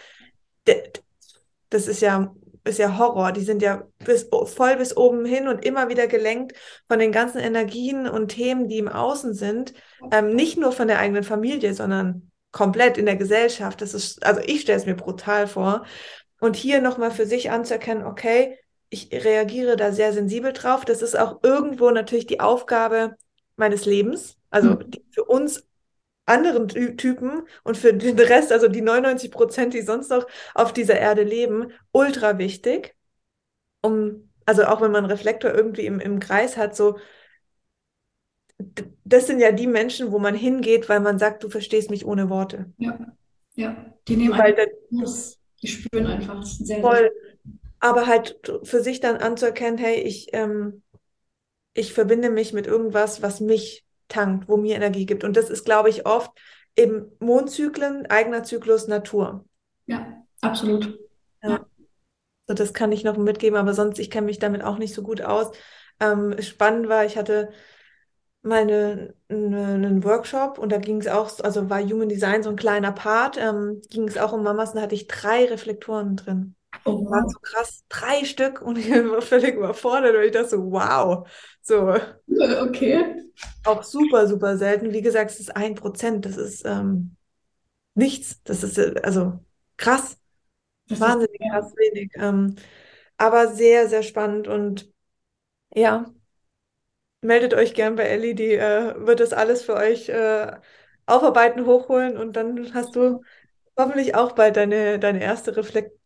[1.72, 3.32] das ist ja, ist ja Horror.
[3.32, 6.54] Die sind ja bis, voll bis oben hin und immer wieder gelenkt
[6.88, 9.74] von den ganzen Energien und Themen, die im Außen sind.
[10.12, 13.82] Ähm, nicht nur von der eigenen Familie, sondern komplett in der Gesellschaft.
[13.82, 15.86] Das ist, also ich stelle es mir brutal vor.
[16.40, 18.58] Und hier nochmal für sich anzuerkennen, okay,
[18.90, 20.84] ich reagiere da sehr sensibel drauf.
[20.84, 23.16] Das ist auch irgendwo natürlich die Aufgabe
[23.56, 24.38] meines Lebens.
[24.50, 24.92] Also mhm.
[25.12, 25.64] für uns
[26.26, 30.74] anderen Ty Typen und für den Rest, also die 99 Prozent, die sonst noch auf
[30.74, 32.96] dieser Erde leben, ultra wichtig.
[33.82, 36.98] Um, also auch wenn man einen Reflektor irgendwie im, im Kreis hat, so
[39.04, 42.30] das sind ja die Menschen, wo man hingeht, weil man sagt, du verstehst mich ohne
[42.30, 42.72] Worte.
[42.78, 43.00] Ja,
[43.56, 43.94] ja.
[44.08, 46.44] Die nehmen weil einfach, das, die spüren einfach.
[46.44, 47.12] Sehr, voll.
[47.12, 50.84] Sehr aber halt für sich dann anzuerkennen, hey, ich, ähm,
[51.74, 55.24] ich verbinde mich mit irgendwas, was mich tankt, wo mir Energie gibt.
[55.24, 56.32] Und das ist, glaube ich, oft
[56.76, 59.46] im Mondzyklen, eigener Zyklus, Natur.
[59.88, 61.00] Ja, absolut.
[61.43, 61.66] Ja.
[62.47, 65.04] So, das kann ich noch mitgeben, aber sonst, ich kenne mich damit auch nicht so
[65.04, 65.51] gut aus.
[66.00, 67.50] Ähm, spannend war, ich hatte
[68.42, 72.50] mal eine, eine, einen Workshop und da ging es auch, also war Human Design so
[72.50, 76.16] ein kleiner Part, ähm, ging es auch um Mamas und da hatte ich drei Reflektoren
[76.16, 76.55] drin.
[76.86, 77.12] Oh, wow.
[77.12, 81.28] War so krass, drei Stück und ich war völlig überfordert, weil ich dachte so, wow.
[81.62, 81.96] So.
[82.62, 83.16] Okay.
[83.66, 84.93] Auch super, super selten.
[84.93, 86.26] Wie gesagt, es ist ein Prozent.
[86.26, 87.16] Das ist ähm,
[87.96, 88.42] nichts.
[88.43, 89.39] Das ist äh, also
[89.78, 90.18] krass.
[90.88, 92.12] Das Wahnsinnig ist, krass wenig.
[92.16, 92.56] Ähm,
[93.18, 94.92] aber sehr, sehr spannend und
[95.76, 96.06] ja,
[97.22, 100.52] meldet euch gern bei Ellie, die äh, wird das alles für euch äh,
[101.06, 103.22] aufarbeiten, hochholen und dann hast du
[103.78, 105.56] hoffentlich auch bald deine, deine erste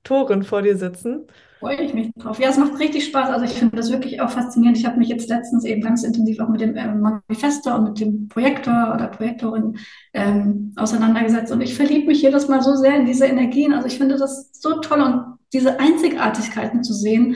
[0.06, 1.27] Reflektorin vor dir sitzen.
[1.60, 2.40] Freue ich mich drauf.
[2.40, 3.30] Ja, es macht richtig Spaß.
[3.30, 4.77] Also ich finde das wirklich auch faszinierend.
[4.77, 7.99] Ich habe mich jetzt letztens eben ganz intensiv auch mit dem ähm, Manifestor und mit
[7.99, 9.77] dem Projektor oder Projektorin
[10.14, 13.73] ähm, auseinandergesetzt und ich verliebe mich jedes Mal so sehr in diese Energien.
[13.73, 17.36] Also ich finde das so toll und diese Einzigartigkeiten zu sehen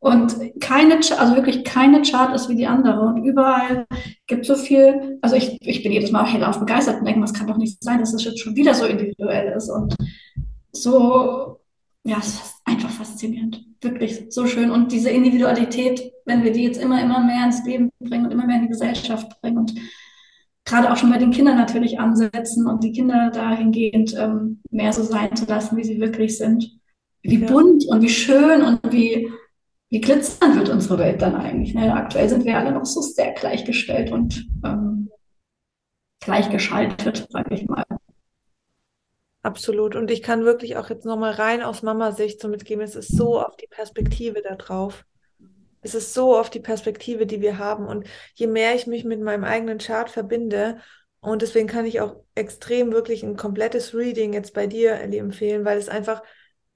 [0.00, 3.00] Und keine, also wirklich keine Chart ist wie die andere.
[3.02, 3.86] Und überall
[4.28, 7.48] gibt so viel, also ich, ich bin jedes Mal hellauf begeistert und denke, es kann
[7.48, 9.68] doch nicht sein, dass es jetzt schon wieder so individuell ist.
[9.70, 9.94] Und
[10.72, 11.60] so,
[12.04, 13.64] ja, es ist einfach faszinierend.
[13.80, 14.70] Wirklich so schön.
[14.70, 18.46] Und diese Individualität, wenn wir die jetzt immer, immer mehr ins Leben bringen und immer
[18.46, 19.74] mehr in die Gesellschaft bringen und
[20.64, 25.02] gerade auch schon bei den Kindern natürlich ansetzen und die Kinder dahingehend ähm, mehr so
[25.02, 26.78] sein zu lassen, wie sie wirklich sind.
[27.22, 27.50] Wie ja.
[27.50, 29.30] bunt und wie schön und wie,
[29.90, 31.74] wie glitzernd wird unsere Welt dann eigentlich.
[31.74, 31.92] Ne?
[31.92, 35.08] Aktuell sind wir alle noch so sehr gleichgestellt und ähm,
[36.20, 37.84] gleichgeschaltet, sage ich mal.
[39.42, 39.94] Absolut.
[39.96, 43.40] Und ich kann wirklich auch jetzt nochmal rein aus Mama-Sicht so mitgeben, es ist so
[43.40, 45.04] auf die Perspektive da drauf.
[45.80, 47.86] Es ist so oft die Perspektive, die wir haben.
[47.86, 50.78] Und je mehr ich mich mit meinem eigenen Chart verbinde,
[51.20, 55.64] und deswegen kann ich auch extrem wirklich ein komplettes Reading jetzt bei dir, Ellie, empfehlen,
[55.64, 56.22] weil es einfach,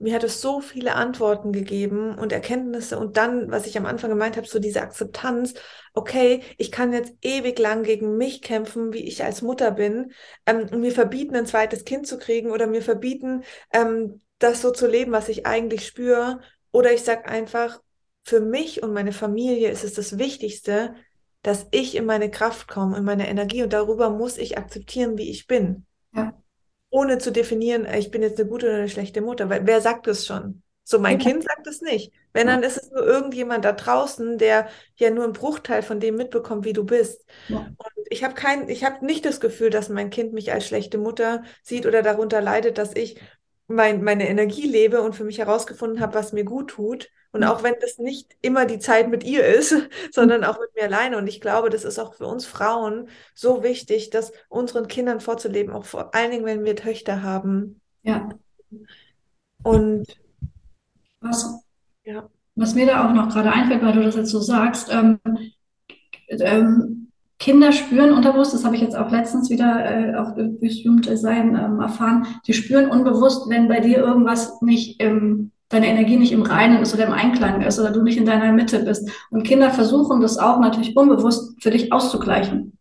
[0.02, 4.10] mir hat es so viele Antworten gegeben und Erkenntnisse und dann, was ich am Anfang
[4.10, 5.54] gemeint habe, so diese Akzeptanz,
[5.94, 10.12] okay, ich kann jetzt ewig lang gegen mich kämpfen, wie ich als Mutter bin,
[10.46, 14.72] ähm, und mir verbieten, ein zweites Kind zu kriegen oder mir verbieten, ähm, das so
[14.72, 16.40] zu leben, was ich eigentlich spüre.
[16.72, 17.80] Oder ich sage einfach,
[18.24, 20.94] für mich und meine Familie ist es das Wichtigste,
[21.42, 25.30] dass ich in meine Kraft komme, in meine Energie und darüber muss ich akzeptieren, wie
[25.30, 25.86] ich bin.
[26.14, 26.41] Ja.
[26.92, 30.06] Ohne zu definieren, ich bin jetzt eine gute oder eine schlechte Mutter, weil wer sagt
[30.08, 30.62] es schon?
[30.84, 31.30] So, mein ja.
[31.30, 32.12] Kind sagt es nicht.
[32.34, 32.54] Wenn, ja.
[32.54, 36.64] dann ist es nur irgendjemand da draußen, der ja nur einen Bruchteil von dem mitbekommt,
[36.64, 37.24] wie du bist.
[37.48, 37.58] Ja.
[37.58, 40.98] Und ich habe kein, ich habe nicht das Gefühl, dass mein Kind mich als schlechte
[40.98, 43.20] Mutter sieht oder darunter leidet, dass ich
[43.72, 47.08] mein, meine Energie lebe und für mich herausgefunden habe, was mir gut tut.
[47.32, 47.46] Und mhm.
[47.46, 49.74] auch wenn das nicht immer die Zeit mit ihr ist,
[50.12, 51.18] sondern auch mit mir alleine.
[51.18, 55.72] Und ich glaube, das ist auch für uns Frauen so wichtig, das unseren Kindern vorzuleben,
[55.72, 57.80] auch vor allen Dingen, wenn wir Töchter haben.
[58.02, 58.28] Ja.
[59.62, 60.06] Und
[61.20, 61.62] was,
[62.04, 62.28] ja.
[62.54, 65.20] was mir da auch noch gerade einfällt, weil du das jetzt so sagst, ähm,
[66.28, 67.11] ähm,
[67.42, 71.56] Kinder spüren unterbewusst, das habe ich jetzt auch letztens wieder äh, auch durch Human Design
[71.56, 76.42] ähm, erfahren, die spüren unbewusst, wenn bei dir irgendwas nicht im, deine Energie nicht im
[76.42, 79.10] Reinen ist oder im Einklang ist oder du nicht in deiner Mitte bist.
[79.30, 82.78] Und Kinder versuchen das auch natürlich unbewusst für dich auszugleichen.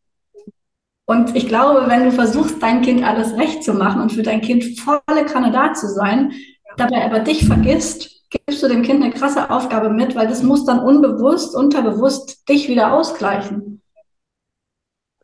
[1.08, 4.42] Und ich glaube, wenn du versuchst, dein Kind alles recht zu machen und für dein
[4.42, 6.34] Kind volle Kanne da zu sein,
[6.78, 10.66] dabei aber dich vergisst, gibst du dem Kind eine krasse Aufgabe mit, weil das muss
[10.66, 13.81] dann unbewusst, unterbewusst dich wieder ausgleichen.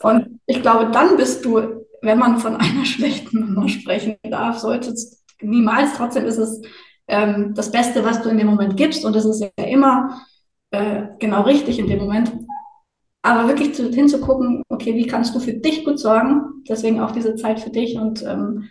[0.02, 4.94] Und ich glaube, dann bist du, wenn man von einer schlechten Mama sprechen darf, sollte
[5.42, 6.62] niemals, trotzdem ist es
[7.08, 9.06] ähm, das Beste, was du in dem Moment gibst.
[9.06, 10.22] Und das ist ja immer
[10.72, 12.32] äh, genau richtig in dem Moment.
[13.24, 16.64] Aber wirklich zu, hinzugucken, okay, wie kannst du für dich gut sorgen?
[16.70, 18.70] Deswegen auch diese Zeit für dich und ähm,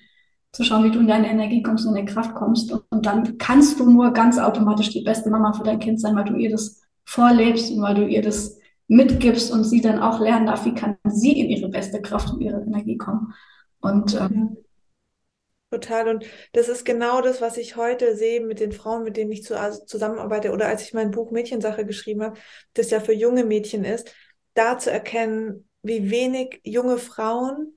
[0.52, 2.72] zu schauen, wie du in deine Energie kommst und in die Kraft kommst.
[2.72, 6.16] Und, und dann kannst du nur ganz automatisch die beste Mama für dein Kind sein,
[6.16, 10.20] weil du ihr das vorlebst und weil du ihr das mitgibst und sie dann auch
[10.20, 13.34] lernen darf, wie kann sie in ihre beste Kraft und ihre Energie kommen.
[13.80, 14.56] Und ähm,
[15.70, 16.08] Total.
[16.08, 19.42] Und das ist genau das, was ich heute sehe mit den Frauen, mit denen ich
[19.42, 22.38] zu, also zusammenarbeite oder als ich mein Buch Mädchensache geschrieben habe,
[22.74, 24.14] das ja für junge Mädchen ist,
[24.54, 27.76] da zu erkennen, wie wenig junge Frauen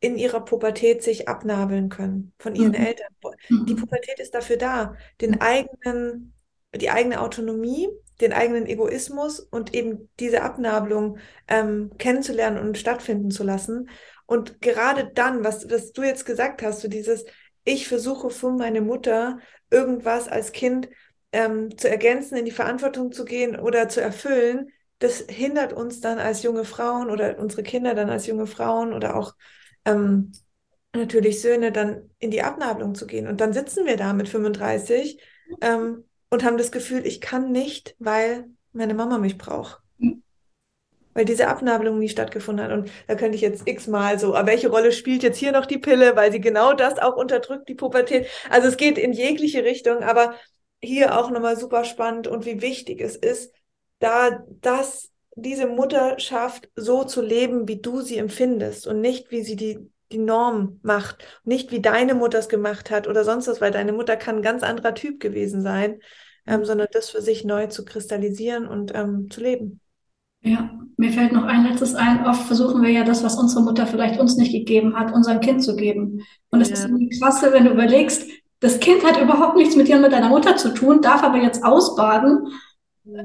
[0.00, 2.86] in ihrer Pubertät sich abnabeln können von ihren mhm.
[2.86, 3.14] Eltern.
[3.50, 3.76] Die mhm.
[3.76, 6.34] Pubertät ist dafür da, den eigenen,
[6.74, 7.88] die eigene Autonomie
[8.20, 13.88] den eigenen Egoismus und eben diese Abnabelung ähm, kennenzulernen und stattfinden zu lassen.
[14.26, 17.24] Und gerade dann, was, was du jetzt gesagt hast, so dieses,
[17.64, 19.38] ich versuche für meine Mutter
[19.70, 20.88] irgendwas als Kind
[21.32, 26.18] ähm, zu ergänzen, in die Verantwortung zu gehen oder zu erfüllen, das hindert uns dann
[26.18, 29.34] als junge Frauen oder unsere Kinder dann als junge Frauen oder auch
[29.84, 30.32] ähm,
[30.94, 33.28] natürlich Söhne dann in die Abnabelung zu gehen.
[33.28, 35.22] Und dann sitzen wir da mit 35
[35.60, 39.80] ähm, und haben das Gefühl, ich kann nicht, weil meine Mama mich braucht.
[39.98, 40.22] Mhm.
[41.14, 42.72] Weil diese Abnabelung nie stattgefunden hat.
[42.72, 45.78] Und da könnte ich jetzt x-mal so, aber welche Rolle spielt jetzt hier noch die
[45.78, 48.26] Pille, weil sie genau das auch unterdrückt, die Pubertät.
[48.50, 50.34] Also es geht in jegliche Richtung, aber
[50.80, 53.52] hier auch nochmal super spannend und wie wichtig es ist,
[53.98, 59.56] da das, diese Mutterschaft so zu leben, wie du sie empfindest und nicht, wie sie
[59.56, 61.18] die die Norm macht.
[61.44, 64.42] Nicht wie deine Mutter es gemacht hat oder sonst was, weil deine Mutter kann ein
[64.42, 66.00] ganz anderer Typ gewesen sein,
[66.46, 69.80] ähm, sondern das für sich neu zu kristallisieren und ähm, zu leben.
[70.42, 72.24] Ja, mir fällt noch ein letztes ein.
[72.24, 75.62] Oft versuchen wir ja das, was unsere Mutter vielleicht uns nicht gegeben hat, unserem Kind
[75.62, 76.22] zu geben.
[76.50, 76.74] Und es ja.
[76.74, 78.28] ist irgendwie krasse, wenn du überlegst,
[78.60, 81.38] das Kind hat überhaupt nichts mit dir und mit deiner Mutter zu tun, darf aber
[81.38, 82.48] jetzt ausbaden.
[83.04, 83.24] Ja.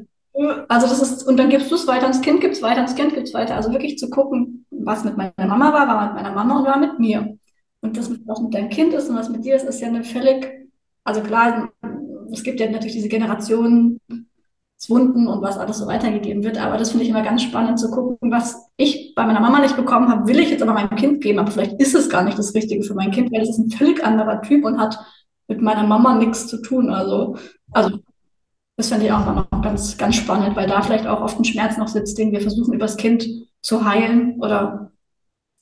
[0.68, 3.14] Also das ist, und dann gibst du es weiter ans Kind, gibst weiter ans Kind,
[3.14, 3.56] gibst weiter.
[3.56, 6.78] Also wirklich zu gucken, was mit meiner Mama war, war mit meiner Mama und war
[6.78, 7.38] mit mir.
[7.82, 10.04] Und das, was mit deinem Kind ist und was mit dir ist, ist ja eine
[10.04, 10.70] völlig,
[11.04, 11.70] also klar,
[12.32, 14.00] es gibt ja natürlich diese Generationen
[14.90, 16.58] Wunden und was alles so weitergegeben wird.
[16.58, 19.76] Aber das finde ich immer ganz spannend zu gucken, was ich bei meiner Mama nicht
[19.76, 21.40] bekommen habe, will ich jetzt aber meinem Kind geben.
[21.40, 23.72] Aber vielleicht ist es gar nicht das Richtige für mein Kind, weil es ist ein
[23.72, 24.98] völlig anderer Typ und hat
[25.48, 26.90] mit meiner Mama nichts zu tun.
[26.90, 27.38] Also,
[27.72, 28.00] also
[28.78, 31.46] das finde ich auch immer noch ganz, ganz spannend, weil da vielleicht auch oft ein
[31.46, 33.28] Schmerz noch sitzt, den wir versuchen, übers Kind
[33.64, 34.92] zu heilen oder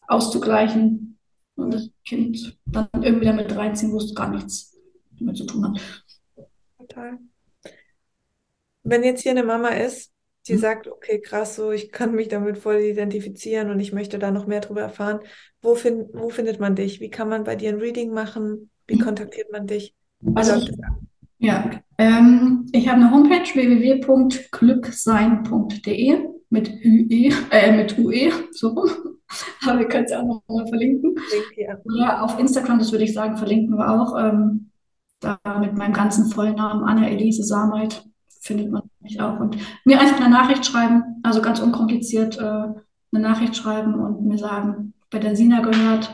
[0.07, 1.17] auszugleichen
[1.55, 4.77] und das Kind dann irgendwie damit reinziehen, wo es gar nichts
[5.17, 5.79] damit zu tun hat.
[6.77, 7.17] Total.
[8.83, 10.11] Wenn jetzt hier eine Mama ist,
[10.47, 10.57] die mhm.
[10.57, 14.47] sagt, okay, krass, so, ich kann mich damit voll identifizieren und ich möchte da noch
[14.47, 15.19] mehr drüber erfahren,
[15.61, 16.99] wo, find, wo findet man dich?
[16.99, 18.71] Wie kann man bei dir ein Reading machen?
[18.87, 19.01] Wie mhm.
[19.01, 19.93] kontaktiert man dich?
[20.33, 20.67] Also,
[21.37, 21.69] ja,
[21.99, 28.89] ähm, ich habe eine Homepage www.glücksein.de mit UE, äh, mit UE, so rum.
[29.65, 31.15] Aber wir können es ja auch noch mal verlinken.
[31.55, 31.77] Ja.
[31.85, 34.15] Oder auf Instagram, das würde ich sagen, verlinken wir auch.
[34.19, 34.71] Ähm,
[35.21, 38.03] da mit meinem ganzen Vollnamen Anna-Elise Sameit
[38.41, 39.39] findet man mich auch.
[39.39, 44.37] Und mir einfach eine Nachricht schreiben, also ganz unkompliziert äh, eine Nachricht schreiben und mir
[44.37, 46.11] sagen, bei der Sina gehört,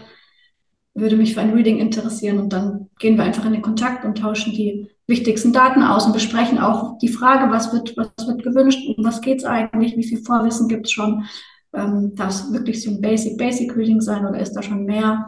[0.93, 2.37] würde mich für ein Reading interessieren.
[2.37, 6.13] Und dann gehen wir einfach in den Kontakt und tauschen die wichtigsten Daten aus und
[6.13, 10.03] besprechen auch die Frage, was wird, was wird gewünscht, um was geht es eigentlich, wie
[10.03, 11.25] viel Vorwissen gibt es schon.
[11.73, 15.25] Ähm, darf es wirklich so ein Basic, Basic Reading sein oder ist da schon mehr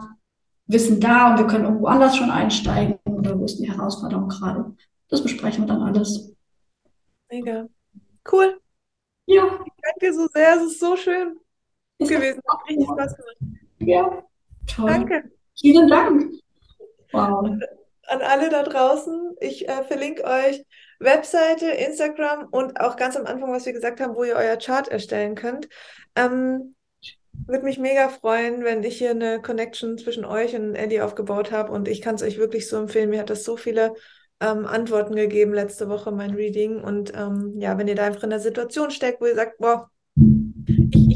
[0.66, 4.76] Wissen da und wir können irgendwo anders schon einsteigen oder wo ist die Herausforderung gerade?
[5.08, 6.32] Das besprechen wir dann alles.
[7.30, 7.66] Mega.
[8.30, 8.60] Cool.
[9.26, 9.44] Ja.
[9.44, 10.56] Ich danke dir so sehr.
[10.56, 11.40] Es ist so schön
[12.00, 12.40] ist gewesen.
[12.48, 13.36] Hat richtig Spaß gemacht.
[13.78, 14.22] Ja.
[14.66, 14.90] Toll.
[14.90, 15.30] Danke.
[15.58, 16.32] Vielen Dank.
[17.12, 17.58] Wow.
[18.10, 20.64] An alle da draußen, ich äh, verlinke euch
[20.98, 24.88] Webseite, Instagram und auch ganz am Anfang, was wir gesagt haben, wo ihr euer Chart
[24.88, 25.68] erstellen könnt.
[26.16, 26.74] Ähm,
[27.46, 31.72] würde mich mega freuen, wenn ich hier eine Connection zwischen euch und Ellie aufgebaut habe
[31.72, 33.10] und ich kann es euch wirklich so empfehlen.
[33.10, 33.94] Mir hat das so viele
[34.40, 36.82] ähm, Antworten gegeben letzte Woche, mein Reading.
[36.82, 39.90] Und ähm, ja, wenn ihr da einfach in der Situation steckt, wo ihr sagt, boah,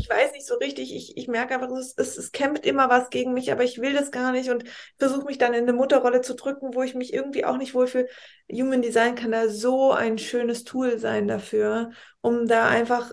[0.04, 3.10] ich, weiß nicht so richtig, ich, ich merke einfach, es, es, es kämpft immer was
[3.10, 4.64] gegen mich, aber ich will das gar nicht und
[4.98, 8.08] versuche mich dann in eine Mutterrolle zu drücken, wo ich mich irgendwie auch nicht wohlfühle.
[8.52, 11.90] Human Design kann da so ein schönes Tool sein dafür,
[12.20, 13.12] um da einfach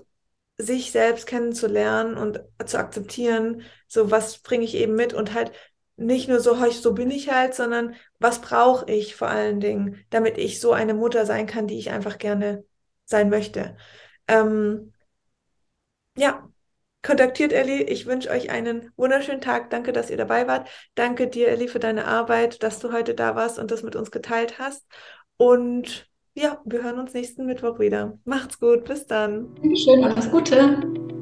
[0.58, 5.52] sich selbst kennenzulernen und zu akzeptieren, so was bringe ich eben mit und halt
[5.98, 10.38] nicht nur so, so bin ich halt, sondern was brauche ich vor allen Dingen, damit
[10.38, 12.64] ich so eine Mutter sein kann, die ich einfach gerne
[13.06, 13.76] sein möchte.
[14.28, 14.94] Ähm,
[16.16, 16.51] ja,
[17.04, 17.84] kontaktiert Ellie.
[17.84, 19.70] Ich wünsche euch einen wunderschönen Tag.
[19.70, 20.70] Danke, dass ihr dabei wart.
[20.96, 24.12] Danke dir, Ellie, für deine Arbeit, dass du heute da warst und das mit uns
[24.12, 24.86] geteilt hast.
[25.38, 28.18] Und ja, wir hören uns nächsten Mittwoch wieder.
[28.26, 28.86] Macht's gut.
[28.86, 29.54] Bis dann.
[29.56, 30.04] Dankeschön.
[30.04, 31.21] Alles Gute.